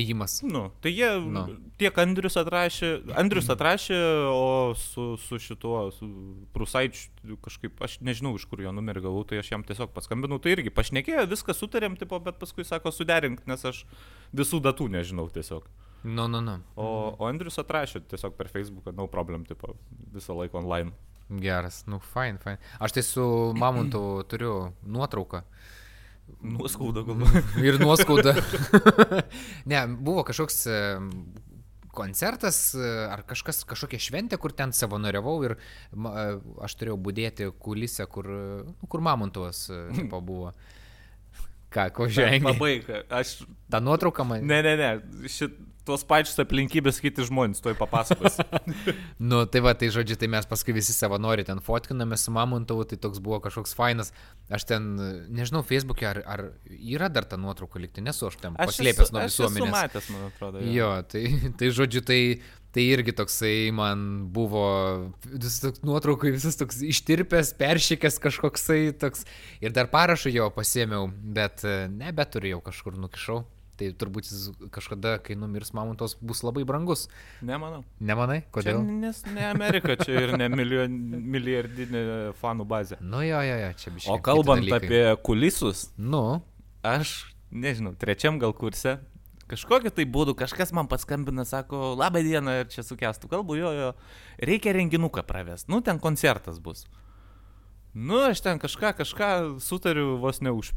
ėjimas. 0.00 0.40
Nu, 0.46 0.68
tai 0.84 0.94
jie, 0.96 1.10
Nu. 1.24 1.44
tiek 1.80 1.96
Andrius 1.98 2.36
atrašė, 2.40 2.88
Andrius 3.20 3.48
atrašė, 3.52 3.98
o 4.32 4.72
su, 4.78 5.14
su 5.20 5.38
šituo, 5.42 5.90
su 5.94 6.06
Prusaičiu 6.54 7.36
kažkaip, 7.44 7.74
aš 7.84 7.98
nežinau, 8.04 8.34
iš 8.38 8.44
kur 8.48 8.60
jo 8.62 8.70
numerį 8.74 9.02
gavau, 9.04 9.24
tai 9.28 9.40
aš 9.42 9.50
jam 9.52 9.64
tiesiog 9.66 9.90
paskambinau, 9.96 10.38
tai 10.40 10.54
irgi 10.54 10.70
pašnekėjo, 10.74 11.24
viską 11.28 11.43
sutarėm, 11.52 11.98
tipo, 12.00 12.16
bet 12.24 12.38
paskui 12.40 12.64
sako, 12.64 12.92
suderink, 12.94 13.42
nes 13.50 13.64
aš 13.68 13.82
visų 14.32 14.62
datų 14.64 14.88
nežinau 14.96 15.28
tiesiog. 15.34 15.68
Nu, 16.04 16.24
nu, 16.28 16.40
nu. 16.44 16.58
O, 16.76 16.86
o 17.18 17.28
Andrius 17.28 17.60
atrašė 17.60 18.04
tiesiog 18.08 18.36
per 18.38 18.48
Facebooką, 18.52 18.92
no 18.96 19.08
problem, 19.12 19.44
tipo, 19.48 19.74
visą 20.14 20.36
laiką 20.40 20.62
online. 20.62 20.92
Geras, 21.40 21.84
nu, 21.88 22.00
fain, 22.12 22.38
fain. 22.40 22.60
Aš 22.80 22.96
tai 22.96 23.04
su 23.04 23.24
Mamontu 23.56 24.02
turiu 24.30 24.72
nuotrauką. 24.84 25.44
Nuoskauda 26.44 27.02
galvoju. 27.04 27.42
Ir 27.66 27.80
nuoskauda. 27.80 28.36
ne, 29.70 29.86
buvo 30.00 30.24
kažkoks 30.24 30.64
koncertas 31.94 32.74
e, 32.74 32.84
ar 33.08 33.22
kažkas, 33.28 33.62
kažkokia 33.68 34.02
šventė, 34.02 34.38
kur 34.40 34.52
ten 34.56 34.74
savanoriavau 34.74 35.36
ir 35.46 35.56
e, 35.56 36.24
aš 36.66 36.76
turėjau 36.80 36.98
būdėti 37.00 37.50
kulise, 37.62 38.06
kur, 38.10 38.28
e, 38.28 38.88
kur 38.90 39.04
Mamontovas 39.04 39.68
buvo. 40.12 40.52
Ką, 41.74 41.88
ko 41.94 42.08
žengia? 42.08 42.46
Labai, 42.52 42.76
aš 43.10 43.40
Ta 43.70 43.80
nuotrauka 43.82 44.24
man. 44.28 44.44
Ne, 44.46 44.60
ne, 44.62 44.74
ne. 44.78 44.90
Šit, 45.30 45.56
tos 45.84 46.04
pačios 46.08 46.38
aplinkybės 46.40 47.00
kiti 47.02 47.24
žmonės, 47.28 47.60
tuoj 47.64 47.76
papasakos. 47.80 48.38
Nu, 49.24 49.42
tai 49.48 49.60
va, 49.64 49.72
tai 49.78 49.88
žodžiu, 49.92 50.16
tai 50.20 50.28
mes 50.32 50.46
paskui 50.48 50.74
visi 50.76 50.94
savanoriai 50.94 51.46
ten 51.48 51.60
fotkiname 51.64 52.16
su 52.20 52.32
Mamontovu, 52.34 52.86
tai 52.88 52.98
toks 53.00 53.20
buvo 53.24 53.38
kažkoks 53.44 53.74
fainas. 53.76 54.12
Aš 54.52 54.66
ten, 54.68 54.90
nežinau, 55.32 55.64
Facebook'e 55.66 56.08
ar, 56.10 56.20
ar 56.28 56.42
yra 56.70 57.08
dar 57.12 57.26
ta 57.28 57.38
nuotrauka 57.40 57.80
likti, 57.82 58.04
nesu 58.04 58.28
aš 58.30 58.38
ten 58.42 58.56
paslėpęs 58.58 59.12
nuo 59.14 59.24
Aš 59.24 59.32
esu 59.32 59.46
visuomenės. 59.46 59.74
matęs, 59.76 60.10
man 60.14 60.28
atrodo. 60.28 60.64
Jo, 60.74 60.90
tai, 61.08 61.24
tai 61.60 61.72
žodžiu, 61.74 62.04
tai 62.04 62.20
Tai 62.74 62.82
irgi 62.82 63.12
toksai 63.14 63.70
man 63.70 64.00
buvo 64.34 64.64
vis 65.30 65.60
toks 65.62 65.84
nuotraukai, 65.86 66.32
visas 66.34 66.58
toks 66.58 66.80
ištirpęs, 66.82 67.52
peršykęs 67.60 68.18
kažkoksai 68.24 68.80
toks. 68.98 69.22
Ir 69.62 69.74
dar 69.76 69.86
parašą 69.92 70.32
jo 70.34 70.48
pasėmiau, 70.54 71.06
bet 71.36 71.62
nebeturėjau 71.94 72.58
kažkur 72.66 72.98
nukišau. 72.98 73.44
Tai 73.74 73.88
turbūt 73.98 74.28
jis 74.28 74.42
kažkada, 74.74 75.16
kai 75.22 75.34
numirs 75.38 75.72
mamontos, 75.74 76.14
bus 76.22 76.44
labai 76.46 76.62
brangus. 76.66 77.08
Nemanau. 77.42 77.80
Nemanai? 77.98 78.44
Kodėl? 78.54 78.78
Čia, 78.78 78.98
nes 79.02 79.22
ne 79.34 79.48
Amerika, 79.48 79.96
čia 79.98 80.20
ir 80.28 80.34
ne 80.38 80.46
milijon, 80.52 80.94
milijardinė 81.34 82.04
fanų 82.38 82.68
bazė. 82.70 83.00
Nu 83.02 83.24
jo, 83.26 83.40
jo, 83.42 83.56
jo, 83.64 83.72
čia 83.80 83.94
biškai. 83.96 84.14
O 84.14 84.20
kalbant 84.22 84.70
apie 84.78 85.02
kulisus, 85.26 85.88
Nu, 85.98 86.22
aš, 86.86 87.16
nežinau, 87.50 87.96
trečiam 87.98 88.38
gal 88.42 88.54
kurse, 88.54 89.00
kažkokiu 89.50 89.92
tai 89.94 90.06
būdu 90.08 90.34
kažkas 90.38 90.72
man 90.76 90.88
paskambina, 90.90 91.46
sako, 91.48 91.94
labą 91.98 92.22
dieną 92.24 92.58
ir 92.62 92.68
čia 92.72 92.84
su 92.86 92.96
kestu 93.00 93.30
kalbu, 93.30 93.58
jo, 93.60 93.72
jo, 93.76 93.92
reikia 94.42 94.74
renginuką 94.76 95.24
pravest, 95.26 95.68
nu 95.72 95.82
ten 95.84 96.00
koncertas 96.02 96.60
bus. 96.62 96.86
Nu, 97.94 98.18
aš 98.26 98.42
ten 98.42 98.58
kažką, 98.58 98.94
kažką 98.98 99.30
sutariu 99.62 100.16
vos 100.18 100.40
ne 100.42 100.50
už 100.50 100.72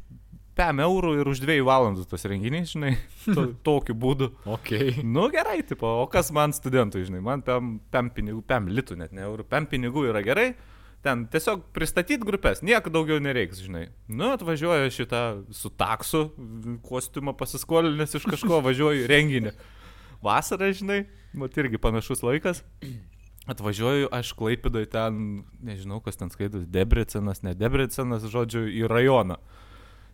5 0.57 0.81
eurų 0.85 1.13
ir 1.19 1.29
už 1.29 1.41
2 1.43 1.57
valandų 1.65 2.05
tas 2.09 2.25
renginys, 2.29 2.73
žinai, 2.73 2.95
to, 3.35 3.47
tokiu 3.65 3.95
būdu. 3.97 4.31
ok. 4.45 5.01
Nu 5.05 5.27
gerai, 5.33 5.59
tipo, 5.65 5.89
o 6.01 6.07
kas 6.09 6.31
man 6.33 6.53
studentui, 6.53 7.05
žinai, 7.07 7.21
man 7.25 7.43
pem, 7.45 7.77
pem 7.93 8.09
pinigų, 8.13 8.41
pem 8.45 8.69
litų 8.69 8.97
net 9.01 9.13
ne 9.13 9.25
eurų, 9.27 9.45
pem 9.49 9.69
pinigų 9.69 10.07
yra 10.11 10.23
gerai, 10.25 10.51
ten 11.05 11.25
tiesiog 11.31 11.67
pristatyti 11.75 12.25
grupės, 12.25 12.63
nieko 12.65 12.91
daugiau 12.93 13.19
nereiks, 13.23 13.61
žinai. 13.63 13.87
Nu, 14.09 14.31
atvažiuoju 14.35 14.93
šitą 14.93 15.23
su 15.55 15.71
taksu, 15.73 16.27
kostiumą 16.85 17.35
pasiskolinęs 17.37 18.17
iš 18.17 18.25
kažko, 18.27 18.61
važiuoju 18.67 19.05
į 19.05 19.11
renginį. 19.11 19.53
Vasara, 20.25 20.71
žinai, 20.73 21.03
mat 21.37 21.57
irgi 21.59 21.79
panašus 21.81 22.25
laikas. 22.25 22.63
Atvažiuoju, 23.47 24.09
aš 24.11 24.33
klaipidai 24.35 24.83
ten, 24.91 25.45
nežinau, 25.63 26.01
kas 26.03 26.19
ten 26.19 26.31
skaitos, 26.33 26.65
Debrecenas, 26.67 27.39
ne 27.47 27.53
Debrecenas, 27.55 28.25
žodžiu, 28.27 28.65
į 28.67 28.89
rajoną. 28.91 29.37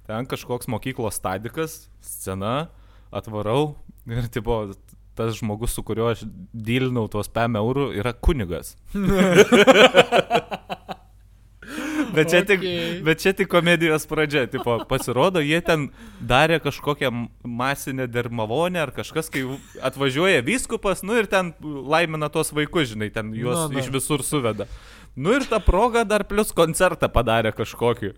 Ten 0.06 0.28
kažkoks 0.30 0.70
mokyklos 0.70 1.18
stadikas, 1.18 1.88
scena, 2.04 2.68
atvarau 3.10 3.80
ir, 4.06 4.28
tipo, 4.30 4.60
tas 5.16 5.36
žmogus, 5.39 5.74
su 5.78 5.84
kuriuo 5.86 6.11
aš 6.14 6.24
dylinau 6.53 7.07
tuos 7.11 7.30
5 7.30 7.59
eurų, 7.61 7.89
yra 8.01 8.14
kunigas. 8.14 8.76
Bet 12.14 12.30
čia, 12.30 12.41
tik, 12.45 12.59
Okei. 12.59 12.99
bet 13.01 13.22
čia 13.24 13.32
tik 13.34 13.47
komedijos 13.49 14.03
pradžia, 14.09 14.43
tipo, 14.51 14.76
pasirodo, 14.89 15.39
jie 15.41 15.57
ten 15.66 15.88
darė 16.22 16.59
kažkokią 16.61 17.09
masinę 17.47 18.05
dermavonę 18.11 18.82
ar 18.84 18.91
kažkas, 18.93 19.32
kai 19.34 19.45
atvažiuoja 19.82 20.43
vyskupas, 20.45 21.01
nu 21.07 21.16
ir 21.18 21.30
ten 21.32 21.53
laimina 21.64 22.30
tos 22.30 22.51
vaikus, 22.53 22.91
žinai, 22.91 23.09
ten 23.16 23.32
juos 23.34 23.64
Nu, 23.64 23.72
nu. 23.74 23.80
iš 23.82 23.89
visur 23.95 24.22
suveda. 24.28 24.68
Nu 25.16 25.34
ir 25.34 25.47
tą 25.49 25.57
progą 25.64 26.03
dar 26.05 26.28
plus 26.28 26.51
koncertą 26.53 27.07
padarė 27.09 27.53
kažkokį. 27.55 28.11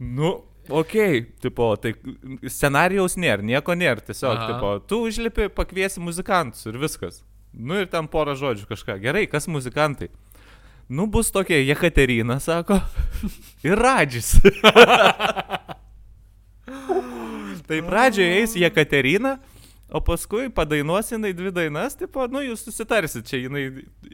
Nu, 0.00 0.30
okay, 0.68 1.24
tipo, 1.42 1.68
tai 1.80 1.94
scenarijaus 2.48 3.16
nėra, 3.20 3.44
nieko 3.44 3.76
nėra, 3.76 4.04
tiesiog, 4.04 4.36
Aha. 4.36 4.52
tipo, 4.52 4.74
tu 4.88 5.02
užlipi, 5.08 5.50
pakviesi 5.52 6.02
muzikantus 6.02 6.66
ir 6.70 6.78
viskas. 6.80 7.22
Nu 7.54 7.78
ir 7.78 7.88
ten 7.90 8.08
porą 8.10 8.34
žodžių 8.38 8.66
kažką. 8.70 8.98
Gerai, 9.02 9.26
kas 9.30 9.46
muzikantai? 9.50 10.08
Nu, 10.88 11.06
bus 11.06 11.30
tokia 11.30 11.62
Jekaterina, 11.62 12.40
sako. 12.40 12.80
Ir 13.66 13.78
Radžis. 13.78 14.34
tai 17.68 17.78
pradžioje 17.86 18.40
eis 18.40 18.56
Jekaterina, 18.58 19.38
o 19.88 20.00
paskui 20.04 20.50
padainuos 20.52 21.12
jinai 21.12 21.32
dvi 21.36 21.52
dainas, 21.54 21.96
tipo, 21.96 22.26
nu, 22.28 22.42
jūs 22.44 22.66
susitarsit, 22.66 23.24
čia 23.30 23.40
jinai 23.46 23.62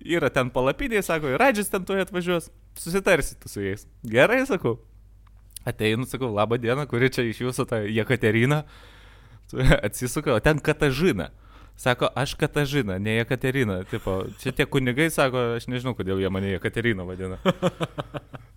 yra 0.05 0.31
ten 0.31 0.53
palapinėje, 0.55 1.03
sako, 1.09 1.33
ir 1.33 1.43
Radžis 1.43 1.73
ten 1.73 1.83
tuoj 1.89 2.05
atvažiuos, 2.05 2.51
susitarsit 2.79 3.49
su 3.51 3.65
jais. 3.65 3.89
Gerai, 4.07 4.45
sakau. 4.47 4.77
Ateinu, 5.65 6.07
sakau, 6.09 6.33
labą 6.35 6.59
dieną, 6.61 6.87
kuri 6.89 7.11
čia 7.13 7.27
iš 7.29 7.45
jūsų 7.45 7.67
ta 7.69 7.83
Jekaterina. 7.85 8.65
Atsisuka, 9.87 10.35
o 10.37 10.41
ten 10.41 10.61
Katažina. 10.63 11.31
Sako, 11.81 12.11
aš 12.17 12.35
Katažina, 12.41 12.99
ne 12.99 13.19
Jekaterina. 13.19 13.81
Tipo, 13.89 14.23
čia 14.41 14.53
tie 14.53 14.67
kunigai 14.69 15.11
sako, 15.13 15.55
aš 15.57 15.69
nežinau, 15.73 15.97
kodėl 15.97 16.21
jie 16.21 16.33
mane 16.33 16.55
Jekaterina 16.55 17.09
vadina. 17.09 17.41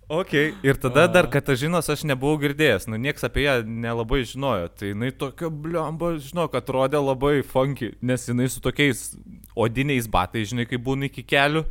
Ok, 0.08 0.34
ir 0.62 0.76
tada 0.76 1.06
dar 1.08 1.26
Katažinos 1.32 1.86
aš 1.88 2.02
nebuvau 2.04 2.36
girdėjęs, 2.42 2.84
nu 2.92 2.98
nieks 3.00 3.24
apie 3.24 3.46
ją 3.46 3.54
nelabai 3.64 4.20
žinojo. 4.28 4.68
Tai 4.76 4.90
jinai 4.90 5.08
tokia 5.16 5.48
bliamba, 5.48 6.10
žinok, 6.20 6.58
atrodė 6.60 7.00
labai 7.00 7.38
funky, 7.40 7.94
nes 8.04 8.28
jinai 8.28 8.50
su 8.52 8.60
tokiais 8.60 9.14
odiniais 9.56 10.04
batais, 10.04 10.50
žinai, 10.52 10.66
kai 10.68 10.76
būna 10.76 11.08
iki 11.08 11.24
kelių, 11.24 11.64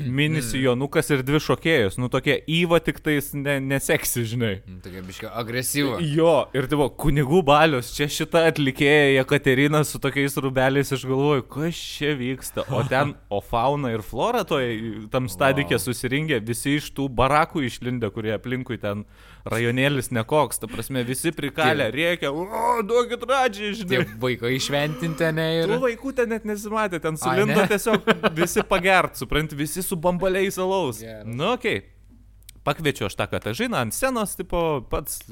mini 0.18 0.42
sijonukas 0.44 1.10
ir 1.14 1.22
dvi 1.26 1.40
šokėjos, 1.42 1.98
nu 2.00 2.08
tokie 2.12 2.38
įva 2.50 2.80
tik 2.84 3.00
tais 3.04 3.32
ne, 3.36 3.58
neseksi, 3.60 4.24
žinai. 4.32 4.52
Mm, 4.66 4.80
Tokia 4.84 5.02
biškai 5.06 5.32
agresyva. 5.42 5.98
Jo, 6.04 6.34
ir 6.56 6.68
buvo 6.72 6.88
kunigų 7.04 7.42
balius, 7.46 7.92
čia 7.96 8.08
šita 8.12 8.44
atlikėja 8.50 9.18
Jekaterina 9.18 9.82
su 9.88 10.00
tokiais 10.02 10.36
rubeliais, 10.42 10.92
aš 10.94 11.04
galvoju, 11.08 11.46
kas 11.52 11.78
čia 11.98 12.14
vyksta. 12.18 12.66
O 12.72 12.82
ten, 12.88 13.14
o 13.32 13.42
fauna 13.44 13.92
ir 13.94 14.04
flora 14.06 14.44
toje, 14.48 15.06
tam 15.12 15.28
stadikė 15.30 15.76
Wow. 15.76 15.84
susirinkė, 15.86 16.40
visi 16.44 16.76
iš 16.78 16.90
tų 16.96 17.08
barakų 17.16 17.62
išlindę, 17.68 18.10
kurie 18.12 18.34
aplinkui 18.34 18.78
ten 18.82 19.04
rajonėlis 19.48 20.10
nekoks, 20.14 20.60
ta 20.62 20.68
prasme, 20.70 21.02
visi 21.06 21.32
prikalę, 21.34 21.88
rėkia, 21.94 22.30
o, 22.30 22.82
duokit 22.86 23.24
radžiai, 23.28 23.72
žinai. 23.80 24.02
vaikai 24.22 24.54
išventinti, 24.58 25.30
ne? 25.34 25.48
Ir... 25.60 25.72
Tų 25.72 25.80
vaikų 25.86 26.12
ten 26.18 26.30
net 26.34 26.46
nesimatė, 26.48 27.00
ten 27.02 27.18
sulindo 27.20 27.58
ne? 27.58 27.66
tiesiog 27.70 28.06
visi 28.36 28.64
pagert, 28.68 29.18
supranti, 29.18 29.58
visi 29.58 29.84
su 29.84 29.98
bambaliais 29.98 30.60
alaus. 30.62 31.02
Geras. 31.02 31.26
Nu, 31.26 31.52
okei. 31.56 31.82
Okay. 31.82 31.90
Pakviečiu 32.62 33.08
aš 33.08 33.16
tą 33.18 33.26
katažiną 33.26 33.80
ant 33.82 33.94
scenos, 33.94 34.36
tipo, 34.38 34.84
pats 34.86 35.24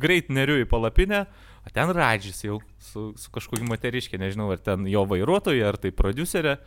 greit 0.00 0.28
neriu 0.28 0.58
į 0.60 0.66
palapinę, 0.68 1.22
o 1.64 1.72
ten 1.72 1.88
radžys 1.96 2.42
jau 2.44 2.58
su, 2.76 3.06
su 3.16 3.32
kažkokiu 3.32 3.64
moteriškė, 3.70 4.20
nežinau, 4.20 4.50
ar 4.52 4.60
ten 4.60 4.84
jo 4.92 5.06
vairuotoja, 5.08 5.70
ar 5.72 5.80
tai 5.80 5.94
producerė. 5.96 6.58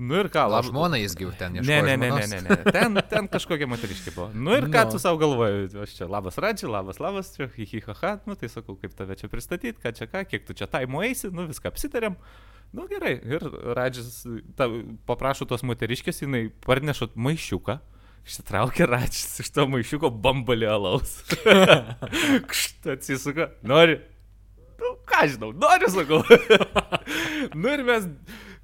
Nu 0.00 0.16
ir 0.16 0.30
ką, 0.32 0.46
lab... 0.48 0.64
žmona 0.64 0.96
jis 0.96 1.12
gyv 1.18 1.34
ten 1.36 1.52
Ne, 1.52 1.60
ieškojo. 1.60 1.84
ne, 1.84 1.96
ne, 2.00 2.08
ne, 2.08 2.22
žmonos? 2.24 2.30
ne, 2.32 2.40
ne. 2.64 2.72
Ten, 2.72 3.00
ten 3.10 3.26
kažkokia 3.28 3.66
moteriškė 3.68 4.14
buvo. 4.16 4.30
Nu 4.32 4.54
ir 4.56 4.64
ką 4.72 4.86
Nu. 4.86 4.94
tu 4.94 5.00
savo 5.02 5.18
galvoji, 5.20 5.66
aš 5.82 5.92
čia 5.98 6.08
labas 6.08 6.38
radži, 6.40 6.70
labas, 6.72 7.00
labas, 7.04 7.34
hihihaha, 7.36 8.14
nu 8.24 8.32
tai 8.40 8.48
sakau, 8.48 8.78
kaip 8.80 8.94
tave 8.96 9.18
čia 9.20 9.28
pristatyti, 9.28 9.76
ką 9.82 9.92
čia 9.98 10.08
ką, 10.08 10.24
kiek 10.30 10.46
tu 10.48 10.56
čia 10.56 10.64
taimo 10.72 11.02
eisi, 11.04 11.28
nu 11.28 11.44
viską 11.50 11.68
apsitarėm. 11.68 12.16
Nu 12.72 12.86
gerai, 12.88 13.16
ir 13.28 13.44
radžis 13.76 14.22
ta, 14.56 14.70
paprašo 15.10 15.44
tos 15.50 15.64
moteriškės, 15.68 16.22
jinai 16.24 16.46
parneša 16.64 17.10
maišiuką. 17.20 17.76
Išsitraukia 18.24 18.86
račis 18.88 19.40
iš 19.44 19.48
to 19.56 19.64
maišiuko 19.68 20.10
bambalį 20.22 20.68
alaus. 20.70 21.18
Kšt, 22.50 22.86
atsisuka. 22.94 23.50
Nori? 23.66 23.96
Nu, 24.80 24.94
ką 25.08 25.26
žinau, 25.28 25.50
noriu, 25.56 25.88
sakau. 25.92 26.20
nu 27.60 27.72
ir 27.74 27.82
mes 27.84 28.06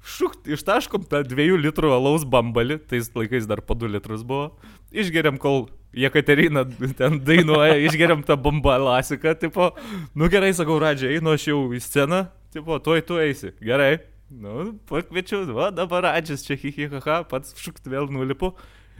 šukt, 0.07 0.47
ištaškom 0.55 1.07
tą 1.11 1.21
dviejų 1.27 1.59
litrų 1.65 1.91
alaus 1.95 2.23
bambalį, 2.27 2.79
tais 2.87 3.09
laikais 3.15 3.47
dar 3.49 3.61
po 3.65 3.75
du 3.77 3.89
litrus 3.91 4.23
buvo. 4.27 4.53
Išgeriam, 4.95 5.39
kol 5.41 5.67
Jekaterina 5.97 6.63
ten 6.99 7.19
dainuoja, 7.27 7.77
išgeriam 7.87 8.23
tą 8.25 8.37
bambalasiką, 8.39 9.35
tipo, 9.41 9.71
nu 10.15 10.29
gerai, 10.31 10.53
sakau, 10.55 10.77
Radžiai, 10.83 11.17
einu 11.17 11.33
aš 11.35 11.49
jau 11.49 11.59
į 11.75 11.81
sceną, 11.83 12.27
tipo, 12.55 12.79
tuoj 12.83 13.03
tu 13.07 13.19
eisi. 13.21 13.53
Gerai. 13.63 13.97
Nu, 14.27 14.73
pakviečiau, 14.89 15.45
va, 15.55 15.69
dabar 15.71 16.03
Radžis 16.09 16.43
čia 16.43 16.57
hihihaha, 16.59 17.21
pats 17.31 17.55
šukt 17.59 17.87
vėl 17.87 18.09
nulipu. 18.11 18.53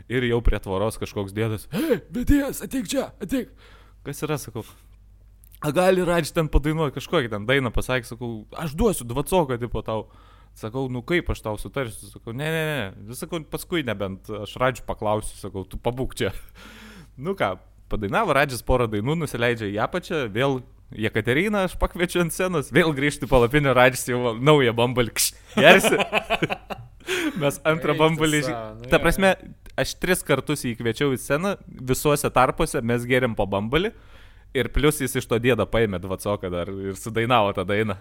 Ir 0.08 0.24
jau 0.24 0.38
prie 0.44 0.56
tvoros 0.62 0.96
kažkoks 0.96 1.34
dėdas. 1.36 1.66
Hei, 1.74 1.98
bedėjas, 2.14 2.62
ateik 2.64 2.88
čia, 2.88 3.10
ateik. 3.20 3.50
Kas 4.06 4.24
yra, 4.24 4.38
sakau. 4.40 4.64
A 5.60 5.72
gali 5.74 6.04
Radži 6.06 6.32
ten 6.32 6.48
padainuoti 6.48 6.96
kažkokią 6.96 7.32
ten 7.32 7.44
dainą, 7.48 7.72
pasakė, 7.74 8.08
sakau, 8.08 8.30
aš 8.56 8.76
duosiu 8.78 9.04
dvacoką, 9.10 9.58
tipo 9.60 9.82
tau. 9.84 10.06
Sakau, 10.58 10.88
nu 10.90 11.04
kaip 11.06 11.28
aš 11.30 11.42
tau 11.44 11.58
sutarsiu, 11.60 12.08
sakau, 12.10 12.32
ne, 12.34 12.48
ne, 12.50 12.62
ne, 12.66 12.78
vis 13.06 13.20
sakau, 13.22 13.38
paskui 13.46 13.84
nebent 13.86 14.26
aš 14.40 14.56
Radžių 14.58 14.82
paklausiu, 14.88 15.36
sakau, 15.38 15.62
tu 15.68 15.78
pabūk 15.78 16.16
čia. 16.18 16.32
nu 17.24 17.36
ką, 17.38 17.52
padainavo 17.92 18.34
Radžis 18.34 18.64
porą 18.66 18.88
dainų, 18.90 19.20
nusileidžia 19.20 19.70
į 19.70 19.78
apačią, 19.86 20.24
vėl 20.34 20.60
Jekaterina 20.98 21.66
aš 21.68 21.74
pakviečiu 21.76 22.22
ant 22.24 22.32
scenos, 22.32 22.72
vėl 22.72 22.94
grįžti 22.96 23.28
palapinę, 23.28 23.74
Radžis 23.76 24.08
jau 24.08 24.32
naują 24.40 24.72
bambalį, 24.76 25.12
gersi. 25.52 25.94
Mes 27.42 27.60
antrą 27.68 27.94
bambalį, 28.00 28.40
nu 28.80 28.90
ta 28.90 28.98
prasme, 29.00 29.34
aš 29.78 29.94
tris 30.00 30.24
kartus 30.26 30.64
jį 30.66 30.74
kviečiau 30.80 31.12
į 31.14 31.20
sceną, 31.22 31.54
visuose 31.92 32.32
tarpuose 32.34 32.82
mes 32.82 33.06
geriam 33.08 33.36
po 33.38 33.46
bambalį. 33.48 33.92
Ir 34.56 34.72
plus 34.72 34.98
jis 35.04 35.12
iš 35.20 35.28
to 35.28 35.36
dėdo 35.44 35.68
paėmė 35.68 36.00
dvacoką 36.00 36.50
dar 36.50 36.72
ir 36.72 36.96
sudainavo 36.96 37.52
tą 37.56 37.68
dainą. 37.68 37.98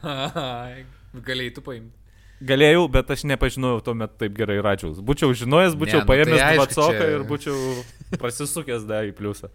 Galėjai 1.28 1.54
tu 1.54 1.64
paimti. 1.66 2.07
Galėjau, 2.38 2.84
bet 2.94 3.10
aš 3.10 3.24
nepažinojau 3.26 3.80
tuomet 3.82 4.12
taip 4.22 4.36
gerai 4.38 4.60
Radžiaus. 4.62 5.00
Būčiau 5.02 5.34
žinojęs, 5.34 5.74
būčiau 5.74 6.04
Ne, 6.04 6.06
nu 6.06 6.10
paėmęs 6.12 6.42
tai 6.44 6.58
dvacoką 6.60 7.00
čia- 7.00 7.10
ir 7.16 7.24
būčiau 7.26 8.20
pasisukęs 8.22 8.86
dar 8.86 9.08
į 9.10 9.16
pliusą. 9.18 9.50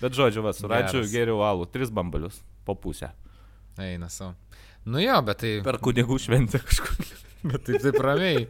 Bet 0.00 0.14
žodžiu, 0.14 0.44
va, 0.46 0.52
su 0.54 0.70
Radžiu 0.70 1.02
geriau 1.10 1.42
alų, 1.42 1.66
tris 1.74 1.90
bambalius 1.90 2.38
po 2.64 2.76
pusę. 2.78 3.10
Eina 3.80 4.08
savo. 4.08 4.36
Nu 4.86 5.02
jo, 5.02 5.16
bet 5.26 5.42
tai... 5.42 5.50
Per 5.64 5.78
kunigų 5.82 6.20
šventę 6.22 6.60
kažkur. 6.62 7.04
Bet 7.50 7.64
taip, 7.64 7.80
taip 7.80 7.96
ramiai. 8.04 8.46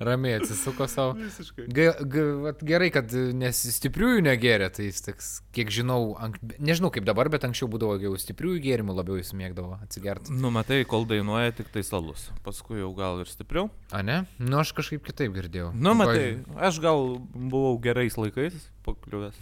Ramiai 0.00 0.38
atsisuko 0.40 0.86
savo. 0.88 1.12
Visiškai. 1.20 1.66
Ga, 1.76 1.92
ga, 2.00 2.24
vat 2.46 2.64
gerai, 2.64 2.88
kad 2.94 3.12
nes 3.36 3.60
stipriųjų 3.76 4.24
negeria, 4.24 4.70
tai 4.72 4.88
jis 4.88 5.04
toks, 5.04 5.28
kiek 5.56 5.72
žinau, 5.74 6.14
ank, 6.22 6.38
nežinau 6.56 6.88
kaip 6.94 7.04
dabar, 7.08 7.28
bet 7.32 7.44
anksčiau 7.48 7.68
būdavo 7.72 7.98
jau 8.00 8.14
stipriųjų 8.20 8.62
gėrimų 8.64 8.96
labiau 8.96 9.20
jis 9.20 9.34
mėgdavo 9.36 9.76
atsigerti. 9.84 10.32
Nu, 10.32 10.52
matai, 10.54 10.82
kol 10.88 11.04
dainuoja 11.10 11.52
tik 11.60 11.68
tai 11.74 11.84
salus. 11.86 12.30
Paskui 12.46 12.80
jau 12.80 12.90
gal 12.96 13.20
ir 13.20 13.28
stipriau. 13.28 13.68
A 13.92 14.00
ne? 14.06 14.22
Nu, 14.40 14.62
aš 14.62 14.72
kažkaip 14.80 15.04
kitaip 15.04 15.36
girdėjau. 15.36 15.74
Nu, 15.76 15.92
matai, 15.98 16.40
aš 16.56 16.80
gal 16.80 17.18
buvau 17.34 17.76
gerais 17.84 18.16
laikais 18.16 18.56
pakliuvęs. 18.84 19.34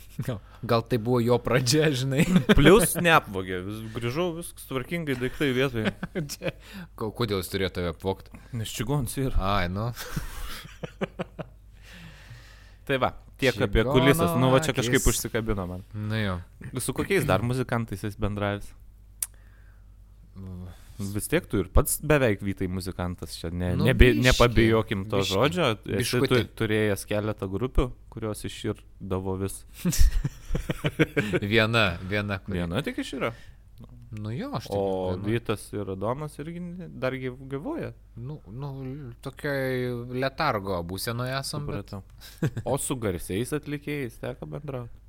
Gal, 0.62 0.82
tai 0.82 0.98
buvo 0.98 1.20
jo 1.22 1.38
pradžia, 1.42 1.90
žinai. 1.94 2.24
Plius 2.58 2.96
neapvogė, 2.98 3.62
vis, 3.66 3.80
grįžau 3.94 4.32
viskas 4.38 4.66
tvarkingai, 4.70 5.18
daiktai 5.20 5.52
vietoje. 5.56 5.94
Kodėl 6.98 7.42
jis 7.42 7.52
turėjo 7.54 7.72
tave 7.78 7.94
apvokti? 7.94 8.42
Nes 8.58 8.74
čigons 8.74 9.14
ir. 9.20 9.38
Ai, 9.38 9.68
nu. 9.72 9.90
Tai 12.88 12.96
va, 13.02 13.10
tiek 13.36 13.52
apie 13.60 13.82
Čigono 13.82 13.92
kulisas. 13.98 14.30
Nu, 14.40 14.48
va 14.54 14.62
čia 14.64 14.72
kažkaip 14.72 15.02
akis. 15.02 15.10
užsikabino 15.12 15.66
man. 15.68 15.82
Nu 15.92 16.16
jo. 16.16 16.38
Su 16.80 16.94
kokiais 16.96 17.26
dar 17.28 17.42
muzikantais 17.44 18.00
jis 18.06 18.16
bendravęs? 18.16 18.70
Vis 20.98 21.28
tiek 21.30 21.44
tu 21.46 21.60
ir 21.62 21.68
pats 21.70 22.00
beveik 22.02 22.40
vytai 22.42 22.66
muzikantas 22.70 23.36
čia, 23.38 23.52
ne, 23.54 23.68
Nu, 23.78 23.84
nebe, 23.86 24.08
biškį, 24.08 24.22
nepabijokim 24.24 25.04
to 25.10 25.20
biškį, 25.20 25.34
žodžio. 25.36 25.68
Esi 26.00 26.18
tu, 26.26 26.40
turėjęs 26.58 27.04
keletą 27.06 27.46
grupių, 27.52 27.84
kurios 28.10 28.42
iširdavo 28.48 29.36
vis. 29.38 29.60
Viena, 31.52 31.84
viena. 32.10 32.40
kuri- 32.42 32.58
Viena 32.58 32.82
tik 32.82 32.98
išyra. 33.04 33.30
Nu 34.10 34.30
jo, 34.32 34.48
aš 34.56 34.66
O 34.72 34.78
viena. 35.10 35.24
Vytas 35.26 35.66
ir 35.76 35.90
Adomas 35.92 36.38
irgi 36.40 36.62
dar 36.88 37.12
gyv- 37.12 37.42
gyvuoja. 37.50 37.92
Nu, 38.16 38.38
nu, 38.48 38.70
tokiai 39.24 39.90
letargo 40.16 40.78
būsenoje 40.88 41.34
esam. 41.36 41.66
Bet... 41.68 41.92
O 42.64 42.78
su 42.80 42.96
garsiais 42.96 43.52
atlikėjais 43.52 44.16
teko 44.22 44.48
bendrauti. 44.48 45.04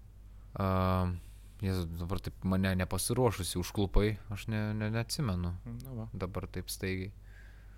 Uh, 0.59 1.15
Jėzu, 1.63 1.85
dabar 1.99 2.21
taip 2.23 2.43
mane 2.47 2.71
nepasiruošusi 2.79 3.59
užklupai, 3.59 4.13
aš 4.31 4.45
ne, 4.51 4.61
ne, 4.79 4.87
neatsimenu. 4.95 5.51
Na, 5.83 5.95
va. 5.95 6.05
Dabar 6.15 6.47
taip 6.51 6.71
staigiai. 6.71 7.11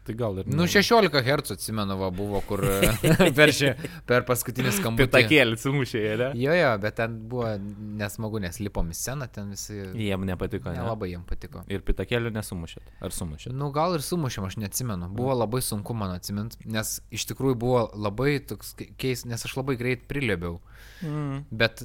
Tai 0.02 0.16
gal 0.18 0.39
ir... 0.41 0.47
Nu, 0.49 0.66
16 0.66 1.22
Hz 1.22 1.54
atsimenu, 1.54 1.95
va, 1.99 2.10
buvo, 2.10 2.39
kur 2.47 2.64
per, 3.38 3.52
šį, 3.54 3.74
per 4.10 4.26
paskutinį 4.26 4.74
skambutį. 4.80 5.06
Pitakėlį 5.06 5.60
sumušė, 5.62 6.02
ne? 6.18 6.30
Jo, 6.41 6.56
jo, 6.58 6.72
bet 6.82 6.97
ten 6.97 7.20
buvo 7.30 7.52
nesmagu, 7.99 8.41
nes 8.41 8.58
lipom 8.64 8.89
į 8.89 8.97
sceną, 8.97 9.30
ten 9.34 9.52
visi 9.54 9.78
Jiem 9.78 10.26
nepatiko, 10.26 10.74
ne? 10.74 10.82
nelabai 10.82 11.12
jiem 11.12 11.22
patiko. 11.30 11.62
Ir 11.70 11.86
pitakėlių 11.86 12.34
nesumušėt. 12.34 12.89
Ar 13.06 13.14
sumušėt? 13.14 13.54
Nu, 13.54 13.70
gal 13.76 13.97
ir 13.97 14.06
sumušėm, 14.06 14.49
aš 14.49 14.58
neatsimenu. 14.64 15.12
Buvo 15.14 15.38
labai 15.38 15.62
sunku 15.66 15.93
man 15.97 16.16
atsiminti, 16.16 16.64
nes 16.66 16.97
iš 17.14 17.28
tikrųjų 17.30 17.60
buvo 17.62 17.86
labai 17.93 18.39
toks 18.41 18.74
keis, 19.02 19.28
nes 19.30 19.45
aš 19.45 19.54
labai 19.60 19.78
greit 19.78 20.10
prilėbiau. 20.10 20.58
Mm. 21.02 21.45
Bet 21.49 21.82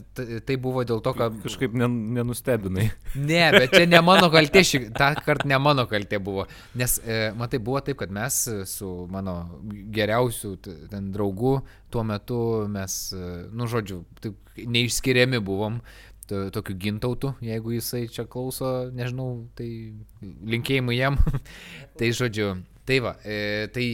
tai 0.48 0.56
buvo 0.60 0.84
dėl 0.88 1.00
to, 1.04 1.12
kad... 1.16 1.36
Kažkaip 1.44 1.76
nen, 1.76 1.94
nenustebinai. 2.16 2.88
Ne, 3.16 3.44
bet 3.54 3.72
čia 3.72 3.86
ne 3.88 4.00
mano 4.04 4.28
kaltė, 4.32 4.62
šį, 4.66 4.80
tą 4.96 5.10
kartą 5.24 5.48
ne 5.48 5.58
mano 5.62 5.86
kaltė 5.88 6.20
buvo. 6.22 6.44
Nes, 6.76 6.98
e, 7.00 7.30
matai, 7.36 7.60
buvo 7.64 7.80
taip, 7.84 7.98
kad 8.02 8.05
mes 8.10 8.40
e, 8.48 8.64
su 8.66 8.88
mano 9.10 9.60
geriausiu 9.94 10.56
ten 10.62 11.10
draugu 11.14 11.60
tuo 11.90 12.02
metu 12.04 12.38
mes, 12.68 12.96
nu, 13.52 13.66
žodžiu, 13.70 14.02
taip, 14.20 14.36
neišskiriami 14.56 15.40
buvom. 15.40 15.80
to- 16.26 16.50
Tokiu 16.50 16.74
gintautu, 16.74 17.34
jeigu 17.40 17.70
jisai 17.76 18.08
čia 18.10 18.24
klauso, 18.26 18.90
nežinau, 18.90 19.46
tai 19.54 19.94
linkėjimai 20.42 20.96
jam. 20.98 21.14
tai 21.98 22.08
žodžiu, 22.10 22.56
tai 22.84 22.98
va, 23.04 23.12
e, 23.22 23.68
tai 23.70 23.84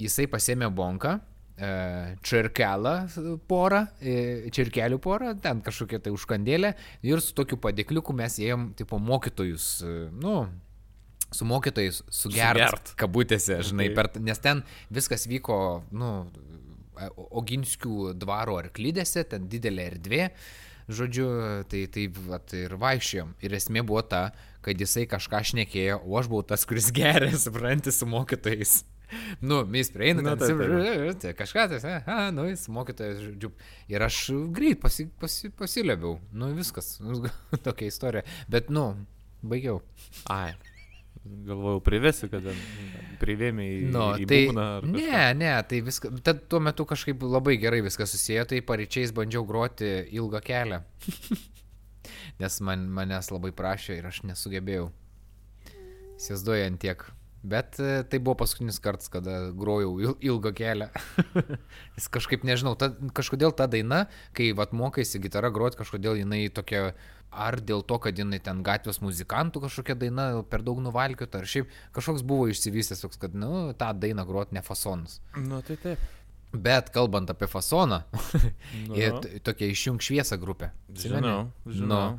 jisai 0.00 0.24
pasėmė 0.32 0.70
bonką, 0.72 1.18
e, 1.60 2.16
čirkelą 2.24 2.94
porą, 3.46 3.82
e, 4.00 4.48
čirkelių 4.56 4.98
porą, 5.04 5.34
ten 5.44 5.60
kažkokia 5.60 6.00
tai 6.00 6.14
užkandėlė 6.16 6.72
ir 7.04 7.20
su 7.20 7.34
tokiu 7.36 7.60
padėkliuku 7.60 8.16
mes 8.16 8.38
ėjom, 8.40 8.70
tipo, 8.74 8.96
mokytojus, 8.98 9.68
e, 9.84 9.92
nu, 10.16 10.46
su 11.32 11.46
mokytojais 11.48 12.02
sugert, 12.12 12.60
Sugert. 12.60 12.92
kabutėse, 13.00 13.60
žinai, 13.66 13.88
Okay. 13.90 13.96
per, 13.98 14.10
nes 14.20 14.38
ten 14.44 14.62
viskas 14.92 15.26
vyko, 15.30 15.82
nu, 15.92 16.12
Oginskių 17.16 18.12
dvaro 18.20 18.58
arklydėse, 18.60 19.24
ten 19.26 19.48
didelė 19.50 19.88
erdvė, 19.94 20.26
žodžiu, 20.92 21.26
tai 21.70 21.86
taip 21.90 22.18
vat, 22.28 22.52
ir 22.54 22.74
vaikščiojom. 22.78 23.32
Ir 23.42 23.56
esmė 23.58 23.82
buvo 23.86 24.02
ta, 24.06 24.26
kad 24.62 24.78
jisai 24.78 25.06
kažką 25.10 25.40
šnekėjo, 25.50 26.00
o 26.04 26.18
aš 26.20 26.28
buvau 26.30 26.44
tas, 26.46 26.66
kuris 26.68 26.90
geria, 26.94 27.32
supranti, 27.44 27.90
su 27.94 28.06
mokytojais. 28.06 28.82
Nu, 29.44 29.58
mes 29.68 29.90
prieiname, 29.92 30.30
Na, 30.30 30.36
nu, 30.36 30.40
taip, 30.40 30.60
taip. 30.62 31.18
tai 31.20 31.32
kažką, 31.36 31.66
tai, 31.74 31.96
a, 32.08 32.30
nu, 32.32 32.46
jis 32.48 32.62
mokytojas, 32.72 33.18
žodžiu. 33.26 33.50
Ir 33.92 34.04
aš 34.06 34.20
greit 34.56 34.80
pasi, 34.80 35.04
pasi, 35.20 35.50
pasiliebiau. 35.52 36.14
Nu, 36.32 36.48
viskas. 36.56 36.94
Tokia 37.66 37.90
istorija. 37.92 38.22
Bet, 38.48 38.70
nu, 38.72 38.86
baigiau. 39.44 39.82
Ai. 40.32 40.54
Galvojau, 41.22 41.78
privesi, 41.86 42.26
kad 42.32 42.42
privėmė 43.20 43.64
į, 43.70 43.76
Nu, 43.94 44.08
į 44.18 44.24
tai, 44.26 44.40
kažką. 44.48 44.88
ne, 44.90 45.20
ne, 45.38 45.52
tai 45.70 45.78
viskas, 45.86 46.16
tad 46.26 46.40
tuo 46.50 46.58
metu 46.58 46.82
kažkaip 46.90 47.22
labai 47.22 47.54
gerai 47.62 47.78
viskas 47.86 48.10
susiję, 48.10 48.42
tai 48.50 48.58
pareičiais 48.66 49.12
bandžiau 49.14 49.44
groti 49.46 49.92
ilgą 50.18 50.40
kelią. 50.42 50.80
Nes 52.42 52.58
man, 52.66 52.88
manęs 52.90 53.30
labai 53.30 53.52
prašė 53.54 54.00
ir 54.00 54.08
aš 54.10 54.22
nesugebėjau. 54.26 54.88
Įsivaizduoju 56.18 56.66
ant 56.72 56.80
tiek. 56.82 57.04
Bet 57.42 57.78
e, 57.82 58.02
tai 58.06 58.18
buvo 58.22 58.36
paskutinis 58.42 58.78
kartas, 58.82 59.08
kada 59.10 59.48
grojau 59.58 59.96
il- 60.02 60.18
ilgą 60.30 60.52
kelią. 60.54 60.86
Jis 61.98 62.06
kažkaip, 62.14 62.44
nežinau, 62.46 62.76
ta, 62.78 62.92
kažkodėl 63.18 63.54
ta 63.58 63.66
daina, 63.70 64.04
kai 64.34 64.52
vat 64.58 64.74
mokaisi 64.78 65.18
gitarą 65.22 65.50
groti, 65.54 65.78
kažkodėl 65.80 66.20
jinai 66.20 66.44
tokia, 66.54 66.92
ar 67.32 67.56
dėl 67.64 67.80
to, 67.88 67.96
kad 68.04 68.18
jinai 68.20 68.38
ten 68.44 68.62
gatvės 68.66 69.00
muzikantų 69.02 69.62
kažkokia 69.64 69.96
daina 69.98 70.26
per 70.48 70.62
daug 70.66 70.80
nuvalkiota, 70.84 71.40
ar 71.40 71.48
šiaip 71.48 71.70
kažkoks 71.96 72.24
buvo 72.28 72.48
išsivystęs 72.52 73.00
toks, 73.04 73.16
kad, 73.22 73.34
nu, 73.34 73.72
tą 73.78 73.92
dainą 73.96 74.26
groti 74.28 74.54
ne 74.58 74.62
fasonus. 74.62 75.20
Nu, 75.40 75.62
tai 75.64 75.78
taip. 75.80 76.02
Bet 76.52 76.90
kalbant 76.92 77.30
apie 77.32 77.48
fasoną, 77.48 78.02
Nu. 78.88 78.94
jie 78.98 79.08
t- 79.24 79.38
tokia 79.40 79.70
išjung 79.72 80.02
šviesą 80.04 80.36
grupė. 80.42 80.68
Žinau, 80.92 81.46
žinau. 81.64 82.18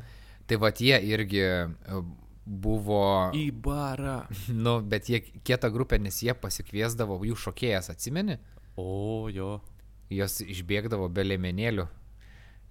tai 0.50 0.58
va 0.58 0.72
jie 0.74 0.98
irgi 1.14 1.44
e, 1.46 2.00
buvo, 2.44 3.30
Į 3.38 3.44
barą. 3.64 4.16
nu, 4.66 4.80
bet 4.82 5.06
jie 5.08 5.22
kieta 5.46 5.70
grupė, 5.70 6.00
nes 6.02 6.18
jie 6.26 6.34
pasikviesdavo 6.34 7.20
jų 7.24 7.38
šokėjas, 7.46 7.92
atsimeni? 7.94 8.40
O, 8.76 9.28
jo. 9.30 9.60
Jos 10.12 10.40
išbėgdavo 10.44 11.06
be 11.14 11.22
lėmenėlių 11.24 11.86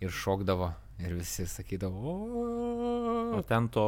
ir 0.03 0.11
šokdavo. 0.13 0.73
Ir 1.01 1.15
visi 1.17 1.47
sakydavo, 1.49 2.13
O 2.13 3.37
o. 3.37 3.41
ten 3.47 3.67
to 3.73 3.87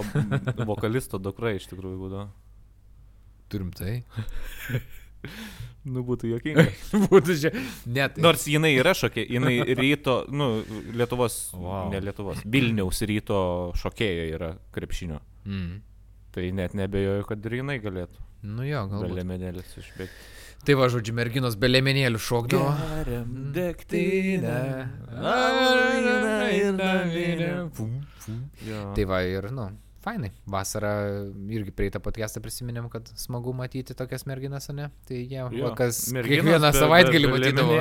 vokalisto 0.65 1.19
dukra 1.21 1.51
iš 1.55 1.67
tikrųjų 1.69 1.99
būdavo. 2.01 2.27
Turim 3.49 3.71
tai. 3.77 3.99
Nu, 5.85 6.01
būtų 6.05 6.29
jokinga. 6.31 6.63
Būtų 7.11 7.35
čia. 7.41 7.49
Net. 7.89 8.15
Nors 8.21 8.43
jinai 8.49 8.71
yra 8.77 8.91
šokė, 8.97 9.23
jinai 9.29 9.55
ryto, 9.77 10.19
nu, 10.33 10.47
Lietuvos, 10.97 11.35
Wow. 11.53 11.91
ne 11.93 11.99
Lietuvos, 12.01 12.41
Vilniaus 12.45 13.01
ryto 13.09 13.39
šokėja 13.77 14.25
yra 14.33 14.49
krepšinio. 14.73 15.19
Mm. 15.45 15.75
Tai 16.33 16.45
net 16.57 16.73
nebejoju, 16.77 17.25
kad 17.29 17.45
ir 17.49 17.57
jinai 17.59 17.77
galėtų. 17.83 18.21
Nu 18.45 18.65
jo, 18.65 18.81
galbūt. 18.91 19.13
Galėmenėlis 19.13 19.75
išbėgti. 19.81 20.25
Tai 20.65 20.73
va, 20.79 20.87
žodžiu, 20.89 21.13
merginos 21.13 21.55
be 21.61 21.69
lėmenėlių 21.69 22.19
šokdavo. 22.25 22.69
Jo. 28.65 28.79
Tai 28.97 29.05
va 29.11 29.19
ir, 29.29 29.45
nu, 29.53 29.67
fainai. 30.05 30.31
Vasarą 30.49 30.93
irgi 31.53 31.73
prieitą 31.75 32.01
podcastą 32.03 32.41
prisiminėm, 32.41 32.89
kad 32.93 33.09
smagu 33.19 33.53
matyti 33.57 33.93
tokias 33.97 34.25
merginas, 34.29 34.69
ne? 34.73 34.89
Tai 35.05 35.19
jie, 35.21 35.37
Jo. 35.37 35.67
va, 35.67 35.73
kas 35.77 36.01
Merginos 36.15 36.45
kiekvieną 36.45 36.73
savaitgalį 36.79 37.31
matydavo. 37.35 37.77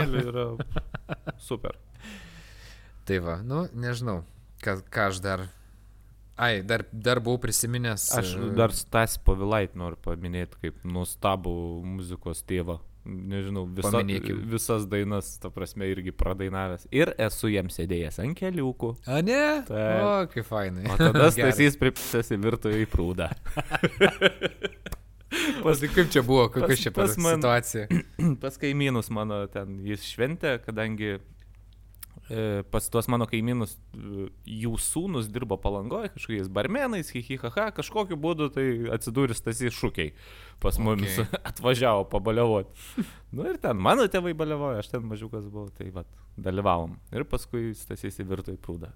Super. 1.40 1.80
Tai 3.08 3.18
va, 3.20 3.38
nu, 3.44 3.66
nežinau, 3.76 4.22
ką, 4.64 4.78
ką 4.92 5.08
aš 5.10 5.20
dar. 5.24 5.48
Ai, 6.36 6.62
dar, 6.66 6.82
dar 6.90 7.20
buvau 7.22 7.38
prisiminęs. 7.38 8.08
Aš 8.18 8.34
e, 8.34 8.48
dar 8.58 8.74
Stas 8.74 9.14
Povilait 9.22 9.76
noriu 9.78 9.98
paminėti 10.02 10.58
kaip 10.64 10.82
nuostabų 10.86 11.54
muzikos 11.86 12.42
tėvą. 12.48 12.80
Nežinau, 13.04 13.66
visa, 13.68 14.00
visas 14.48 14.86
dainas, 14.88 15.34
ta 15.36 15.50
prasme, 15.52 15.84
irgi 15.92 16.14
pradainavęs. 16.16 16.86
Ir 16.88 17.12
esu 17.20 17.50
jam 17.52 17.68
sėdėjęs 17.68 18.16
ant 18.24 18.38
keliukų. 18.38 18.94
A, 19.04 19.18
ne? 19.20 19.42
Taip. 19.68 20.00
O, 20.00 20.14
kaip 20.32 20.48
fainai. 20.48 20.86
O 20.88 20.96
tada. 20.96 21.28
Stasys 21.36 21.76
pripsėsi 21.80 22.40
virtuvėje 22.40 22.86
į 22.86 22.90
prūdą. 22.94 23.28
Pas, 25.64 25.80
tai 25.80 25.88
kaip 25.90 26.10
čia 26.14 26.22
buvo, 26.24 26.46
kokia 26.52 26.68
pas- 26.70 26.80
čia 26.80 26.90
per 26.94 27.08
pas 27.08 27.16
man- 27.20 27.40
situacija? 27.42 27.86
Pas 28.42 28.56
kaimynus 28.60 29.10
mano 29.12 29.42
ten 29.52 29.80
jis 29.84 30.04
šventė, 30.06 30.56
kadangi 30.64 31.16
pas 32.72 32.88
tuos 32.88 33.08
mano 33.12 33.26
kaimynus, 33.28 33.76
e, 33.92 34.28
jų 34.62 34.74
sūnus 34.80 35.28
dirbo 35.32 35.58
palangoje, 35.60 36.12
kažkokiais 36.14 36.48
barmenais, 36.48 37.10
hihihaha, 37.12 37.68
kažkokiu 37.76 38.16
būdu 38.20 38.48
tai 38.54 38.66
atsidūrė 38.96 39.36
stasi 39.36 39.72
šūkiai. 39.74 40.14
Pas 40.62 40.78
mumis 40.80 41.14
Okay. 41.14 41.40
atvažiavo 41.50 42.04
pabaliavoti. 42.10 42.70
Nu 43.34 43.44
ir 43.48 43.58
ten 43.62 43.76
mano 43.76 44.06
tėvai 44.10 44.34
baliavojo, 44.36 44.80
aš 44.80 44.90
ten 44.94 45.04
mažiukas 45.06 45.46
buvau, 45.50 45.68
tai 45.74 45.90
vad, 45.94 46.08
dalyvavom. 46.40 46.96
Ir 47.14 47.26
paskui 47.28 47.74
stasys 47.78 48.18
įvirto 48.22 48.54
į 48.54 48.60
prūdą. 48.62 48.90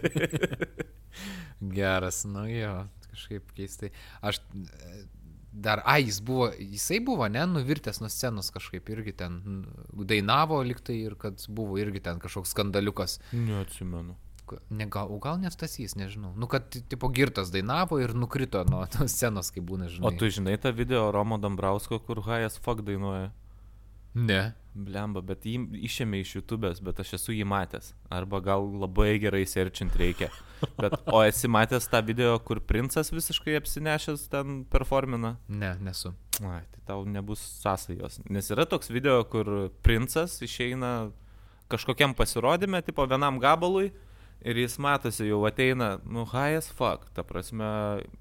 Geras, 1.76 2.22
nu 2.28 2.46
jo, 2.48 2.74
kažkaip 3.10 3.50
keistai. 3.56 3.90
Aš 4.22 4.40
e, 4.54 5.02
dar, 5.52 5.82
ai, 5.84 6.04
jis 6.06 6.20
buvo, 6.22 6.50
jisai 6.58 7.00
buvo, 7.04 7.26
ne, 7.28 7.42
nuvirtęs 7.46 8.00
nuo 8.00 8.08
scenos 8.08 8.50
kažkaip 8.54 8.88
irgi 8.94 9.12
ten 9.16 9.40
dainavo 9.92 10.62
liktai 10.62 11.00
ir 11.04 11.14
kad 11.18 11.42
buvo 11.48 11.78
irgi 11.78 12.00
ten 12.00 12.18
kažkoks 12.22 12.50
skandaliukas. 12.54 13.18
Neatsimenu. 13.32 14.16
Ne, 14.70 14.86
gal, 14.90 15.06
o 15.14 15.18
gal 15.22 15.36
net 15.38 15.54
stasys, 15.54 15.92
nežinau. 15.94 16.32
Nu, 16.34 16.48
kad 16.50 16.64
ti- 16.74 16.80
tipo 16.82 17.06
girtas 17.14 17.52
dainavo 17.54 18.00
ir 18.02 18.14
nukrito 18.18 18.64
nuo 18.66 18.82
tos 18.90 19.12
scenos, 19.16 19.50
kai 19.54 19.62
būna, 19.62 19.86
žinai. 19.88 20.08
O 20.08 20.10
tu 20.18 20.26
žinai 20.26 20.56
tą 20.58 20.72
video 20.74 21.10
Romo 21.14 21.38
Dambrausko, 21.38 22.00
kur 22.02 22.18
Hajas 22.26 22.58
Fuck 22.58 22.82
dainuoja? 22.82 23.30
Ne. 24.14 24.52
Blemba, 24.70 25.18
bet 25.26 25.42
jį 25.48 25.64
išėmė 25.88 26.20
iš 26.22 26.36
YouTube'ės, 26.36 26.78
bet 26.86 27.00
aš 27.02 27.16
esu 27.18 27.34
jį 27.34 27.46
matęs. 27.50 27.90
Arba 28.14 28.38
gal 28.44 28.62
labai 28.78 29.16
gerai 29.22 29.42
serčint 29.48 29.96
reikia. 29.98 30.28
Bet, 30.78 30.94
o 31.10 31.22
esi 31.26 31.50
matęs 31.50 31.88
tą 31.90 32.02
video, 32.06 32.36
kur 32.46 32.60
princas 32.62 33.10
visiškai 33.10 33.56
apsinešęs 33.58 34.28
ten 34.30 34.60
performina? 34.70 35.34
Ne, 35.48 35.72
nesu. 35.82 36.14
Ai, 36.38 36.62
tai 36.70 36.84
tau 36.86 37.02
nebus 37.02 37.42
sąsajos. 37.64 38.20
Nes 38.30 38.50
yra 38.54 38.66
toks 38.70 38.92
video, 38.94 39.18
kur 39.26 39.72
princas 39.82 40.38
išeina 40.46 41.10
kažkokiam 41.70 42.14
pasirodymė, 42.18 42.84
tipo 42.86 43.06
vienam 43.10 43.42
gabalui. 43.42 43.90
Ir 44.40 44.56
jis 44.56 44.78
matosi, 44.80 45.26
jau 45.28 45.42
ateina, 45.44 45.98
nu, 46.08 46.24
high 46.30 46.56
as 46.56 46.70
fuck. 46.72 47.10
Ta 47.12 47.26
prasme, 47.26 47.66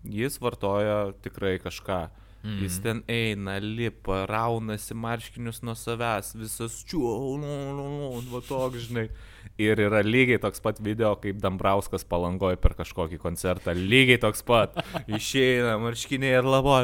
jis 0.03 0.35
vartoja 0.43 1.13
tikrai 1.23 1.55
kažką. 1.63 2.01
Mm. 2.43 2.59
Jis 2.63 2.77
ten 2.79 3.01
eina, 3.11 3.57
lipa, 3.59 4.23
raunasi 4.29 4.95
marškinius 4.95 5.59
nuo 5.67 5.75
savęs, 5.75 6.31
visas 6.39 6.77
čiu, 6.87 7.01
nu, 7.41 7.57
nu, 7.75 7.87
nu, 7.97 8.21
va 8.31 8.39
toks, 8.47 8.87
žinai. 8.87 9.09
Ir 9.59 9.75
yra 9.83 9.99
lygiai 10.05 10.39
toks 10.39 10.61
pat 10.63 10.77
video, 10.79 11.11
kaip 11.19 11.41
Dambrauskas 11.43 12.05
palangoja 12.07 12.55
per 12.63 12.77
kažkokį 12.79 13.17
koncertą. 13.19 13.73
Lygiai 13.75 14.21
toks 14.23 14.39
pat. 14.47 14.77
Išeina 15.11 15.73
marškiniai 15.83 16.37
ir 16.39 16.47
labo. 16.47 16.77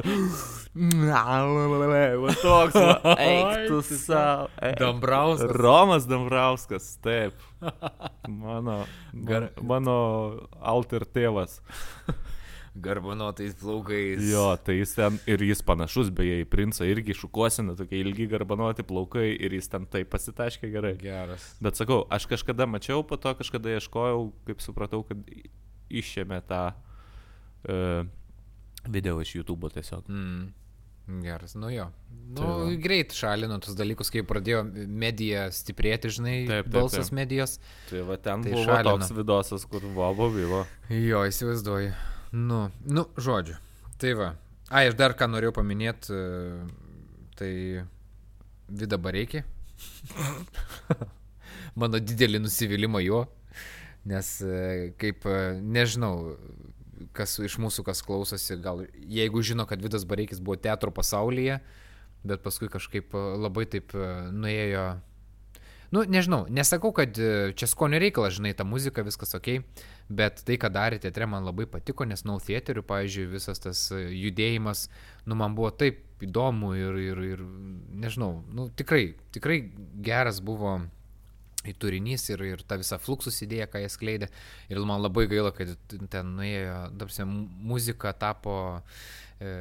Va 2.20 2.36
toks. 2.42 2.76
Va. 2.76 3.16
Eik 3.16 3.70
tu 3.72 3.80
savo. 3.96 4.50
Dambrauskas. 4.82 5.56
Romas 5.56 6.10
Dambrauskas, 6.12 6.92
taip. 7.06 7.40
Mano, 8.44 8.82
mano 9.64 9.98
alter 10.60 11.08
tėvas. 11.08 11.62
Garbanotais 12.76 13.54
plaukais. 13.56 14.20
Jo, 14.28 14.50
tai 14.60 14.74
jis 14.82 14.92
ten 14.98 15.16
ir 15.32 15.40
jis 15.48 15.62
panašus, 15.64 16.10
beje, 16.12 16.42
į 16.44 16.48
princą 16.52 16.84
irgi 16.90 17.16
šukuosina, 17.16 17.76
tokie 17.80 18.02
ilgi 18.04 18.26
garbanoti 18.28 18.84
plaukai 18.84 19.30
ir 19.38 19.56
jis 19.56 19.70
ten 19.72 19.86
taip 19.88 20.10
pasitaškė 20.12 20.72
gerai. 20.74 20.96
Geras. 21.00 21.46
Bet 21.64 21.80
sakau, 21.80 22.02
aš 22.12 22.28
kažkada 22.34 22.68
mačiau, 22.68 23.06
po 23.08 23.16
to 23.16 23.32
kažkada 23.40 23.78
ieškojau, 23.78 24.26
kaip 24.50 24.60
supratau, 24.66 25.06
kad 25.08 25.22
išėmė 25.88 26.42
tą 26.50 26.62
uh, 26.76 28.04
video 28.92 29.22
iš 29.24 29.36
YouTube 29.40 29.70
tiesiog. 29.72 30.10
Mm. 30.12 30.52
Geras, 31.22 31.54
nu 31.56 31.70
jo. 31.70 31.86
Nu, 32.34 32.42
Tai 32.42 32.76
greit 32.82 33.14
šalino 33.14 33.60
tus 33.62 33.76
dalykus, 33.78 34.10
kai 34.10 34.24
pradėjo 34.26 34.64
medija 34.90 35.44
stiprėti, 35.54 36.10
žinai, 36.10 36.34
Taip, 36.50 36.66
taip, 36.66 36.72
balsas 36.74 37.12
taip. 37.12 37.18
medijos. 37.20 37.60
Tai 37.92 38.02
va 38.08 38.18
ten 38.18 38.42
Tai 38.42 38.52
buvo 38.56 38.64
šalino. 38.66 38.96
toks 38.98 39.12
vidosas, 39.14 39.66
kur 39.70 39.86
vobo 39.94 40.32
vyvo. 40.34 40.64
Jo, 40.90 41.22
įsivaizduoju. 41.30 41.94
Nu, 42.32 42.70
nu, 42.88 43.06
žodžiu. 43.18 43.58
Tai 44.02 44.14
va. 44.18 44.30
Ai, 44.70 44.88
aš 44.90 44.98
dar 44.98 45.14
ką 45.18 45.28
norėjau 45.30 45.54
paminėti, 45.60 46.16
tai 47.38 47.52
Vida 48.68 48.98
Bareikį. 48.98 49.44
Mano 51.80 52.00
didelį 52.00 52.40
nusivylimą 52.42 53.02
juo, 53.04 53.26
nes 54.08 54.30
e, 54.42 54.94
kaip, 55.02 55.26
e, 55.28 55.58
nežinau, 55.60 56.36
kas 57.16 57.36
iš 57.44 57.58
mūsų, 57.62 57.84
kas 57.88 58.02
klausosi, 58.06 58.56
gal 58.64 58.86
jeigu 58.96 59.44
žino, 59.46 59.68
kad 59.68 59.84
Vidas 59.84 60.08
Bareikis 60.08 60.40
buvo 60.40 60.56
teatro 60.62 60.94
pasaulyje, 60.96 61.60
bet 62.26 62.46
paskui 62.46 62.72
kažkaip 62.72 63.14
e, 63.14 63.26
labai 63.44 63.68
taip 63.70 63.94
e, 63.94 64.08
nuėjo 64.32 64.88
Nu, 65.94 66.02
nežinau, 66.04 66.44
nesakau, 66.50 66.90
kad 66.92 67.16
e, 67.16 67.54
čia 67.56 67.70
skonio 67.70 68.00
reikalas, 68.02 68.36
žinai, 68.36 68.56
ta 68.58 68.66
muzika, 68.68 69.06
viskas 69.06 69.36
ok, 69.38 69.62
bet 70.10 70.44
tai, 70.46 70.58
ką 70.62 70.70
darė 70.74 71.00
teatre, 71.02 71.28
man 71.30 71.46
labai 71.48 71.66
patiko, 71.70 72.06
nes 72.06 72.26
Nau 72.28 72.38
Theaterių, 72.42 72.84
pavyzdžiui, 72.86 73.30
visas 73.32 73.62
tas 73.62 73.88
e, 73.96 74.04
judėjimas, 74.14 74.88
nu, 75.26 75.38
man 75.40 75.56
buvo 75.58 75.72
taip 75.74 76.04
įdomu 76.26 76.76
ir, 76.78 77.00
ir, 77.02 77.24
ir 77.34 77.46
nežinau, 78.04 78.44
nu, 78.54 78.70
tikrai, 78.78 79.16
tikrai 79.36 79.60
geras 80.06 80.42
buvo 80.46 80.78
į 81.66 81.74
turinys 81.82 82.28
ir, 82.30 82.44
ir 82.46 82.62
ta 82.68 82.78
visa 82.78 83.00
fluxus 83.02 83.42
idėja, 83.42 83.66
ką 83.72 83.82
jie 83.82 83.90
skleidė. 83.90 84.30
Ir 84.70 84.82
man 84.86 85.02
labai 85.02 85.26
gaila, 85.32 85.50
kad 85.56 85.74
ten 86.14 86.36
nuėjo, 86.38 86.76
tarsi, 87.02 87.26
muzika 87.26 88.14
tapo, 88.14 88.58
e, 89.42 89.56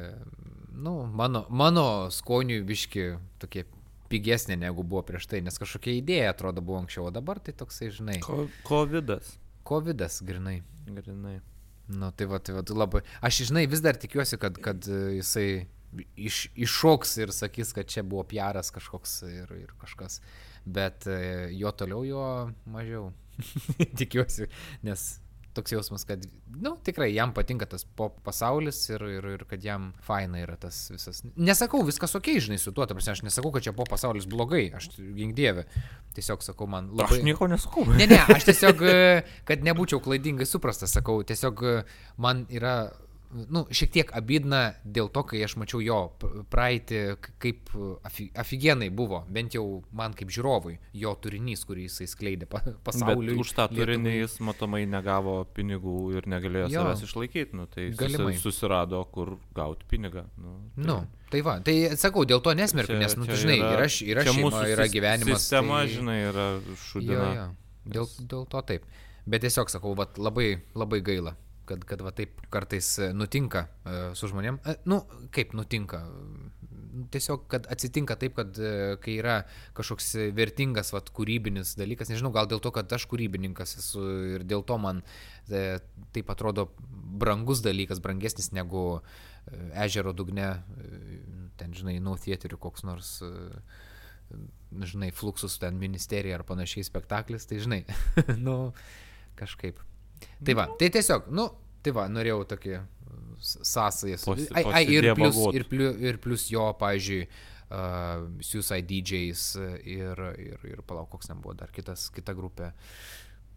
nu, 0.75 0.99
mano, 1.09 1.45
mano 1.49 1.87
skoniui 2.13 2.61
viški 2.67 3.15
tokie 3.41 3.65
pigesnė 4.11 4.59
negu 4.61 4.85
buvo 4.85 5.01
prieš 5.07 5.25
tai, 5.31 5.41
nes 5.41 5.57
kažkokia 5.57 5.97
idėja 5.97 6.35
atrodo 6.35 6.61
buvo 6.61 6.83
anksčiau, 6.83 7.07
o 7.09 7.13
dabar 7.13 7.41
tai 7.41 7.55
toksai, 7.57 7.89
žinai, 7.95 8.19
Ko, 8.21 8.45
Covidas. 8.67 9.33
COVID-as, 9.65 10.21
grinai. 10.25 10.59
Grinai. 10.85 11.39
Nu, 11.87 12.09
tai 12.11 12.25
va, 12.29 12.39
tai 12.41 12.55
va, 12.55 12.63
labai. 12.73 13.03
Aš, 13.21 13.43
žinai, 13.49 13.65
vis 13.69 13.81
dar 13.85 13.97
tikiuosi, 14.01 14.39
kad, 14.41 14.57
kad 14.63 14.87
e, 14.89 15.01
jisai 15.19 15.47
iš, 16.17 16.45
iššoks 16.67 17.17
ir 17.21 17.33
sakys, 17.35 17.73
kad 17.77 17.89
čia 17.89 18.03
buvo 18.03 18.23
piaras 18.29 18.71
kažkoks 18.73 19.19
ir, 19.29 19.53
ir 19.59 19.75
kažkas. 19.81 20.19
Bet 20.65 21.05
e, 21.09 21.19
jo 21.57 21.71
toliau, 21.77 22.01
jo 22.07 22.25
mažiau. 22.73 23.11
tikiuosi, 23.99 24.47
nes 24.85 25.05
toks 25.55 25.73
jausmas, 25.73 26.03
kad, 26.07 26.25
na, 26.51 26.57
nu, 26.69 26.73
tikrai 26.85 27.09
jam 27.13 27.33
patinka 27.35 27.67
tas 27.69 27.85
pop 27.97 28.17
pasaulis 28.25 28.81
ir, 28.91 29.03
ir, 29.17 29.27
ir 29.37 29.45
kad 29.49 29.63
jam 29.63 29.91
faina 30.05 30.41
yra 30.43 30.57
tas 30.59 30.77
visas. 30.93 31.23
Nesakau, 31.35 31.81
viskas 31.87 32.15
ok, 32.19 32.33
žinai, 32.47 32.59
su 32.61 32.73
tuo, 32.75 32.87
ta 32.87 32.97
prasme, 32.97 33.15
aš 33.15 33.23
nesakau, 33.27 33.53
kad 33.55 33.65
čia 33.65 33.75
pop 33.77 33.89
pasaulis 33.91 34.27
blogai, 34.29 34.67
aš 34.75 34.91
gink 34.97 35.35
dievę. 35.37 35.65
Tiesiog 36.15 36.43
sakau, 36.45 36.67
man 36.71 36.91
labai... 36.95 37.19
Aš 37.19 37.27
nieko 37.27 37.49
nesakau. 37.51 37.87
Ne, 37.95 38.07
ne, 38.11 38.19
aš 38.35 38.47
tiesiog, 38.51 38.83
kad 39.47 39.65
nebūčiau 39.67 40.03
klaidingai 40.03 40.47
suprastas, 40.49 40.93
sakau, 40.95 41.21
tiesiog 41.27 41.63
man 42.21 42.45
yra, 42.53 42.75
nu, 43.35 43.65
šiek 43.75 43.91
tiek 43.91 44.11
abidna 44.15 44.61
dėl 44.85 45.09
to, 45.11 45.23
kai 45.27 45.41
aš 45.45 45.55
mačiau 45.59 45.81
jo 45.83 45.97
praeitį, 46.53 46.99
kaip 47.43 47.69
aфиgenai 48.39 48.87
buvo, 48.95 49.23
bent 49.31 49.55
jau 49.57 49.65
man 49.95 50.13
kaip 50.17 50.31
žiūrovui, 50.33 50.77
jo 50.95 51.13
turinys, 51.21 51.65
kurį 51.67 51.85
jisai 51.89 52.07
skleidė 52.11 52.47
pa, 52.49 52.61
pasauliui. 52.87 53.35
Bet 53.35 53.43
už 53.45 53.51
tą 53.57 53.67
turinį 53.73 54.09
Lietuvai. 54.09 54.23
jis 54.23 54.37
matomai 54.49 54.81
negavo 54.89 55.35
pinigų 55.57 55.95
ir 56.17 56.29
negalėjo 56.31 56.69
Jo. 56.73 56.85
savęs 56.85 57.03
išlaikyti. 57.09 57.55
Nu, 57.59 57.67
tai 57.71 57.89
Galimai. 57.97 58.33
susi, 58.37 58.43
susirado, 58.49 59.03
kur 59.11 59.35
gauti 59.55 59.85
pinigą. 59.91 60.25
Nu, 60.37 60.55
tai 60.75 60.85
Nu, 60.85 60.97
tai 61.31 61.41
va, 61.41 61.57
tai 61.59 61.75
sakau, 61.99 62.23
dėl 62.25 62.39
to 62.45 62.53
nesmerkiu, 62.55 62.95
nes, 63.01 63.15
nu, 63.19 63.25
tu 63.27 63.35
žinai, 63.35 63.57
yra, 63.59 63.87
yra 63.89 64.23
čia 64.23 64.31
šeima, 64.33 64.45
mūsų 64.47 64.65
yra 64.75 64.85
gyvenimas. 64.93 65.41
Sistema, 65.41 65.81
tai... 65.83 65.89
žinai, 65.97 66.19
yra 66.29 66.45
Jo, 66.55 66.75
šudina. 66.87 67.29
jo. 67.35 67.47
Dėl, 67.85 68.07
dėl 68.31 68.45
to 68.49 68.61
taip. 68.65 68.85
Bet 69.25 69.41
tiesiog 69.41 69.69
sakau, 69.73 69.95
vat, 69.97 70.19
labai, 70.21 70.61
labai 70.77 70.99
gaila, 71.01 71.35
kad, 71.67 71.83
kad 71.87 72.01
va, 72.05 72.11
taip 72.15 72.39
kartais 72.53 72.87
e, 73.01 73.11
nutinka 73.15 73.65
e, 73.65 73.97
su 74.17 74.29
žmonėm. 74.31 74.59
E, 74.65 74.77
nu, 74.89 75.01
kaip 75.35 75.55
nutinka? 75.57 76.01
Tiesiog, 77.11 77.47
kad 77.51 77.65
atsitinka 77.71 78.15
taip, 78.19 78.37
kad 78.37 78.55
kai 79.03 79.17
yra 79.19 79.41
kažkoks 79.75 80.13
vertingas, 80.37 80.93
vat, 80.95 81.09
kūrybinis 81.15 81.73
dalykas, 81.75 82.07
nežinau, 82.11 82.31
gal 82.35 82.47
dėl 82.47 82.61
to, 82.63 82.71
kad 82.75 82.93
aš 82.95 83.03
kūrybininkas 83.11 83.75
esu 83.81 84.03
ir 84.37 84.45
dėl 84.47 84.63
to 84.63 84.77
man 84.79 85.01
taip 86.15 86.31
atrodo 86.31 86.69
brangus 87.19 87.59
dalykas, 87.65 87.99
brangesnis 87.99 88.53
negu 88.55 89.01
ežero 89.75 90.15
dugne, 90.15 90.53
ten, 91.59 91.75
žinai, 91.75 91.97
no 91.99 92.15
theaterių 92.15 92.61
koks 92.63 92.87
nors 92.87 93.11
žinai, 94.71 95.11
fluxus 95.11 95.59
ten 95.59 95.77
ministerija 95.79 96.39
ar 96.39 96.45
panašiai 96.47 96.87
spektaklis, 96.87 97.45
tai 97.49 97.59
žinai, 97.63 97.81
nu, 98.47 98.71
kažkaip. 99.39 99.83
Tai 100.45 100.53
va, 100.57 100.67
tai 100.79 100.89
tiesiog, 100.93 101.27
nu, 101.35 101.47
tai 101.83 101.91
va, 101.95 102.07
norėjau 102.11 102.43
tokį 102.53 102.79
sąsajas. 103.45 104.23
Pasi- 104.25 104.47
Ai, 104.55 104.63
ai, 104.73 104.85
ir, 104.95 105.09
plus, 105.17 105.35
ir, 105.53 105.65
plus, 105.69 105.95
ir 106.01 106.17
plus 106.23 106.47
jo, 106.49 106.65
pavyzdžiui, 106.79 107.27
uh, 107.69 108.25
Suicide 108.41 108.85
DJs 108.89 109.43
ir, 109.83 110.21
ir, 110.39 110.65
ir 110.75 110.81
palauk, 110.87 111.09
koks 111.13 111.27
ten 111.31 111.41
buvo 111.43 111.53
dar 111.57 111.71
kitas, 111.75 112.09
kita 112.15 112.33
grupė. 112.37 112.71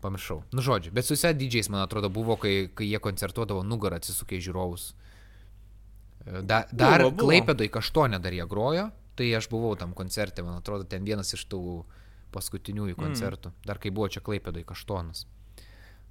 Pamiršau. 0.03 0.43
Nu, 0.55 0.63
žodžiu, 0.63 0.93
bet 0.95 1.05
Suicide 1.09 1.35
DJs, 1.41 1.71
man 1.75 1.83
atrodo, 1.83 2.07
buvo, 2.11 2.37
kai, 2.39 2.69
kai 2.75 2.87
jie 2.87 3.01
koncertuodavo 3.03 3.65
nugarą 3.67 3.99
atsisukę 3.99 4.39
žiūrovus. 4.39 4.93
E, 6.27 6.43
Da, 6.43 6.67
dar 6.73 7.03
Buvo, 7.03 7.11
buvo. 7.17 7.29
Klaipėdai 7.31 7.69
kažtonė 7.73 8.21
dar 8.23 8.33
jie 8.37 8.45
grojo, 8.47 8.91
tai 9.17 9.31
aš 9.35 9.49
buvau 9.51 9.75
tam 9.81 9.95
koncerte, 9.99 10.43
man 10.47 10.61
atrodo, 10.61 10.85
ten 10.85 11.03
vienas 11.07 11.33
iš 11.35 11.47
tų 11.51 11.63
paskutiniųjų 12.35 12.95
koncertų. 12.99 13.51
Mm. 13.51 13.67
Dar 13.67 13.79
kai 13.83 13.91
buvo 13.91 14.09
čia 14.13 14.21
Klaipėdai 14.21 14.63
Kaštonas. 14.69 15.25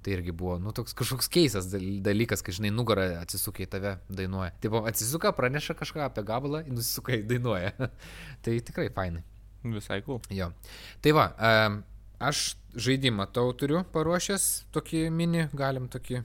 Tai 0.02 0.12
irgi 0.14 0.30
buvo, 0.32 0.58
nu, 0.62 0.70
toks 0.72 0.94
kažkoks 0.94 1.26
keistas 1.28 1.66
dal- 1.72 1.98
dalykas, 2.06 2.42
kai, 2.46 2.52
žinai, 2.54 2.70
nugarą 2.70 3.08
atsisuka 3.20 3.64
į 3.64 3.68
tave, 3.72 3.96
dainuoja. 4.08 4.52
Taip, 4.62 4.76
atsisuka, 4.86 5.32
praneša 5.34 5.74
kažką 5.74 6.04
apie 6.06 6.22
gabalą, 6.22 6.62
nusisuka 6.70 7.16
į 7.18 7.24
dainuoja. 7.26 7.72
tai 8.46 8.60
tikrai 8.62 8.88
fainai. 8.94 9.24
Visai 9.64 9.98
cool. 10.06 10.20
Jo. 10.30 10.52
Tai 11.02 11.12
va, 11.18 11.26
aš 12.22 12.54
žaidimą 12.78 13.26
tau 13.34 13.50
turiu 13.58 13.82
paruošęs, 13.92 14.46
tokį 14.72 15.08
mini, 15.10 15.48
galim 15.52 15.88
tokį 15.90 16.22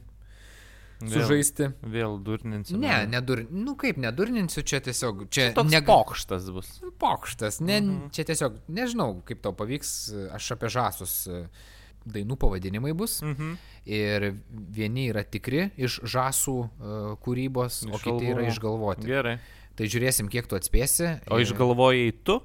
sužaisti. 1.03 1.71
Vėl 1.83 2.19
durninsim. 2.23 2.79
Ne, 2.79 3.01
nedur, 3.09 3.41
nu 3.51 3.73
kaip 3.79 3.97
nedurninsiu, 3.99 4.63
čia 4.63 4.79
tiesiog, 4.85 5.25
čia 5.33 5.49
Toks 5.57 5.71
nega- 5.73 5.89
pokštas 5.89 6.45
bus. 6.53 6.69
pokštas, 7.01 7.59
ne, 7.59 7.81
Mhm. 7.81 8.09
čia 8.15 8.23
tiesiog, 8.23 8.59
nežinau, 8.69 9.21
kaip 9.25 9.41
tau 9.41 9.51
pavyks, 9.51 10.13
aš 10.31 10.51
apie 10.55 10.69
žasus 10.69 11.27
e, 11.27 11.49
dainų 12.05 12.37
pavadinimai 12.39 12.93
bus. 12.97 13.19
Mhm. 13.23 13.53
Ir 13.89 14.29
vieni 14.49 15.09
yra 15.11 15.25
tikri 15.27 15.69
iš 15.75 15.99
žasų 16.07 16.55
uh, 16.63 16.69
kūrybos, 17.23 17.83
o 17.89 17.97
Iš 17.97 18.05
kiti 18.05 18.31
yra 18.31 18.47
išgalvoti. 18.47 19.07
Gerai. 19.09 19.37
Tai 19.73 19.87
žiūrėsim, 19.89 20.29
kiek 20.29 20.47
tu 20.47 20.57
atspėsi. 20.57 21.15
O 21.33 21.39
išgalvojai 21.41 22.11
tu? 22.23 22.39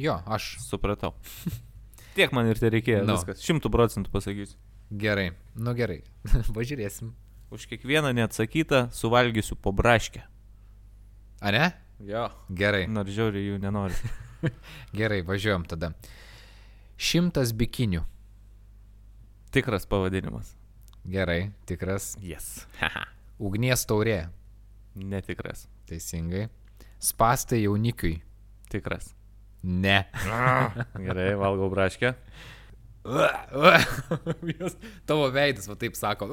Jo, 0.00 0.18
aš. 0.26 0.56
Supratau. 0.64 1.14
Tiek 2.16 2.32
man 2.36 2.50
ir 2.50 2.60
tai 2.60 2.72
reikėjo. 2.74 3.04
Nu. 3.06 3.14
No. 3.14 3.20
Viskas. 3.20 3.44
Šimtų 3.44 3.70
procentų 3.72 4.12
pasakysiu. 4.12 4.58
Gerai, 4.92 5.30
nu 5.56 5.72
gerai. 5.76 6.02
Pažiūrėsim. 6.56 7.14
Už 7.52 7.64
kiekvieną 7.68 8.12
neatsakytą 8.16 8.90
suvalgysiu 8.92 9.56
po 9.56 9.72
braškę. 9.72 10.24
A 11.40 11.52
ne? 11.52 11.70
Jo. 12.04 12.28
Gerai. 12.52 12.84
Nors 12.88 13.12
žiauriai 13.14 13.52
jų 13.52 13.60
nenoriu. 13.62 14.12
Gerai, 14.98 15.22
važiuojam 15.24 15.64
tada. 15.70 15.92
Šimtas 17.00 17.54
bikinių. 17.56 18.04
Tikras 19.52 19.86
pavadinimas. 19.86 20.56
Gerai, 21.04 21.50
tikras. 21.68 22.14
Yes. 22.24 22.62
Ugnies 23.36 23.82
taurė. 23.84 24.30
Netikras. 24.96 25.66
Teisingai. 25.90 26.46
Spastai 27.02 27.58
jaunikiui. 27.66 28.14
Tikras. 28.72 29.10
Ne. 29.60 29.98
Gerai, 31.06 31.34
valgau 31.36 31.68
braškę. 31.68 32.14
Jos, 34.54 34.78
tavo 35.04 35.28
veidas, 35.34 35.68
va 35.68 35.76
taip 35.76 36.00
sako. 36.00 36.30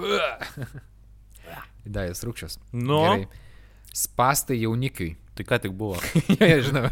Dajas 1.83 2.23
rūkščios. 2.23 2.55
Nu. 2.71 3.01
Gerai. 3.03 3.27
Spastai 3.91 4.61
jaunikiui. 4.61 5.17
Tai 5.35 5.49
ką 5.51 5.59
tik 5.65 5.75
buvo. 5.75 5.99
jo, 6.39 6.39
jo, 6.39 6.61
žinau. 6.69 6.87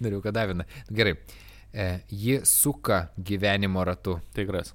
Dariau, 0.00 0.24
kad 0.24 0.32
davina. 0.32 0.64
Gerai. 0.88 1.18
E, 1.76 2.00
ji 2.08 2.38
suka 2.48 3.10
gyvenimo 3.20 3.82
ratu. 3.84 4.16
Tikras. 4.32 4.72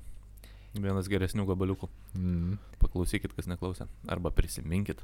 Vienas 0.78 1.08
geresnių 1.10 1.48
gabaliukų. 1.50 1.90
Mm. 2.16 2.60
Paklausykit, 2.80 3.34
kas 3.36 3.50
neklausė. 3.50 3.88
Arba 4.08 4.30
prisiminkit. 4.32 5.02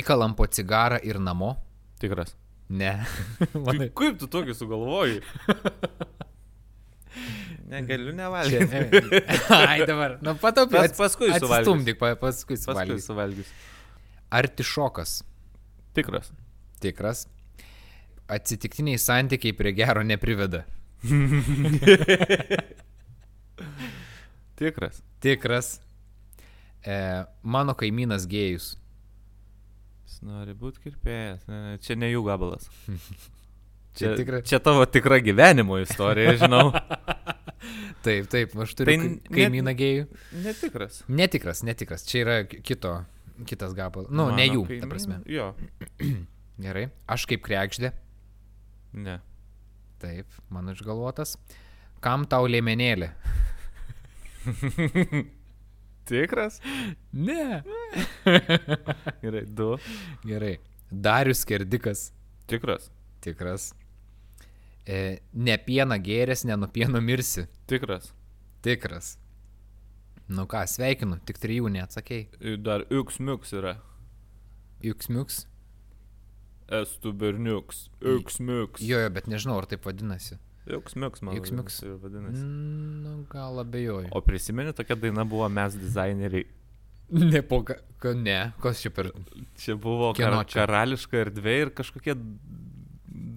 Įkalam 0.00 0.32
po 0.38 0.46
cigarą 0.48 0.96
ir 1.04 1.20
namo. 1.20 1.58
Tikras. 2.00 2.32
Ne. 2.70 2.94
Manai, 3.66 3.90
Kaip, 3.90 3.94
kaip 4.00 4.18
tu 4.22 4.30
tokį 4.32 4.54
sugalvoji? 4.56 5.20
Negaliu 7.70 8.12
nevalgyti. 8.14 9.20
Ai, 9.54 9.84
dabar. 9.86 10.18
Nu, 10.22 10.34
pataupi. 10.40 10.74
Pas- 10.78 10.94
paskui 10.96 11.28
suvalgysiu. 11.30 11.54
Atstumdyk, 11.60 11.98
pa- 12.00 12.16
paskui 12.18 12.56
Paskui 12.56 12.64
suvalgyk. 12.64 13.04
suvalgys. 13.06 13.50
Artišokas. 14.40 15.12
Tikras. 15.94 16.30
Tikras. 16.82 17.24
Atsitiktiniai 18.30 18.98
santykiai 18.98 19.54
prie 19.58 19.72
gero 19.74 20.02
nepriveda. 20.06 20.64
Tikras. 24.56 25.02
Tikras. 25.20 25.80
E, 26.84 27.24
mano 27.42 27.74
kaimynas 27.76 28.26
gėjus. 28.28 28.74
Jis 30.08 30.20
nori 30.26 30.54
būti 30.56 30.82
kirpėjas. 30.86 31.44
Ne, 31.48 31.60
ne, 31.66 31.76
Čia 31.84 31.96
ne 32.00 32.08
jų 32.12 32.22
gabalas. 32.26 32.68
Čia 32.88 32.96
Čia, 34.00 34.10
tikra- 34.20 34.42
čia 34.46 34.60
tavo 34.62 34.84
tikra 34.86 35.18
gyvenimo 35.24 35.78
istorija, 35.82 36.36
žinau. 36.40 36.70
Taip, 38.00 38.30
taip, 38.32 38.54
aš 38.56 38.70
turiu 38.78 38.88
Tai 38.88 38.94
tai 38.96 39.08
net- 39.12 39.26
kaimyną 39.34 39.72
gėjų. 39.76 40.04
Netikras. 40.46 41.02
Netikras, 41.12 41.60
netikras. 41.68 42.04
Čia 42.08 42.22
yra 42.22 42.36
ki- 42.48 42.62
kito, 42.64 42.94
kitas 43.44 43.74
gabalas. 43.76 44.08
Nu, 44.08 44.30
ne 44.32 44.46
Mano 44.46 44.54
jų, 44.54 44.62
ta 44.64 44.70
kaimynų- 44.70 44.88
prasme. 44.94 45.18
Jo. 45.28 45.50
Gerai. 46.64 46.86
Aš 47.12 47.26
kaip 47.28 47.42
krekždė. 47.44 47.90
Ne. 48.96 49.18
Taip, 50.00 50.26
mano 50.48 50.72
išgalvotas. 50.72 51.34
Kam 52.00 52.24
tau 52.24 52.46
lėmenėlė? 52.48 53.10
Tikras? 56.08 56.60
Ne. 57.12 57.60
Gerai, 59.22 59.44
du. 59.44 59.74
Gerai. 60.24 60.54
Darius 60.90 61.44
Kerdikas. 61.44 62.08
Tikras. 62.48 62.88
Tikras. 63.20 63.74
E, 64.88 65.20
ne 65.36 65.58
pieną 65.60 66.00
gėrės, 66.02 66.46
ne 66.48 66.56
nuo 66.56 66.70
pieno 66.72 67.02
mirsi. 67.04 67.44
Tikras. 67.68 68.14
Tikras. 68.64 69.18
Nu 70.30 70.46
ką, 70.50 70.64
sveikinu, 70.70 71.20
tik 71.26 71.38
trijų 71.42 71.68
neatsakėjai. 71.76 72.56
Dar 72.64 72.86
Uksmiuks 72.88 73.52
yra. 73.60 73.76
Juksmiuks. 74.80 75.44
Estų 76.70 77.12
berniuks. 77.18 77.88
Uksmiuks. 78.16 78.84
Jo, 78.86 79.00
jo, 79.02 79.10
bet 79.14 79.26
nežinau, 79.30 79.58
ar 79.58 79.66
taip 79.70 79.88
vadinasi. 79.88 80.38
Uksmiuks, 80.70 81.22
man 81.26 81.38
Uksmiuks. 81.40 81.80
ir 81.82 81.96
vadinasi. 81.98 82.44
Nu, 82.44 83.24
gal 83.32 83.58
abejoju. 83.62 84.10
O 84.14 84.22
prisimeni, 84.22 84.74
tokia 84.76 84.94
daina 84.94 85.24
buvo 85.26 85.48
mes 85.50 85.74
dizaineriai. 85.74 86.46
Ne, 87.10 87.42
po, 87.42 87.64
ka, 87.66 87.74
ne, 88.14 88.52
kas 88.62 88.84
čia 88.84 88.92
per... 88.94 89.10
Čia 89.58 89.74
buvo 89.80 90.12
kar 90.14 90.36
karališka 90.46 91.24
erdvė 91.24 91.56
ir 91.64 91.72
kažkokie 91.74 92.14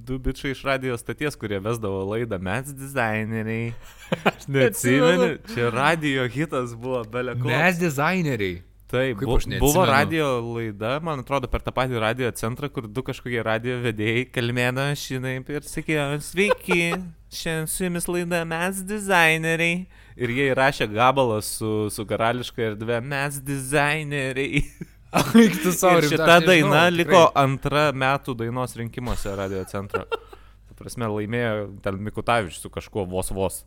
du 0.04 0.20
bičiai 0.20 0.54
iš 0.54 0.62
radijos 0.68 1.02
stoties, 1.02 1.38
kurie 1.40 1.58
vesdavo 1.64 2.04
laidą 2.12 2.38
mes 2.44 2.70
dizaineriai. 2.76 3.72
Aš 4.30 4.46
neatsimenu. 4.52 5.32
Čia 5.54 5.72
radio 5.74 6.28
hitas 6.30 6.76
buvo, 6.78 7.02
beleko. 7.10 7.48
Mes 7.50 7.82
dizaineriai. 7.82 8.62
Taip, 8.94 9.18
Kaip 9.18 9.26
bu, 9.26 9.38
buvo 9.58 9.84
radio 9.89 10.28
laida, 10.54 11.00
man 11.02 11.24
atrodo, 11.24 11.48
per 11.50 11.64
tą 11.66 11.72
patį 11.74 11.98
radio 12.04 12.30
centrą, 12.38 12.70
kur 12.70 12.86
du 12.86 13.02
kažkokie 13.06 13.41
radio 13.41 13.80
vedėjai 13.82 14.28
kalbėjo 14.30 14.86
šinaip 15.02 15.50
ir 15.50 15.66
sakė, 15.66 15.98
sveiki, 16.22 16.91
šiandien 17.34 17.72
su 17.74 17.88
jumis 17.88 18.06
laida 18.06 18.44
mes 18.46 18.84
dizaineriai. 18.86 19.80
Ir 20.14 20.36
jie 20.38 20.48
įrašė 20.52 20.91
gabalą 20.94 21.39
su, 21.41 21.89
su 21.89 22.06
karališka 22.06 22.68
erdvė 22.70 23.02
mes 23.02 23.41
dizaineriai. 23.41 24.62
Eik 25.41 25.58
tu 25.64 25.74
savo 25.74 26.02
Ir 26.02 26.12
šita 26.14 26.39
daina 26.46 26.86
liko 26.94 27.28
antra 27.38 27.88
metų 27.98 28.38
dainos 28.38 28.78
rinkimuose 28.78 29.34
radio 29.38 29.66
centro. 29.70 30.06
Prasme, 30.78 31.10
laimėjo 31.10 31.72
ten 31.82 31.98
Mikutavičius 32.02 32.62
su 32.66 32.70
kažkuo 32.74 33.06
vos 33.10 33.34
vos. 33.34 33.64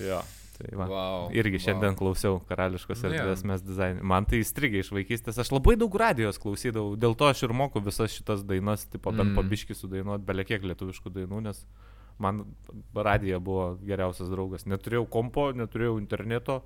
Jo. 0.00 0.20
Tai 0.62 0.76
va. 0.78 0.86
Wow, 0.86 1.24
Irgi 1.34 1.58
wow. 1.58 1.64
šiandien 1.64 1.96
klausiau 1.98 2.36
karališkos 2.46 3.00
Nu, 3.02 3.08
erdvės 3.10 3.40
jo. 3.42 3.48
mes 3.50 3.64
dizainą. 3.66 4.04
Man 4.12 4.28
tai 4.30 4.38
įstrigė 4.44 4.82
iš 4.84 4.92
vaikystės. 4.94 5.40
Aš 5.42 5.50
labai 5.50 5.74
daug 5.80 5.94
radijos 5.98 6.38
klausydavau. 6.42 6.94
Dėl 7.02 7.16
to 7.18 7.26
aš 7.26 7.42
ir 7.48 7.54
moku 7.56 7.82
visas 7.82 8.14
šitas 8.14 8.44
dainas, 8.46 8.86
tipo, 8.92 9.10
bent 9.10 9.32
Mm. 9.32 9.40
pabiški 9.40 9.74
sudainuoti, 9.74 10.22
belekiek 10.28 10.62
lietuviškų 10.62 11.10
dainų, 11.18 11.40
nes 11.48 11.64
man 12.22 12.44
radija 12.94 13.40
buvo 13.42 13.72
geriausias 13.82 14.30
draugas. 14.30 14.68
Neturėjau 14.70 15.08
kompo, 15.10 15.50
neturėjau 15.56 15.98
interneto, 15.98 16.62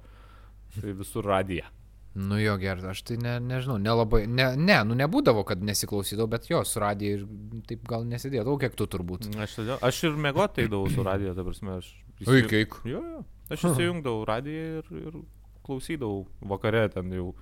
tai 0.76 0.92
visur 0.92 1.24
radija. 1.24 1.70
Nu 2.16 2.38
jo, 2.40 2.54
gerai, 2.56 2.90
aš 2.94 3.02
tai 3.04 3.16
ne, 3.20 3.34
nežinau, 3.44 3.76
nelabai, 3.76 4.22
ne, 4.26 4.56
ne, 4.56 4.76
nu 4.88 4.94
nebūdavo, 4.96 5.42
kad 5.44 5.60
nesiklausydavau, 5.60 6.30
bet 6.32 6.46
jo, 6.48 6.62
su 6.64 6.80
radija 6.80 7.18
ir 7.18 7.26
taip 7.68 7.82
gal 7.88 8.06
nesidėdavau, 8.08 8.56
kiek 8.60 8.72
tu 8.76 8.86
turbūt. 8.88 9.26
Aš, 9.36 9.58
aš 9.84 9.98
ir 10.08 10.16
mėgoti 10.24 10.64
eidavau 10.64 10.88
su 10.88 11.04
radija, 11.04 11.34
ta 11.36 11.44
prasme, 11.44 11.74
aš... 11.82 11.90
Oi, 12.24 12.44
kaip. 12.48 12.78
Jo, 12.88 13.02
jo. 13.02 13.24
Aš 13.52 13.68
įsijungdavau 13.70 14.24
radiją 14.26 14.80
ir, 14.80 14.88
ir 15.02 15.18
klausydavau 15.66 16.24
vakare 16.50 16.86
ten 16.94 17.12
jau. 17.14 17.34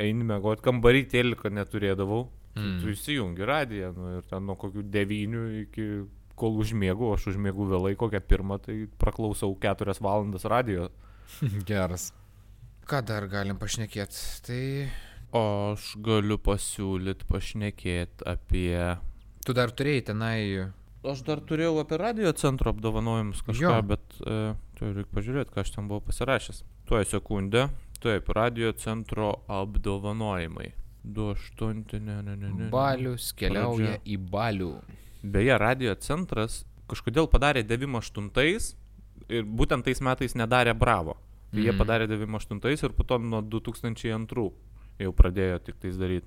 Eini 0.00 0.26
mėgoti, 0.26 0.64
kambarį 0.64 1.04
teliką 1.12 1.52
neturėdavau. 1.54 2.24
Mm. 2.58 2.80
Tu 2.82 2.92
įsijungi 2.94 3.46
radiją 3.46 3.92
nu, 3.94 4.10
ir 4.18 4.26
ten 4.30 4.42
nuo 4.46 4.56
kokių 4.58 4.82
devynių 4.94 5.44
iki 5.62 5.86
kol 6.38 6.58
užmėgau, 6.62 7.12
aš 7.14 7.28
užmėgau 7.32 7.66
vėlai 7.70 7.94
kokią 7.98 8.20
pirmą, 8.26 8.58
tai 8.62 8.84
praklausau 8.98 9.54
keturias 9.62 10.02
valandas 10.02 10.46
radijo. 10.50 10.88
Geras. 11.70 12.10
Ką 12.90 13.00
dar 13.06 13.26
galim 13.30 13.58
pašnekėti? 13.58 14.22
Tai 14.44 14.62
aš 15.40 15.94
galiu 16.04 16.38
pasiūlyti 16.42 17.26
pašnekėti 17.30 18.26
apie... 18.28 18.98
tu 19.46 19.54
dar 19.56 19.72
turėjai 19.74 20.08
tenai. 20.10 20.38
Aš 21.04 21.20
dar 21.26 21.40
turėjau 21.44 21.76
apie 21.82 21.98
radio 22.00 22.32
centro 22.32 22.70
apdovanojimus 22.72 23.42
kažką, 23.44 23.60
Jo. 23.60 23.82
bet 23.84 24.00
e, 24.24 24.54
tu 24.78 24.88
reikia 24.88 25.10
pažiūrėti, 25.12 25.52
ką 25.52 25.60
aš 25.60 25.74
ten 25.74 25.88
buvau 25.90 26.00
pasirašęs. 26.06 26.62
Tuoj 26.88 27.04
sekundę. 27.10 27.66
Taip, 28.00 28.28
radio 28.36 28.72
centro 28.72 29.42
apdovanojimai. 29.48 30.70
28, 31.04 32.00
ne, 32.00 32.22
ne, 32.22 32.36
ne, 32.36 32.48
ne. 32.52 32.68
Balius 32.72 33.32
keliauja 33.36 33.98
Pradžia. 33.98 34.00
į 34.08 34.16
balių. 34.32 34.70
Beje, 35.24 35.58
radio 35.60 35.94
centras 36.00 36.62
kažkodėl 36.88 37.28
padarė 37.32 37.62
98 37.64 38.74
ir 39.28 39.44
būtent 39.44 39.84
tais 39.84 40.00
metais 40.04 40.34
nedarė 40.36 40.74
Bravo. 40.76 41.16
Tai 41.52 41.60
jie 41.62 41.70
Mhm. 41.72 41.78
padarė 41.78 42.08
98 42.08 42.82
ir 42.84 42.90
po 42.92 43.04
to 43.04 43.18
nuo 43.18 43.40
2002 43.42 44.52
jau 44.98 45.12
pradėjo 45.12 45.58
tik 45.64 45.76
tais 45.80 45.96
daryti. 45.96 46.26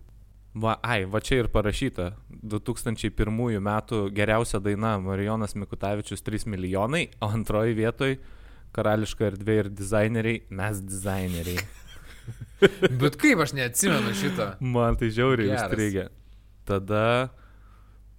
Va, 0.57 0.77
ai, 0.81 1.03
va 1.09 1.21
čia 1.21 1.41
ir 1.43 1.49
parašyta. 1.53 2.11
2001 2.47 3.59
metų 3.63 4.03
geriausia 4.15 4.61
daina 4.63 4.95
Marijonas 5.03 5.55
Mikutavičius 5.59 6.23
3 6.25 6.47
milijonai, 6.53 7.07
o 7.21 7.29
antroji 7.33 7.75
vietoj 7.77 8.17
karališka 8.75 9.31
erdvė 9.31 9.57
ir 9.63 9.69
dizaineriai, 9.73 10.43
mes 10.49 10.79
dizaineriai. 10.85 11.65
Bet 13.01 13.17
kaip 13.19 13.41
aš 13.43 13.53
neatsimenu 13.57 14.13
šito. 14.17 14.53
Man 14.63 14.97
tai 14.99 15.11
žiauriai 15.13 15.53
įstrigė. 15.55 16.07
Tada 16.67 17.03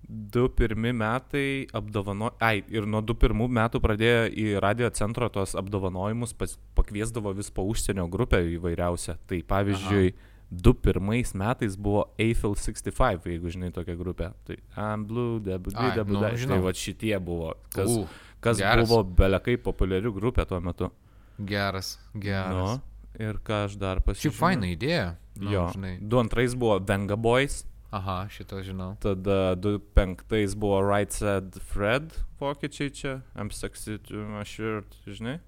du 0.08 0.46
pirmi 0.48 0.94
metai 0.96 1.66
apdovano... 1.76 2.32
Ai, 2.40 2.62
ir 2.72 2.86
nuo 2.88 3.02
du 3.04 3.16
pirmų 3.18 3.48
metų 3.58 3.80
pradėjo 3.84 4.22
į 4.32 4.46
radio 4.64 4.88
centro 4.96 5.28
tos 5.32 5.52
apdovanojimus, 5.58 6.32
pas... 6.38 6.56
pakviesdavo 6.78 7.34
vis 7.36 7.52
po 7.52 7.66
užsienio 7.68 8.08
grupę 8.08 8.40
įvairiausią. 8.56 9.18
Tai 9.28 9.42
pavyzdžiui, 9.52 10.12
Aha. 10.14 10.37
Du 10.50 10.72
pirmais 10.74 11.34
metais 11.34 11.76
buvo 11.76 12.06
Eiffel 12.18 12.54
65, 12.56 13.26
jeigu 13.28 13.50
žinai 13.52 13.70
tokią 13.72 13.96
grupę. 13.98 14.30
Tai 14.44 14.56
I'm 14.76 15.04
blue, 15.06 15.40
debu, 15.40 15.70
nu. 15.74 16.20
Tai 16.48 16.60
va 16.64 16.72
šitie 16.72 17.18
buvo. 17.20 17.54
Kas, 17.74 17.90
U, 17.90 18.06
kas 18.40 18.58
geras. 18.62 18.88
buvo 18.88 19.02
belekai 19.04 19.58
populiarių 19.60 20.12
grupė 20.16 20.46
tuo 20.48 20.60
metu. 20.60 20.90
Geras, 21.38 21.98
geras. 22.18 22.54
Nu, 22.56 22.80
ir 23.20 23.38
ką 23.44 23.64
aš 23.68 23.76
dar 23.78 24.00
pasižiūrėjau. 24.00 24.32
Šiaip 24.32 24.38
faina 24.40 24.70
idėja. 24.72 25.08
Nu, 25.38 25.50
jo, 25.52 25.66
Žinai. 25.76 25.98
du 26.02 26.18
antrais 26.18 26.54
buvo 26.58 26.80
Venga 26.82 27.14
Boys. 27.16 27.64
Aha, 27.94 28.26
šito 28.28 28.58
žinau. 28.60 28.96
Tada 29.00 29.54
2005 29.56 30.56
buvo 30.60 30.80
Right 30.84 31.12
Said 31.14 31.54
Fred, 31.70 32.10
vokiečiai 32.40 32.90
čia, 32.92 33.12
I'm 33.36 33.48
sexy 33.54 33.96
to 34.10 34.26
my 34.28 34.42
shirt, 34.44 34.98
žinai. 35.06 35.38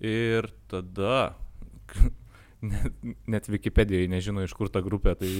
Ir 0.00 0.48
tada, 0.66 1.34
net, 2.60 2.92
net 3.26 3.48
Wikipedijoje 3.48 4.08
nežino 4.10 4.44
iš 4.44 4.54
kur 4.56 4.70
ta 4.72 4.82
grupė, 4.84 5.14
tai 5.18 5.30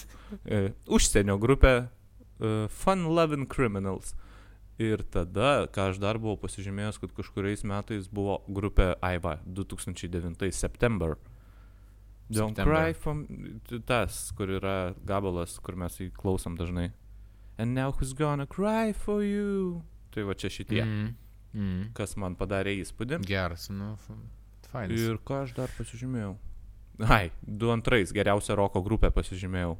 e, 0.44 0.60
užsienio 0.86 1.38
grupė 1.42 1.74
e, 1.78 1.86
Fun 2.72 3.06
Loving 3.14 3.48
Criminals. 3.50 4.14
Ir 4.78 5.02
tada, 5.10 5.66
ką 5.74 5.88
aš 5.90 5.98
dar 5.98 6.20
buvau 6.22 6.38
pasižymėjęs, 6.38 7.00
kad 7.02 7.10
kažkuriais 7.16 7.64
metais 7.66 8.06
buvo 8.14 8.38
grupė 8.46 8.92
Aiva 9.02 9.40
2009 9.42 10.52
September. 10.54 11.16
Don't 12.30 12.54
September. 12.54 12.74
cry 12.74 12.92
from 12.94 13.24
tas, 13.88 14.28
kur 14.36 14.52
yra 14.60 14.94
gabalas, 15.08 15.56
kur 15.64 15.74
mes 15.80 15.96
jį 15.98 16.12
klausom 16.14 16.58
dažnai. 16.60 16.92
And 17.58 17.74
now 17.74 17.90
who's 17.90 18.12
gonna 18.12 18.46
cry 18.46 18.92
for 18.92 19.24
you? 19.24 19.82
Tai 20.14 20.28
va 20.28 20.36
čia 20.38 20.52
šitie, 20.52 20.84
mm. 20.84 21.08
Mm. 21.58 21.80
Kas 21.96 22.14
man 22.20 22.36
padarė 22.38 22.76
įspūdį. 22.84 23.18
Geras, 23.26 23.66
nu, 23.74 23.96
fainas. 24.70 24.94
Ir 24.94 25.18
ką 25.26 25.42
aš 25.46 25.56
dar 25.56 25.72
pasižymėjau? 25.74 26.36
Ai, 27.06 27.30
du 27.42 27.70
antrais 27.70 28.10
geriausią 28.10 28.56
roko 28.58 28.82
grupę 28.82 29.12
pasižymėjau. 29.14 29.76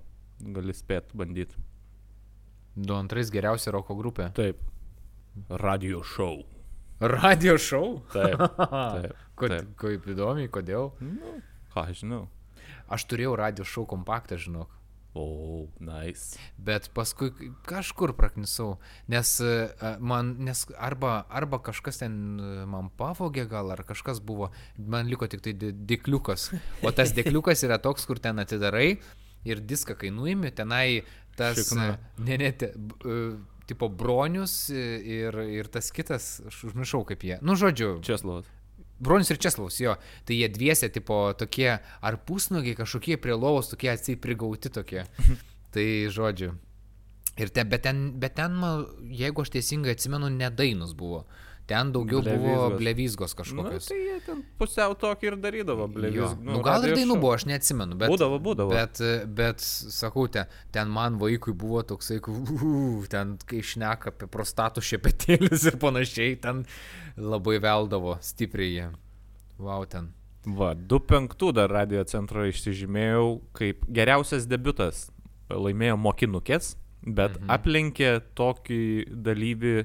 Gali 0.54 0.74
spėt 0.76 1.10
bandyti. 1.18 1.58
Du 2.78 2.94
antrais 2.94 3.32
geriausia 3.34 3.72
roko 3.74 3.96
grupė. 3.98 4.28
Taip. 4.38 4.60
Radio 5.50 6.04
show. 6.06 6.44
Radio 7.00 7.56
šou? 7.58 7.98
Taip. 8.14 8.38
Taip. 8.94 9.16
Kod, 9.38 9.54
taip. 9.54 9.72
kaip 9.78 10.06
įdomiai, 10.14 10.50
kodėl? 10.50 10.92
Nu, 11.02 11.38
ką 11.74 11.88
aš 11.90 12.04
žinau. 12.04 12.24
Aš 12.90 13.04
turėjau 13.10 13.34
radio 13.38 13.66
šou 13.66 13.84
kompaktą, 13.86 14.38
žinok. 14.38 14.77
O, 15.16 15.22
oh, 15.24 15.68
nice. 15.80 16.36
Bet 16.60 16.90
paskui 16.94 17.32
kažkur 17.66 18.12
praknisau, 18.14 18.76
nes 19.08 19.30
e, 19.40 19.54
man, 20.04 20.34
nes 20.44 20.66
arba, 20.76 21.22
arba 21.32 21.58
kažkas 21.64 22.02
ten 22.02 22.12
e, 22.36 22.50
man 22.68 22.90
pavogė 23.00 23.46
gal, 23.48 23.72
ar 23.72 23.82
kažkas 23.88 24.20
buvo, 24.20 24.50
man 24.78 25.08
liko 25.08 25.26
tik 25.26 25.42
tai 25.46 25.56
dėkliukas. 25.56 26.50
O 26.84 26.92
tas 26.94 27.14
dėkliukas 27.16 27.64
yra 27.66 27.80
toks, 27.82 28.04
kur 28.06 28.20
ten 28.22 28.38
atidarai 28.44 28.98
ir 29.48 29.64
diską, 29.64 29.96
kai 29.98 30.12
nuimi, 30.12 30.52
tenai 30.52 31.06
tas, 31.38 31.64
Šikna. 31.64 31.88
e, 31.96 32.26
ne, 32.28 32.38
ne, 32.44 32.52
te, 32.52 32.70
tipo 33.68 33.88
bronius 33.88 34.68
ir, 34.70 35.40
ir 35.48 35.72
tas 35.72 35.90
kitas, 35.94 36.38
aš 36.52 36.62
užmiršau 36.70 37.02
kaip 37.08 37.24
jie. 37.24 37.40
Nu, 37.42 37.56
žodžiu, 37.58 37.98
Česlovas. 38.04 38.57
Bronius 38.98 39.30
ir 39.30 39.38
Česlavas, 39.38 39.78
jo, 39.80 39.94
tai 40.26 40.40
jie 40.40 40.48
dviese, 40.50 40.88
tipo, 40.90 41.20
tokie, 41.38 41.70
ar 41.78 42.16
pusnugiai 42.26 42.78
kažkokie 42.78 43.18
prie 43.22 43.36
lovos, 43.36 43.70
tokie 43.70 43.92
atsiprigauti 43.92 44.72
tokie. 44.74 45.04
tai, 45.74 45.86
žodžiu. 46.14 46.54
Ir 47.38 47.52
te, 47.54 47.62
bet 47.62 47.84
ten, 47.86 48.08
bet 48.18 48.34
ten, 48.40 48.58
jeigu 49.14 49.44
aš 49.44 49.52
teisingai 49.54 49.94
atsimenu, 49.94 50.30
nedainus 50.34 50.96
buvo. 50.98 51.22
Ten 51.68 51.90
daugiau 51.92 52.22
buvo 52.24 52.52
Blevyzgos. 52.78 52.78
blevizgos 52.78 53.32
Nu, 53.34 53.38
kažkokios. 53.38 53.86
tai 53.90 53.96
jie 54.00 54.20
ten 54.24 54.38
pusiau 54.56 54.94
tokį 54.96 55.26
ir 55.28 55.34
darydavo, 55.36 55.84
blė. 55.92 56.10
Jo. 56.16 56.28
Nu, 56.40 56.62
gal 56.64 56.86
ir 56.88 56.94
dainų 56.96 57.18
buvo, 57.20 57.34
aš 57.36 57.44
neatsimenu. 57.50 57.98
Bet, 58.00 58.08
Būdavo, 58.08 58.38
būdavo. 58.40 58.72
Bet, 58.72 59.02
bet 59.36 59.60
sakau, 59.60 60.24
ten, 60.32 60.48
ten 60.72 60.88
man 60.88 61.18
vaikui 61.20 61.52
buvo 61.52 61.82
toksai, 61.84 62.22
uh, 62.24 63.04
ten 63.12 63.36
kai 63.44 63.60
šneka 63.60 64.14
apie 64.14 64.30
prostatų 64.32 64.80
šepetėlius 64.80 65.66
ir 65.68 65.76
panašiai, 65.82 66.38
ten 66.40 66.64
labai 67.20 67.58
veldavo 67.60 68.16
stipriai 68.24 68.72
jie. 68.72 68.88
Vau, 69.60 69.82
ten. 69.84 70.14
Va, 70.48 70.72
2.5 70.72 71.52
dar 71.52 71.68
radio 71.68 72.00
centro 72.08 72.46
išsižymėjau 72.48 73.28
kaip 73.58 73.84
geriausias 73.92 74.48
debutas. 74.48 75.10
Laimėjo 75.52 76.00
mokinukės, 76.00 76.78
bet 77.04 77.36
mhm. 77.36 77.52
aplenkė 77.52 78.10
tokį 78.36 78.82
dalyvį 79.12 79.76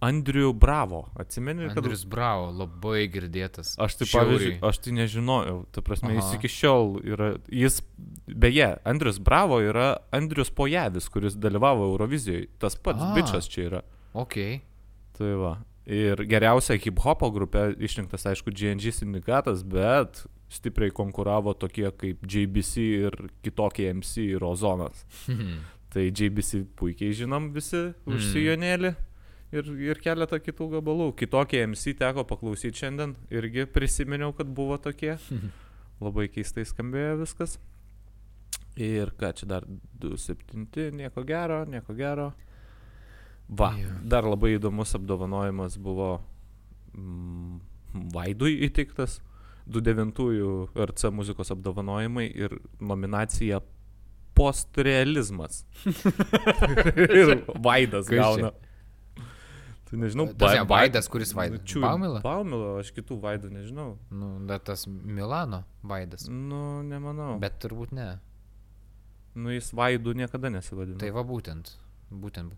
Andrių 0.00 0.54
Bravo. 0.56 1.02
Atsimeni, 1.20 1.66
kad... 1.68 1.82
Andrius 1.82 2.06
Bravo, 2.08 2.46
labai 2.56 3.02
girdėtas. 3.12 3.74
Aš 3.76 3.98
tai, 4.00 4.06
Žiauriai. 4.08 4.30
pavyzdžiui, 4.30 4.54
aš 4.70 4.78
tai 4.80 4.92
nežinojau. 4.96 5.56
Ta 5.76 5.82
prasme, 5.84 6.14
jis 6.16 6.24
Aha. 6.24 6.38
iki 6.38 6.48
šiol 6.48 6.94
yra. 7.04 7.28
Jis, 7.52 7.80
beje, 8.26 8.70
Andrius 8.88 9.18
Bravo 9.20 9.58
yra 9.60 9.90
Andrius 10.16 10.48
Pojavis, 10.56 11.08
kuris 11.12 11.36
dalyvavo 11.36 11.90
Eurovizijoje. 11.92 12.48
Tas 12.62 12.78
pats 12.80 13.04
A. 13.04 13.12
bičias 13.16 13.48
čia 13.52 13.66
yra. 13.68 13.82
Ok. 14.16 14.38
Tai 15.18 15.34
va. 15.42 15.52
Ir 15.90 16.24
geriausia 16.28 16.78
hip 16.80 17.00
hopo 17.04 17.28
grupė 17.34 17.70
išrinktas, 17.82 18.24
aišku, 18.30 18.52
GNG 18.56 18.92
sindikatas, 18.94 19.64
bet 19.66 20.22
stipriai 20.50 20.90
konkuravo 20.94 21.52
tokie 21.54 21.90
kaip 21.92 22.24
JBC 22.26 22.88
ir 23.04 23.16
kitokie 23.44 23.88
MC 23.94 24.24
ir 24.36 24.44
Ozonas. 24.48 25.04
Tai 25.90 26.04
JBC 26.08 26.64
puikiai 26.78 27.12
žinom 27.18 27.50
visi 27.54 27.90
už 28.06 28.20
Mm. 28.32 28.94
Ir, 29.54 29.70
ir 29.90 30.00
keletą 30.02 30.38
kitų 30.42 30.68
gabalų. 30.76 31.10
Kitokie 31.18 31.62
MC 31.66 31.94
teko 31.98 32.24
paklausyti 32.28 32.84
šiandien, 32.84 33.16
irgi 33.34 33.66
prisiminiau, 33.70 34.32
kad 34.36 34.50
buvo 34.54 34.78
tokie. 34.82 35.16
Labai 36.04 36.28
keistai 36.32 36.64
skambėjo 36.68 37.18
viskas. 37.24 37.58
Ir 38.80 39.10
ką 39.18 39.32
čia 39.36 39.48
dar 39.50 39.66
2.7, 40.00 40.90
nieko 40.96 41.24
gero, 41.28 41.64
nieko 41.68 41.96
gero. 41.98 42.30
Va, 43.50 43.72
Jo. 43.74 43.90
dar 44.06 44.22
labai 44.30 44.52
įdomus 44.54 44.94
apdovanojimas 44.94 45.74
buvo 45.82 46.20
mm, 46.94 47.56
Vaidui 48.14 48.52
įteiktas 48.68 49.16
29-ųjų 49.66 50.52
RC 50.86 51.10
muzikos 51.12 51.50
apdovanojimai 51.50 52.28
ir 52.30 52.54
nominacija 52.78 53.58
postrealizmas. 54.38 55.64
ir 57.18 57.40
Vaidas 57.58 58.06
Kas 58.06 58.38
čia? 58.38 58.52
Tai 59.90 59.98
nežinau, 59.98 60.28
Tas 60.38 60.54
ne 60.54 60.64
Vaidas, 60.70 61.08
kuris 61.10 61.32
Vaidas? 61.34 61.64
Čiū, 61.66 61.80
Baumila? 61.82 62.20
Baumila, 62.22 62.76
aš 62.78 62.92
kitų 62.94 63.16
Vaidų 63.24 63.50
nežinau. 63.50 63.88
Nu, 64.14 64.36
bet 64.46 64.68
tas 64.68 64.84
Milano 64.86 65.64
Vaidas. 65.82 66.28
Nu, 66.30 66.80
nemanau. 66.86 67.40
Bet... 67.42 67.58
Turbūt 67.64 67.94
ne. 67.96 68.12
Nu, 69.34 69.50
jis 69.50 69.72
Vaidų 69.74 70.14
niekada 70.20 70.52
nesivadino. 70.54 70.98
Tai 71.02 71.10
va 71.16 71.24
būtent. 71.26 71.74
Būtent. 72.10 72.54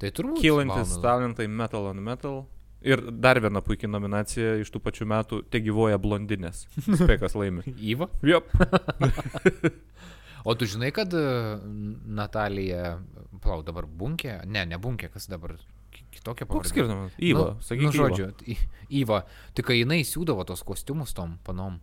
Tai 0.00 0.10
turbūt. 0.12 0.42
Kylantis 0.44 0.92
Baumila. 0.92 1.06
talentai 1.06 1.48
Metal 1.48 1.88
on 1.88 2.04
Metal. 2.04 2.42
Ir 2.84 3.00
dar 3.16 3.40
viena 3.40 3.62
puikia 3.64 3.88
nominacija 3.88 4.58
iš 4.60 4.68
tų 4.74 4.82
pačių 4.84 5.08
metų- 5.08 5.40
Te 5.52 5.62
gyvoja 5.64 5.96
blondinės. 5.96 6.66
Spekas 6.84 7.32
laimi. 7.32 7.64
Įva. 7.94 8.10
Jop. 8.20 8.52
O 10.44 10.52
tu 10.52 10.66
žinai, 10.68 10.90
kad 10.92 11.08
e, 11.16 11.20
Natalija, 12.04 12.98
plau, 13.40 13.62
dabar 13.64 13.86
bunkė? 13.88 14.42
Ne, 14.44 14.66
ne 14.68 14.76
bunkė, 14.76 15.08
kas 15.14 15.24
dabar 15.32 15.54
kitokia 16.14 16.46
pavardė. 16.46 16.62
Koks 16.62 16.72
skirtumas? 16.72 17.18
Įva, 17.18 17.46
nu, 17.50 17.66
sakyk. 17.66 17.84
nu, 17.88 17.92
žodžiu, 17.94 18.30
Įva, 19.02 19.24
tik 19.56 19.68
kai 19.70 19.80
jinai 19.80 20.00
siūdavo 20.06 20.46
tos 20.48 20.64
kostiumus 20.66 21.14
tom 21.16 21.38
panom. 21.46 21.80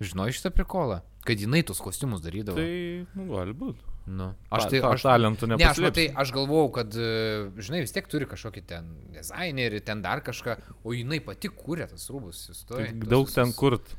Žinai 0.00 0.30
šitą 0.32 0.52
prikolą? 0.54 1.02
Kad 1.28 1.42
jinai 1.42 1.60
tos 1.68 1.82
kostiumus 1.84 2.22
darydavo. 2.24 2.56
Tai, 2.56 3.06
nu, 3.18 3.26
gali 3.34 3.56
būti. 3.56 3.90
Nu, 4.10 4.30
Aš 4.50 4.66
tai, 4.72 4.80
aš, 4.82 5.04
talentų 5.04 5.50
ne, 5.52 5.56
aš, 5.62 5.78
matai, 5.84 6.06
aš 6.18 6.32
galvojau, 6.34 6.70
kad, 6.80 6.94
e, 6.96 7.50
žinai, 7.62 7.82
vis 7.84 7.92
tiek 7.94 8.08
turi 8.10 8.26
kažkokį 8.26 8.62
ten 8.66 8.88
dizainerį, 9.14 9.82
ten 9.86 10.00
dar 10.02 10.22
kažką, 10.24 10.56
o 10.82 10.94
jinai 10.96 11.20
pati 11.22 11.50
kūrė 11.52 11.86
tas 11.92 12.08
rūbus. 12.10 12.46
Tai 12.66 12.88
daug 13.04 13.30
ten 13.30 13.52
kurt. 13.56 13.92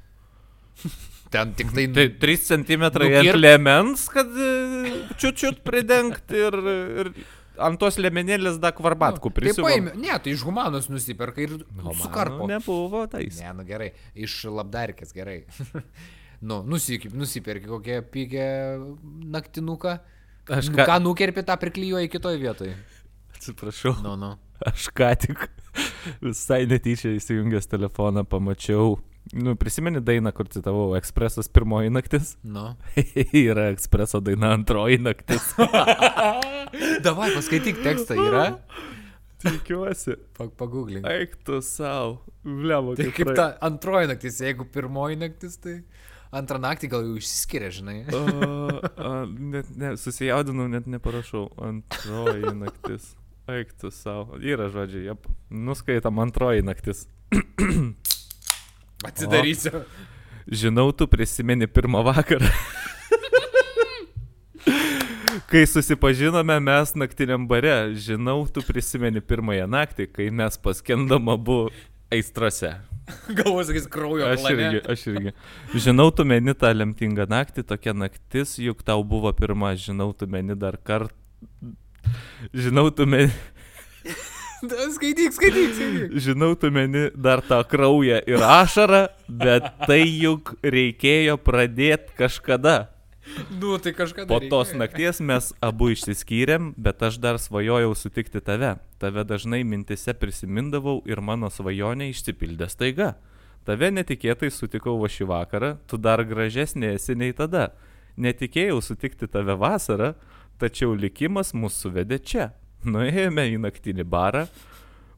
Ten 1.31 1.53
tik 1.55 1.69
tai... 1.71 1.85
Tai 1.95 2.03
3 2.19 2.41
cm 2.43 2.83
ant 2.89 3.37
lėmens, 3.37 4.01
kad 4.11 4.27
e, 4.35 4.49
čiut 5.19 5.37
čiut 5.39 5.61
pridengti 5.63 6.41
ir, 6.41 6.57
ir 7.03 7.11
ant 7.67 7.79
tos 7.81 7.97
lemenėlės 8.01 8.57
dar 8.61 8.73
kvarbatkų 8.77 9.29
Tai 9.31 9.35
prisiuvam. 9.37 9.69
paėmė, 9.69 9.93
ne, 10.01 10.15
tai 10.23 10.33
iš 10.35 10.43
humanos 10.47 10.89
nusiperka 10.91 11.41
ir 11.45 11.57
sukarpo. 12.01 12.47
Nebuvo 12.49 13.05
tais. 13.11 13.39
Ne, 13.41 13.53
nu 13.57 13.65
gerai, 13.67 13.91
iš 14.15 14.39
labdarkės 14.49 15.13
gerai. 15.15 15.43
nu, 16.49 16.61
nusiperki 16.65 17.69
kokią 17.69 18.01
pigę 18.13 18.47
naktinuką. 19.37 19.99
Aš 20.51 20.71
Nu, 20.73 20.79
ką- 20.81 20.87
ką 20.89 20.95
nukerpi, 21.05 21.43
tą 21.45 21.55
priklyjuoji 21.61 22.09
kitoj 22.09 22.37
vietoj. 22.41 22.71
Atsiprašau. 23.37 23.93
Nu, 24.03 24.15
nu. 24.17 24.31
Aš 24.65 24.89
ką 24.97 25.11
tik 25.21 25.45
visai 26.25 26.65
netyčia 26.69 27.13
įsijungęs 27.17 27.69
telefoną 27.71 28.25
pamačiau. 28.29 28.97
Nu, 29.33 29.53
prisimeni 29.55 30.01
dainą, 30.03 30.31
kur 30.35 30.49
citavau, 30.51 30.95
Ekspresas 30.97 31.47
pirmoji 31.53 31.89
naktis. 31.93 32.33
Nu. 32.43 32.73
yra 33.45 33.69
Ekspreso 33.71 34.19
daina 34.19 34.49
antroji 34.57 34.97
naktis. 34.99 35.53
Davai, 37.05 37.29
paskaityk 37.35 37.79
tekstą, 37.85 38.17
yra? 38.19 38.45
Tikiuosi. 39.41 40.17
Pag- 40.37 40.53
Pagooglink. 40.57 41.05
Eik 41.07 41.37
tu 41.45 41.61
savo. 41.65 42.19
Vliamo, 42.43 42.95
Tai 42.97 43.07
kaip 43.15 43.31
ta 43.37 43.47
antroji 43.63 44.09
naktis, 44.11 44.41
jeigu 44.43 44.67
pirmoji 44.73 45.17
naktis, 45.21 45.57
tai 45.61 45.79
antrą 46.35 46.59
naktį 46.61 46.89
gal 46.91 47.07
jau 47.07 47.17
išsiskiria, 47.21 47.71
žinai. 47.73 47.97
O, 48.13 48.21
a, 48.91 49.13
net 49.29 49.71
ne, 49.77 49.95
susijaudinau, 50.01 50.67
net 50.71 50.89
neparašau. 50.91 51.47
Antroji 51.69 52.53
naktis. 52.57 53.13
Eik 53.51 53.73
tu 53.81 53.89
savo. 53.93 54.37
Yra 54.41 54.69
žodžiai, 54.73 55.07
jep. 55.11 55.25
Nuskaitam 55.49 56.21
antroji 56.23 56.65
naktis. 56.67 57.07
Atsidarysiu. 59.07 59.83
Žinau, 60.51 60.91
tu 60.91 61.07
prisimeni 61.07 61.67
pirmą 61.67 62.03
vakarą. 62.03 62.49
Kai 65.51 65.65
susipažinome 65.67 66.59
mes 66.63 66.93
naktiniam 66.95 67.47
bare, 67.47 67.93
žinau, 67.95 68.43
tu 68.51 68.63
prisimeni 68.63 69.21
pirmąją 69.23 69.67
naktį, 69.67 70.07
kai 70.11 70.29
mes 70.31 70.57
paskendom 70.63 71.29
abu 71.31 71.57
aistrose. 72.11 72.71
Galvoju, 73.35 73.65
sakys, 73.67 73.87
kraujo 73.91 74.27
Aš 74.27 74.43
plane. 74.43 74.67
irgi, 74.67 74.81
aš 74.93 75.05
irgi. 75.11 75.33
Žinau, 75.87 76.09
tu 76.15 76.23
meni 76.27 76.53
tą 76.55 76.71
lemtingą 76.75 77.25
naktį, 77.31 77.65
tokia 77.67 77.95
naktis, 77.97 78.55
juk 78.61 78.83
tau 78.87 79.03
buvo 79.07 79.31
pirma, 79.35 79.73
žinau, 79.75 80.11
tu 80.15 80.27
meni 80.31 80.55
dar 80.55 80.77
kartą. 80.79 81.15
Žinau, 82.55 82.87
tu 82.95 83.07
meni, 83.09 83.31
Skaityk, 84.95 85.33
skaityk, 85.33 85.73
skaityk. 85.75 86.15
žinau, 86.21 86.53
tu 86.55 86.71
meni 86.71 87.09
dar 87.15 87.41
tą 87.41 87.63
kraują 87.65 88.21
ir 88.29 88.43
ašarą, 88.45 89.07
bet 89.27 89.65
tai 89.87 90.03
juk 90.05 90.55
reikėjo 90.61 91.37
pradėti 91.41 92.13
kažkada. 92.17 92.91
Nu, 93.61 93.77
tai 93.77 93.93
kažką 93.93 94.25
Po 94.27 94.39
tos 94.39 94.73
nakties 94.73 95.21
mes 95.21 95.51
abu 95.61 95.91
išsiskyrėm, 95.93 96.73
bet 96.77 97.01
aš 97.05 97.19
dar 97.21 97.37
svajojau 97.39 97.93
sutikti 97.95 98.41
tave. 98.41 98.75
Tave 98.99 99.23
dažnai 99.25 99.61
mintise 99.63 100.13
prisimindavau 100.17 101.01
ir 101.05 101.21
mano 101.21 101.49
svajonė 101.49 102.09
išsipildė 102.11 102.69
staiga. 102.69 103.13
Tave 103.65 103.91
netikėtai 103.93 104.49
sutikau 104.49 104.97
va 105.01 105.09
šį 105.09 105.29
vakarą, 105.29 105.75
tu 105.87 105.97
dar 106.01 106.25
gražesnė 106.25 106.95
esi 106.97 107.15
nei 107.15 107.33
tada. 107.33 107.71
Netikėjau 108.17 108.81
sutikti 108.81 109.29
tave 109.29 109.53
vasarą, 109.55 110.15
tačiau 110.57 110.97
likimas 110.97 111.53
mus 111.53 111.77
suvedė 111.77 112.19
čia. 112.19 112.49
Nuėjome 112.81 113.43
į 113.53 113.59
naktinį 113.61 114.05
barą, 114.09 114.47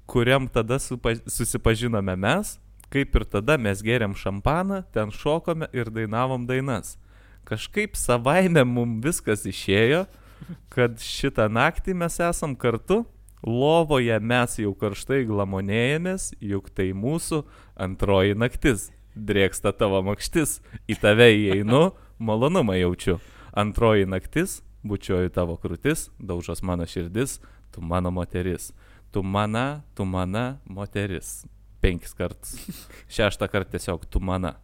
kuriam 0.10 0.50
tada 0.52 0.80
susipažinome 0.82 2.16
mes, 2.20 2.58
kaip 2.92 3.16
ir 3.16 3.24
tada 3.24 3.56
mes 3.58 3.80
geriam 3.86 4.12
šampaną, 4.16 4.84
ten 4.92 5.14
šokome 5.16 5.70
ir 5.74 5.90
dainavom 5.94 6.44
dainas. 6.50 6.98
Kažkaip 7.48 7.96
savaime 8.00 8.66
mums 8.68 9.00
viskas 9.04 9.46
išėjo, 9.48 10.04
kad 10.74 11.00
šitą 11.00 11.48
naktį 11.52 11.96
mes 12.04 12.20
esam 12.20 12.56
kartu, 12.60 13.04
lovoje 13.44 14.20
mes 14.20 14.60
jau 14.60 14.74
karštai 14.76 15.24
glamonėjomės, 15.28 16.34
juk 16.44 16.70
tai 16.76 16.92
mūsų 16.92 17.44
antroji 17.80 18.36
naktis. 18.40 18.90
Drėksta 19.14 19.72
tavo 19.78 20.00
makštis, 20.02 20.58
į 20.90 20.98
tave 20.98 21.30
įeinu, 21.36 21.92
malonumą 22.18 22.80
jaučiu. 22.80 23.20
Antroji 23.54 24.08
naktis, 24.10 24.64
bučioju 24.84 25.32
tavo 25.34 25.56
krūtis, 25.58 26.10
daužos 26.20 26.62
mano 26.62 26.86
širdis, 26.86 27.40
tu 27.72 27.82
mano 27.82 28.12
moteris. 28.12 28.72
Tu 29.14 29.24
mana, 29.24 29.84
tu 29.96 30.06
mana, 30.06 30.58
moteris. 30.66 31.46
Penkis 31.82 32.14
kartus. 32.18 32.56
Šeštą 33.16 33.48
kartą 33.52 33.78
tiesiog 33.78 34.06
tu 34.10 34.20
mana. 34.20 34.56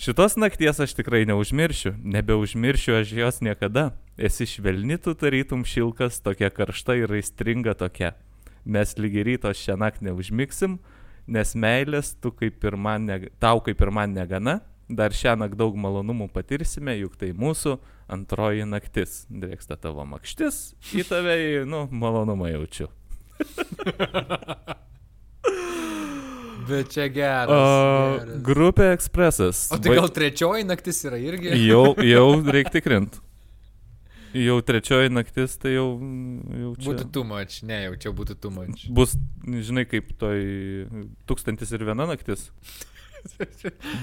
Šitos 0.00 0.38
nakties 0.40 0.80
aš 0.80 0.94
tikrai 0.96 1.26
neužmiršiu, 1.28 1.92
nebeužmiršiu 2.02 2.96
aš 2.96 3.12
jos 3.12 3.40
niekada. 3.44 3.90
Esi 4.16 4.46
švelni 4.48 4.96
tu 4.98 5.14
tarytum 5.14 5.66
šilkas, 5.68 6.20
tokia 6.24 6.50
karšta 6.50 6.96
ir 6.98 7.12
aistringa 7.12 7.74
tokia. 7.78 8.14
Mes 8.64 8.96
lygiai 8.98 9.26
ryto 9.28 9.52
šią 9.52 9.76
naktį 9.78 10.08
neužmigsim, 10.08 10.78
nes 11.26 11.54
meilės 11.54 12.14
tu 12.22 12.32
kaip 12.32 12.64
ir 12.64 12.76
man, 12.76 13.06
neg... 13.06 13.28
tau 13.38 13.60
kaip 13.60 13.80
ir 13.80 13.92
man 13.92 14.16
negana. 14.16 14.60
Dar 14.88 15.14
šią 15.14 15.36
naktį 15.38 15.60
daug 15.60 15.76
malonumų 15.78 16.30
patirsime, 16.32 16.96
juk 16.98 17.14
tai 17.20 17.30
mūsų 17.36 17.76
antroji 18.10 18.66
naktis. 18.68 19.24
Drėksta 19.30 19.76
tavo 19.80 20.06
makštis, 20.08 20.74
į 20.96 21.06
tave, 21.08 21.36
nu, 21.68 21.86
malonumą 21.90 22.50
jaučiu. 22.52 22.88
Bet 26.68 26.92
čia 26.92 27.08
geras. 27.10 27.50
O, 27.50 28.18
geras. 28.20 28.40
grupė 28.46 28.92
Ekspresas. 28.94 29.66
O 29.74 29.78
tai 29.82 29.96
gal 29.98 30.08
trečioji 30.14 30.66
naktis 30.68 31.02
yra 31.08 31.18
irgi? 31.20 31.52
Jau, 31.70 31.94
jau 32.06 32.26
reikia 32.54 32.76
tikrint. 32.78 33.18
Jau 34.32 34.56
trečioji 34.64 35.10
naktis, 35.12 35.58
tai 35.60 35.74
jau, 35.74 35.88
jau 36.56 36.70
čia. 36.78 36.86
Būtų 36.86 37.04
too 37.12 37.24
much, 37.28 37.58
ne, 37.68 37.82
jau 37.82 37.96
čia 38.00 38.12
būtų 38.16 38.38
too 38.40 38.52
much. 38.54 38.86
Bus, 38.88 39.12
žinai, 39.44 39.84
kaip 39.90 40.14
toj 40.16 40.40
tūkstantis 41.28 41.74
ir 41.76 41.84
viena 41.84 42.06
naktis. 42.08 42.46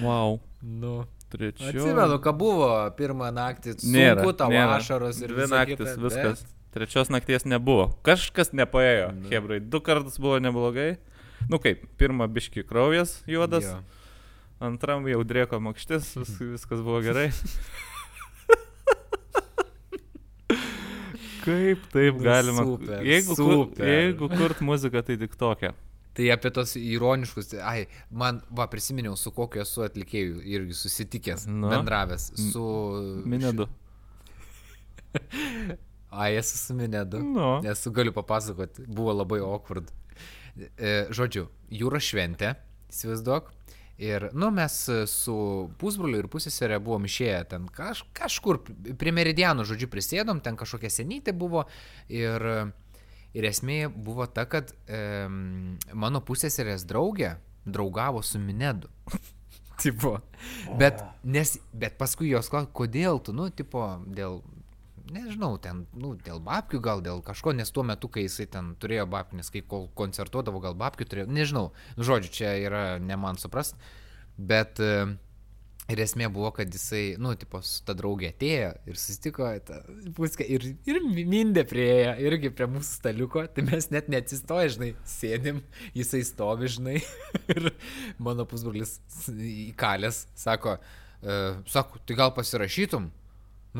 Wow. 0.03 0.37
Nu. 0.61 0.99
Trečioji. 1.29 1.69
Atsimenu, 1.77 2.15
ką 2.23 2.31
buvo 2.37 2.69
pirmą 2.97 3.29
naktį. 3.35 3.75
Nėra. 3.85 4.21
Sunku 4.23 4.33
tavo 4.37 4.57
ašaros 4.75 5.19
ir 5.21 5.29
Dvi 5.33 5.45
naktis, 5.51 5.77
kita, 5.77 6.01
viskas. 6.01 6.41
bet- 6.43 6.55
Trečios 6.73 7.09
nakties 7.09 7.45
nebuvo. 7.49 7.87
Kažkas 8.05 8.51
nepaėjo. 8.53 9.07
Nu. 9.15 9.29
Hebrai, 9.29 9.59
du 9.59 9.79
kartus 9.81 10.17
buvo 10.21 10.37
neblogai. 10.41 10.97
Nu 11.49 11.57
kaip, 11.57 11.85
pirmą 11.97 12.27
biški 12.29 12.61
kraujas 12.67 13.23
juodas, 13.25 13.63
Jo. 13.65 13.79
antram 14.59 15.05
jau 15.09 15.23
drėko 15.23 15.57
makštis, 15.63 16.11
vis, 16.19 16.33
viskas 16.39 16.81
buvo 16.85 17.01
gerai. 17.01 17.29
Kaip 21.45 21.79
taip 21.93 22.15
Nu, 22.17 22.23
galima? 22.23 22.63
super, 22.67 22.99
jeigu, 23.05 23.35
kur, 23.35 23.53
super. 23.53 23.87
jeigu 23.87 24.27
kurt 24.29 24.59
muziką, 24.61 25.01
tai 25.07 25.15
tik 25.17 25.35
tokia. 25.39 25.71
Tai 26.19 26.25
apie 26.35 26.49
tos 26.51 26.73
ironiškus, 26.75 27.53
ai, 27.63 27.85
man, 28.11 28.41
va, 28.51 28.65
prisiminiau, 28.67 29.15
su 29.15 29.31
kokiu 29.31 29.61
esu 29.63 29.85
atlikėjų 29.85 30.41
irgi 30.51 30.75
susitikęs, 30.75 31.45
Nu. 31.47 31.69
bendravęs 31.71 32.25
su... 32.51 32.63
Minedu. 33.23 33.69
Ai, 36.09 36.33
esu 36.35 36.57
su 36.57 36.73
Minedu. 36.75 37.19
Nu. 37.23 37.61
Esu 37.71 37.91
galiu 37.95 38.11
papasakoti, 38.13 38.83
buvo 38.87 39.13
labai 39.13 39.39
awkward. 39.45 39.91
E, 40.75 41.05
žodžiu, 41.15 41.45
jūros 41.71 42.03
šventė, 42.11 42.55
įsivaizduok. 42.91 43.51
Ir, 43.99 44.29
nu, 44.33 44.47
mes 44.55 44.75
su 45.11 45.35
pusbroliu 45.79 46.21
ir 46.21 46.27
pusėserė 46.31 46.77
buvom 46.83 47.03
išėję 47.07 47.39
ten 47.51 47.65
kaž, 47.75 48.05
kažkur 48.15 48.61
prie 48.99 49.11
meridianų, 49.15 49.65
žodžiu, 49.67 49.89
prisėdom, 49.91 50.39
ten 50.43 50.55
kažkokia 50.59 50.91
senytė 50.93 51.33
buvo. 51.35 51.65
Ir, 52.11 52.71
ir 53.33 53.49
esmė 53.49 53.81
buvo 53.93 54.27
ta, 54.27 54.45
kad 54.49 54.73
e, 54.87 55.27
mano 55.93 56.21
pusėserės 56.25 56.87
draugė 56.89 57.35
draugavo 57.69 58.21
su 58.25 58.39
Minedu. 58.39 58.89
tipo. 59.81 60.19
Bet, 60.77 61.03
nes, 61.23 61.57
bet 61.73 61.97
paskui 61.99 62.31
jos 62.31 62.49
klausė, 62.51 62.71
kodėl 62.75 63.21
tu, 63.23 63.33
nu, 63.35 63.49
tipo, 63.53 63.85
dėl, 64.07 64.41
nežinau, 65.13 65.55
ten, 65.61 65.85
nu, 65.97 66.13
dėl 66.25 66.41
babkių 66.43 66.81
gal, 66.83 67.03
dėl 67.05 67.23
kažko, 67.25 67.53
nes 67.55 67.71
tuo 67.73 67.85
metu, 67.87 68.11
kai 68.11 68.25
jisai 68.27 68.49
ten 68.51 68.73
turėjo 68.81 69.07
babkių, 69.11 69.39
nes 69.39 69.51
kai 69.53 69.63
kol 69.65 69.87
koncertuodavo, 69.99 70.61
gal 70.63 70.77
babkių 70.79 71.09
turėjo, 71.09 71.31
nežinau, 71.31 71.65
nu, 71.97 72.07
žodžiu, 72.07 72.33
čia 72.41 72.53
yra 72.61 72.83
ne 73.03 73.17
man 73.19 73.39
suprast, 73.41 73.77
bet 74.37 74.81
e, 74.83 75.07
ir 75.89 76.01
esmė 76.03 76.29
buvo, 76.33 76.51
kad 76.55 76.69
jisai, 76.73 77.15
nu, 77.21 77.31
tipo, 77.39 77.61
su 77.65 77.81
ta 77.85 77.95
draugė 77.97 78.29
atėjo 78.33 78.69
ir 78.89 78.99
susitiko, 78.99 79.47
ta, 79.65 79.79
puskę, 80.17 80.45
ir, 80.45 80.65
ir 80.89 80.99
mindė 81.03 81.65
prieėjo, 81.69 82.13
irgi 82.29 82.51
prie 82.55 82.67
mūsų 82.69 82.99
staliuko, 82.99 83.45
tai 83.55 83.65
mes 83.67 83.89
net 83.93 84.11
neatsistoję, 84.13 84.73
žinai, 84.75 84.91
sėdim, 85.09 85.63
jisai 85.97 86.21
stovi, 86.27 86.69
žinai, 86.75 86.99
ir 87.55 87.71
mano 88.21 88.45
pusbrolis 88.49 88.97
įkalęs, 89.33 90.27
sako, 90.37 90.77
e, 91.23 91.39
sako, 91.69 92.03
tai 92.05 92.19
gal 92.21 92.35
pasirašytum? 92.37 93.09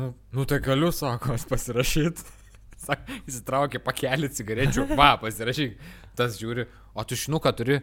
Nu, 0.00 0.12
nu 0.34 0.46
tai 0.50 0.60
galiu, 0.64 0.92
sako, 0.94 1.34
aš 1.38 1.48
pasirašyt. 1.50 2.26
Sako, 2.80 3.12
įsitraukė 3.28 3.76
pakelį 3.84 4.30
cigarečių, 4.32 4.86
va, 4.96 5.10
pasirašyk. 5.20 5.74
Tas 6.16 6.38
žiūri, 6.40 6.64
o 6.96 7.02
tu 7.04 7.18
šinuką 7.18 7.50
turi? 7.58 7.74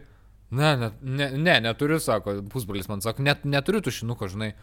Ne, 0.50 0.76
ne, 0.80 0.90
ne, 1.02 1.30
ne 1.36 1.58
neturiu, 1.60 1.98
sako, 2.00 2.38
pusbrolis 2.52 2.88
man 2.88 3.02
sako, 3.04 3.22
net 3.26 3.44
neturiu 3.44 3.82
tu 3.84 3.92
šinuko, 3.92 4.30
žinai. 4.32 4.54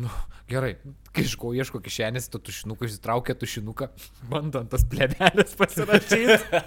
Nu, 0.00 0.08
gerai, 0.48 0.74
kai 1.12 1.24
iško 1.26 1.50
ieško 1.56 1.80
kišenės, 1.84 2.30
to 2.32 2.40
tušinuką 2.40 2.88
išsitraukia 2.88 3.36
tušinuką, 3.36 3.88
bando 4.30 4.62
ant 4.62 4.72
tas 4.72 4.86
plevelės 4.88 5.52
pasirašyti. 5.58 6.62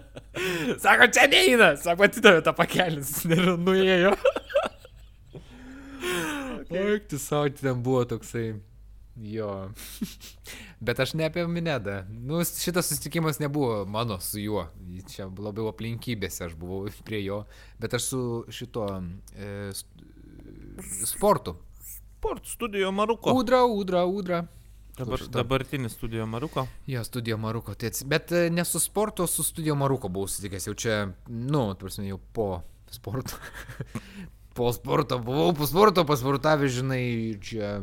Sako, 0.82 1.08
čia 1.12 1.26
neina, 1.28 1.72
sako, 1.76 2.06
atidavė 2.06 2.44
tą 2.46 2.54
pakelį, 2.56 3.02
ir 3.34 3.48
nuėjo. 3.60 4.12
Oi, 6.70 7.00
tu 7.10 7.18
savo, 7.18 7.50
ten 7.58 7.82
buvo 7.82 8.04
toksai. 8.08 8.52
Jo. 9.20 9.70
Bet 10.86 11.00
aš 11.00 11.12
ne 11.14 11.26
apie 11.28 11.46
Minedą. 11.46 12.02
Nu, 12.10 12.44
šitas 12.44 12.88
susitikimas 12.88 13.38
nebuvo 13.38 13.84
mano 13.86 14.20
su 14.20 14.40
juo. 14.40 14.66
Čia 15.12 15.28
labiau 15.38 15.68
aplinkybėse 15.68 16.46
aš 16.48 16.56
buvau 16.56 16.88
prie 17.06 17.24
jo. 17.24 17.42
Bet 17.78 17.94
aš 17.94 18.08
su 18.12 18.22
šito 18.48 18.86
e, 19.36 19.72
sportu. 21.04 21.56
Sport 21.84 22.48
studijo 22.48 22.92
Maruko. 22.92 23.34
Udra, 23.36 23.64
udra, 23.64 24.04
udra. 24.04 24.46
Dabar, 24.98 25.20
dabartinis 25.28 25.92
studijo 25.92 26.26
Maruko. 26.26 26.66
Jo, 26.86 27.04
studijo 27.04 27.36
Maruko. 27.36 27.74
Tai. 27.74 27.92
Bet 28.04 28.32
e, 28.32 28.48
ne 28.50 28.64
su 28.64 28.80
sportu, 28.80 29.26
su 29.26 29.44
studijo 29.44 29.74
Maruko 29.74 30.08
buvau 30.08 30.28
sutikęs. 30.28 30.66
Jau 30.66 30.74
čia, 30.74 30.98
nu, 31.28 31.74
tarsi 31.74 32.08
jau 32.08 32.18
po 32.32 32.50
sporto. 32.90 33.36
po 34.56 34.72
sporto 34.72 35.18
buvau, 35.18 35.52
po 35.56 35.68
sporto 35.68 36.04
pasportavęs, 36.08 36.72
žinai, 36.80 37.06
čia. 37.44 37.80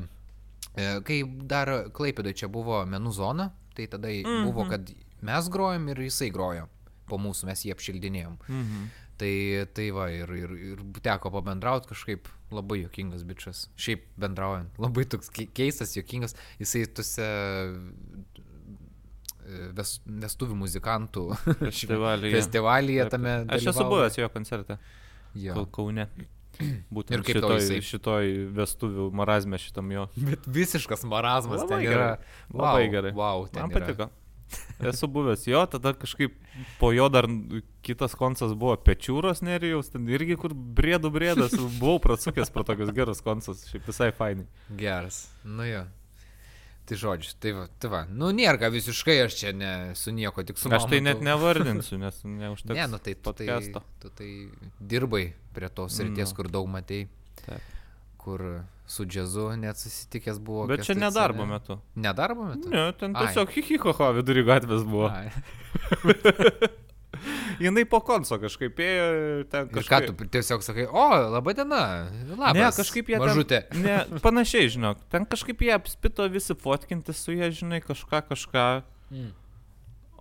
E, 0.77 1.01
Kai 1.07 1.19
dar 1.49 1.73
Klaipėdai 1.93 2.33
čia 2.37 2.47
buvo 2.47 2.83
menų 2.85 3.11
zona, 3.17 3.49
tai 3.75 3.87
tada 3.87 4.07
mm 4.07 4.23
-hmm. 4.25 4.45
buvo, 4.45 4.69
kad 4.69 4.93
mes 5.21 5.49
grojom 5.49 5.89
ir 5.89 5.97
jisai 6.07 6.29
grojo. 6.31 6.67
Po 7.07 7.17
mūsų 7.17 7.45
mes 7.45 7.65
jį 7.65 7.71
apšildinėjom. 7.75 8.37
Mhm. 8.47 8.87
Tai, 9.17 9.65
tai 9.73 9.89
va, 9.91 10.09
ir, 10.13 10.29
ir, 10.29 10.51
ir 10.51 10.81
teko 11.01 11.31
pabendrauti 11.33 11.87
kažkaip 11.89 12.27
labai 12.51 12.83
jokingas 12.83 13.23
bičias. 13.23 13.69
Šiaip 13.75 14.03
bendraujant, 14.19 14.69
labai 14.77 15.05
toks 15.05 15.29
kei- 15.33 15.49
keistas, 15.53 15.95
jokingas. 15.97 16.35
Jisai 16.59 16.85
tuose 16.85 17.25
e, 19.47 19.71
ves, 19.77 19.97
vestuvių 20.05 20.55
muzikantų 20.61 21.25
Festivalyje. 21.63 22.35
festivalyje 22.37 23.09
tame. 23.09 23.35
Aš 23.57 23.69
esu 23.73 23.87
buvęs 23.89 24.17
jo 24.19 24.29
koncerte. 24.29 24.77
Jo. 25.33 25.53
Kau- 25.53 25.69
Kaune. 25.79 26.07
Būtent 26.95 27.17
Ir 27.19 27.25
kaip 27.25 27.37
šitoj, 27.39 27.57
jisai? 27.61 27.81
šitoj 27.89 28.29
vestuvių 28.57 29.09
marazme 29.15 29.59
šitam 29.61 29.91
jo. 29.93 30.07
Bet 30.29 30.45
visiškas 30.47 31.03
marazmas 31.09 31.63
Labai 31.65 31.69
ten 31.83 31.85
yra. 31.89 31.91
gerai. 31.91 32.31
Labai 32.53 32.85
Wow, 32.87 32.93
gerai. 32.95 33.11
Wow, 33.17 33.45
Man 33.57 33.69
yra. 33.71 33.79
patiko. 33.79 34.09
Esu 34.87 35.09
buvęs 35.11 35.41
jo, 35.49 35.59
tada 35.67 35.91
kažkaip 35.99 36.37
po 36.79 36.93
jo 36.95 37.09
dar 37.11 37.25
kitas 37.83 38.13
koncas 38.15 38.53
buvo 38.55 38.77
Pečiūros 38.79 39.41
nerijaus, 39.43 39.89
ten 39.91 40.07
irgi 40.07 40.37
kur 40.39 40.53
brėdų 40.55 41.11
brėdas, 41.11 41.51
buvau 41.81 41.97
prasukęs 41.99 42.53
pro 42.55 42.63
tokius 42.63 42.93
gerus 42.95 43.19
koncus, 43.25 43.65
šiaip 43.67 43.89
visai 43.91 44.11
fainai. 44.15 44.47
Geras. 44.79 45.25
Nu 45.43 45.67
jo. 45.67 45.83
Tai 46.87 46.95
žodžiu, 46.95 47.33
tai 47.43 47.51
va, 47.51 47.65
tai 47.83 47.89
va. 47.91 48.01
Nu 48.07 48.29
nėra 48.31 48.55
ką 48.61 48.69
visiškai, 48.71 49.17
aš 49.25 49.35
čia 49.41 49.51
ne 49.51 49.71
su 49.99 50.13
nieko, 50.15 50.43
tik 50.47 50.55
su 50.61 50.71
Aš 50.71 50.85
tai 50.87 51.01
net 51.03 51.19
nevardinsiu, 51.25 51.99
nes 51.99 52.21
neužteks. 52.23 52.77
Ne, 52.77 52.85
nu 52.93 52.99
tai 53.03 53.15
tu 53.19 53.33
tai, 53.35 53.59
tu 53.99 54.11
tai 54.15 54.29
dirbai 54.79 55.25
prie 55.57 55.67
tos 55.67 55.99
ryties, 55.99 56.31
Nu. 56.31 56.37
kur 56.39 56.47
daug 56.53 56.69
matei, 56.71 57.09
Taip. 57.43 57.75
kur 58.23 58.45
su 58.87 59.03
džiazu 59.03 59.49
net 59.59 59.75
susitikęs 59.83 60.39
buvo. 60.39 60.63
Bet 60.71 60.87
čia 60.87 60.95
nedarbo 60.95 61.43
ane? 61.43 61.57
metu. 61.57 61.79
Nedarbo 61.95 62.47
metu? 62.53 62.71
Ne, 62.71 62.87
ten 62.95 63.11
tiesiog 63.19 63.51
hihihoho 63.51 64.11
vidury 64.21 64.47
gatvės 64.47 64.87
buvo. 64.87 65.11
Ai. 67.17 67.55
Jinai 67.67 67.85
po 67.89 67.99
konso 68.05 68.37
kažkaip 68.41 68.77
ėjo 68.83 69.07
ten 69.51 69.65
Ir 69.67 69.73
ką 69.73 69.81
kažkaip... 69.81 70.13
tu 70.19 70.29
tiesiog 70.37 70.63
sakai, 70.65 70.85
o, 70.85 71.07
laba 71.33 71.55
diena, 71.57 71.81
labas. 72.33 72.57
Ne, 72.57 72.69
kažkaip 72.77 73.09
jie 73.13 73.21
Mažutė. 73.21 73.63
ten... 73.71 73.81
Ne, 73.87 74.21
panašiai, 74.23 74.69
žinok. 74.77 75.01
Ten 75.13 75.25
kažkaip 75.29 75.65
jie 75.65 75.73
apspito 75.75 76.27
visi 76.31 76.55
fotkinti 76.57 77.15
su 77.17 77.35
jie, 77.35 77.49
žinai, 77.61 77.81
kažką, 77.85 78.23
kažką. 78.29 78.67
Mm. 79.09 79.33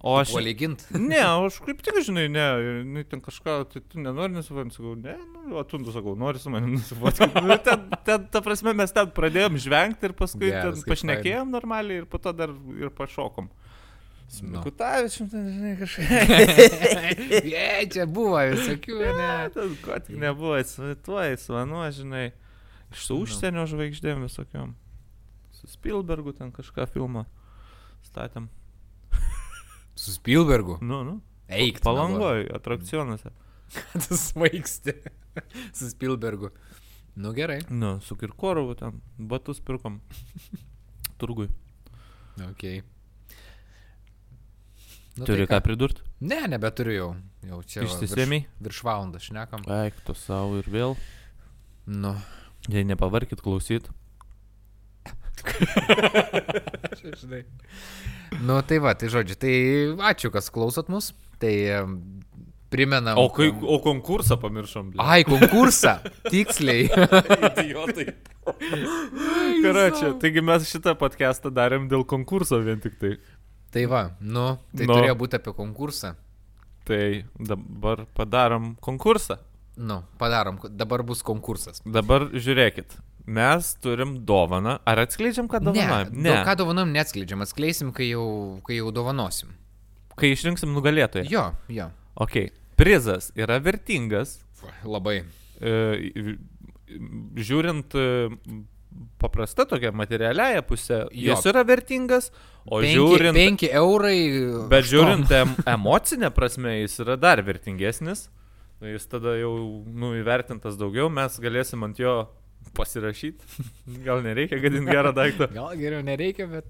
O 0.07 0.17
aš... 0.21 0.33
O 0.39 0.43
lygint. 0.45 0.87
Ne, 0.95 1.21
aš 1.25 1.61
kaip 1.67 1.83
tik, 1.85 2.01
žinai, 2.09 2.27
ne, 2.33 2.47
jinai 2.63 3.05
ten 3.11 3.23
kažką, 3.25 3.59
tai 3.73 3.85
tu 3.85 4.01
nenori 4.01 4.37
nusifotkinti, 4.37 4.79
sakau, 4.79 4.97
ne, 5.03 5.19
nu, 5.47 5.59
o 5.61 5.67
tu, 5.69 5.83
nu, 5.83 5.93
sakau, 5.93 6.17
nori 6.19 6.43
su 6.43 6.53
manim 6.53 6.79
nusifotkinti. 6.79 7.45
Nu, 7.45 7.61
ten, 7.67 7.87
ten, 8.09 8.27
ta 8.33 8.43
prasme, 8.45 8.77
mes 8.77 8.95
ten 8.97 9.13
pradėjom 9.17 9.61
žvengti 9.67 10.09
ir 10.09 10.17
paskui 10.17 10.51
Geras, 10.53 10.81
ten 10.81 10.93
pašnekėjom 10.95 11.53
normaliai 11.53 12.05
ir 12.05 12.11
po 12.11 12.23
to 12.23 12.33
dar 12.37 12.55
ir 12.81 12.93
pašokom. 12.97 13.51
Nu. 13.53 13.66
Kutavičiam, 14.63 15.29
ten, 15.31 15.47
žinai, 15.55 15.77
kažką. 15.79 16.03
Jei, 17.55 17.87
čia 17.93 18.07
buvo 18.11 18.41
visokių, 18.51 18.97
ne. 19.17 19.29
Ten 19.55 19.77
ko 19.85 19.99
tik 20.03 20.19
nebuvo, 20.21 20.59
su 20.67 20.95
tuo, 21.07 21.23
su 21.39 21.55
anu, 21.57 21.85
žinai, 21.95 22.33
iš 22.93 23.07
su 23.07 23.15
Nu. 23.17 23.23
užsienio 23.27 23.67
žvaigždėm 23.71 24.25
visokiom. 24.27 24.75
Su 25.55 25.71
Spielbergu 25.71 26.35
ten 26.37 26.51
kažką 26.53 26.89
filmą 26.91 27.25
statėm. 28.05 28.49
Su 29.97 30.13
Spielbergu. 30.13 30.79
Nu, 30.83 31.05
nu. 31.07 31.21
Eik. 31.49 31.81
Palangoj, 31.87 32.49
atrakcionuose. 32.59 33.31
Tu 34.07 34.17
svaigsti. 34.19 34.93
su 35.73 35.89
Spielbergu. 35.91 36.51
Nu 37.17 37.33
gerai. 37.33 37.61
Nu, 37.71 38.01
su 38.01 38.17
Kirkorovu 38.17 38.75
ten 38.75 39.01
batus 39.19 39.61
pirkom. 39.65 40.01
Turgui. 41.19 41.49
Ok. 42.51 42.67
Nu, 45.17 45.25
Turi 45.25 45.47
tai 45.47 45.57
ką 45.57 45.63
pridurti? 45.65 46.03
Ne, 46.29 46.43
nebeturiu 46.53 46.95
jau. 46.97 47.11
Jau 47.49 47.61
čia. 47.65 47.83
va, 47.83 47.89
Išsisėmei? 47.89 48.43
Virš, 48.45 48.65
virš 48.67 48.81
valandą 48.85 49.21
šnekam. 49.23 49.63
Eik, 49.83 49.97
tu 50.05 50.13
savo 50.19 50.59
ir 50.61 50.69
vėl. 50.69 50.97
Nu. 51.89 52.13
Jei 52.69 52.85
nepavarkit 52.85 53.41
klausyt. 53.45 53.89
Žinai. 57.21 57.45
Nu, 58.43 58.59
tai 58.67 58.79
va, 58.83 58.93
tai 58.99 59.09
žodžiu, 59.13 59.37
tai 59.41 59.53
ačiū, 60.11 60.33
kas 60.35 60.51
klausot 60.53 60.91
mus. 60.93 61.13
Tai 61.41 61.53
primenam. 62.73 63.19
O, 63.21 63.29
kai, 63.33 63.49
o 63.53 63.79
konkursą 63.85 64.37
pamiršom. 64.43 64.91
bля. 64.95 65.05
Ai, 65.07 65.25
konkursą. 65.25 65.99
Tiksliai. 66.33 66.89
Idiotai. 66.91 68.09
Karočią, 69.63 70.13
taigi 70.23 70.43
mes 70.45 70.67
šitą 70.71 70.95
podcastą 70.99 71.51
darėm 71.55 71.89
dėl 71.91 72.05
konkurso 72.07 72.61
vien 72.63 72.83
tik 72.83 72.99
tai. 73.01 73.17
Tai 73.77 73.85
va, 73.93 74.07
nu, 74.25 74.47
tai 74.73 74.87
Nu. 74.89 74.95
turėjo 74.97 75.17
būti 75.21 75.37
apie 75.37 75.53
konkursą. 75.53 76.15
Tai 76.89 77.03
dabar 77.37 78.07
padarom 78.17 78.71
konkursą. 78.81 79.37
Nu, 79.77 79.99
padarom, 80.17 80.57
dabar 80.73 81.03
bus 81.05 81.21
konkursas. 81.27 81.83
Dabar 81.85 82.31
žiūrėkit. 82.33 82.95
Mes 83.27 83.75
turim 83.83 84.15
dovaną. 84.25 84.79
Ar 84.87 85.03
atskleidžiam, 85.03 85.49
ką 85.51 85.61
dovanojam? 85.67 86.15
Ne, 86.15 86.31
ne. 86.31 86.37
ką 86.47 86.55
dovanom 86.63 86.93
neatskleidžiam, 86.95 87.43
atskleisim, 87.45 87.91
kai 87.93 88.07
jau, 88.15 88.25
kai 88.65 88.79
jau 88.79 88.93
dovanosim. 88.95 89.51
Kai 90.17 90.31
išrinksim 90.33 90.73
nugalėtoją. 90.73 91.27
Jo, 91.29 91.51
jo. 91.69 91.91
Ok. 92.23 92.39
Prizas 92.81 93.29
yra 93.37 93.59
vertingas. 93.61 94.39
Labai. 94.87 95.19
E, 95.61 95.75
žiūrint 97.37 97.99
e, 97.99 98.07
paprasta 99.21 99.65
tokia 99.69 99.93
materialiaja 99.97 100.63
pusė, 100.67 101.03
Jo. 101.13 101.35
jis 101.35 101.47
yra 101.51 101.63
vertingas, 101.67 102.31
o 102.67 102.81
penki, 102.83 102.95
žiūrint... 102.97 103.37
penki 103.37 103.71
eurai. 103.73 104.17
Bet 104.71 104.85
aštuom. 104.85 104.91
žiūrint 104.93 105.35
em, 105.41 105.55
emocinę 105.75 106.31
prasme, 106.35 106.79
jis 106.83 106.99
yra 107.05 107.17
dar 107.21 107.43
vertingesnis. 107.47 108.29
Nu, 108.81 108.91
Jis 108.93 109.07
tada 109.09 109.33
jau 109.41 109.55
nu, 109.89 110.11
įvertintas 110.21 110.75
daugiau, 110.77 111.09
mes 111.09 111.39
galėsim 111.41 111.81
ant 111.87 111.97
jo 111.97 112.27
pasirašyti. 112.77 113.63
Gal 114.05 114.21
nereikia 114.25 114.59
gadinti 114.61 114.93
gerą 114.93 115.15
daiktą. 115.17 115.49
Gal 115.57 115.73
geriau 115.81 116.03
nereikia, 116.05 116.45
bet. 116.51 116.69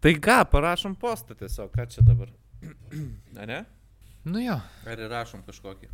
Tai 0.00 0.14
ką, 0.24 0.38
parašom 0.52 0.94
postą 1.00 1.36
tiesiog, 1.36 1.68
ką 1.74 1.84
čia 1.92 2.04
dabar. 2.06 2.32
Na 3.36 3.44
ne? 3.50 3.60
Nu 4.24 4.40
jo. 4.40 4.56
Ar 4.88 5.04
įrašom 5.04 5.44
kažkokį? 5.44 5.90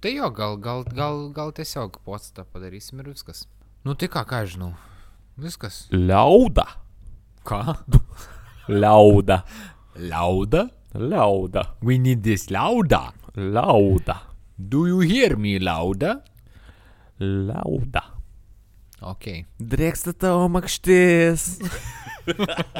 Tai 0.00 0.14
jo, 0.14 0.30
gal, 0.32 0.56
gal, 0.56 0.86
gal, 0.96 1.26
gal 1.36 1.52
tiesiog 1.52 1.98
postą 2.06 2.46
padarysim 2.48 3.02
ir 3.04 3.10
viskas. 3.12 3.44
Nu 3.84 3.92
tai 3.92 4.08
ką, 4.12 4.24
ką 4.28 4.38
žinau. 4.48 4.70
Viskas. 5.40 5.88
Liauda. 5.90 6.66
Ką? 7.44 7.62
Liauda. 8.68 9.44
Liauda? 9.96 10.68
Liauda. 10.94 11.62
We 11.82 11.98
need 11.98 12.22
this 12.22 12.46
liauda. 12.50 13.12
Liauda. 13.36 14.16
Do 14.58 14.86
you 14.86 15.00
hear 15.00 15.36
me, 15.36 15.58
liauda? 15.58 16.20
Liauda. 17.20 18.02
Ok. 19.00 19.46
Drėksta 19.56 20.12
tavo 20.12 20.48
makštis. 20.52 21.58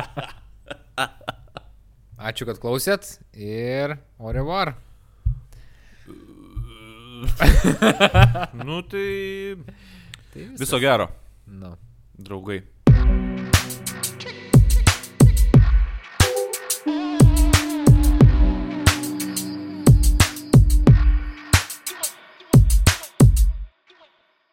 Ačiū, 2.20 2.44
kad 2.44 2.58
klausėt 2.60 3.14
ir 3.32 3.96
au 4.20 4.32
revoir. 4.36 4.74
nu 8.66 8.82
tai. 8.84 9.56
Tai 10.32 10.40
viskas. 10.42 10.60
Viso 10.60 10.78
gero, 10.80 11.08
Nu. 11.48 11.72
Draugai. 12.22 12.62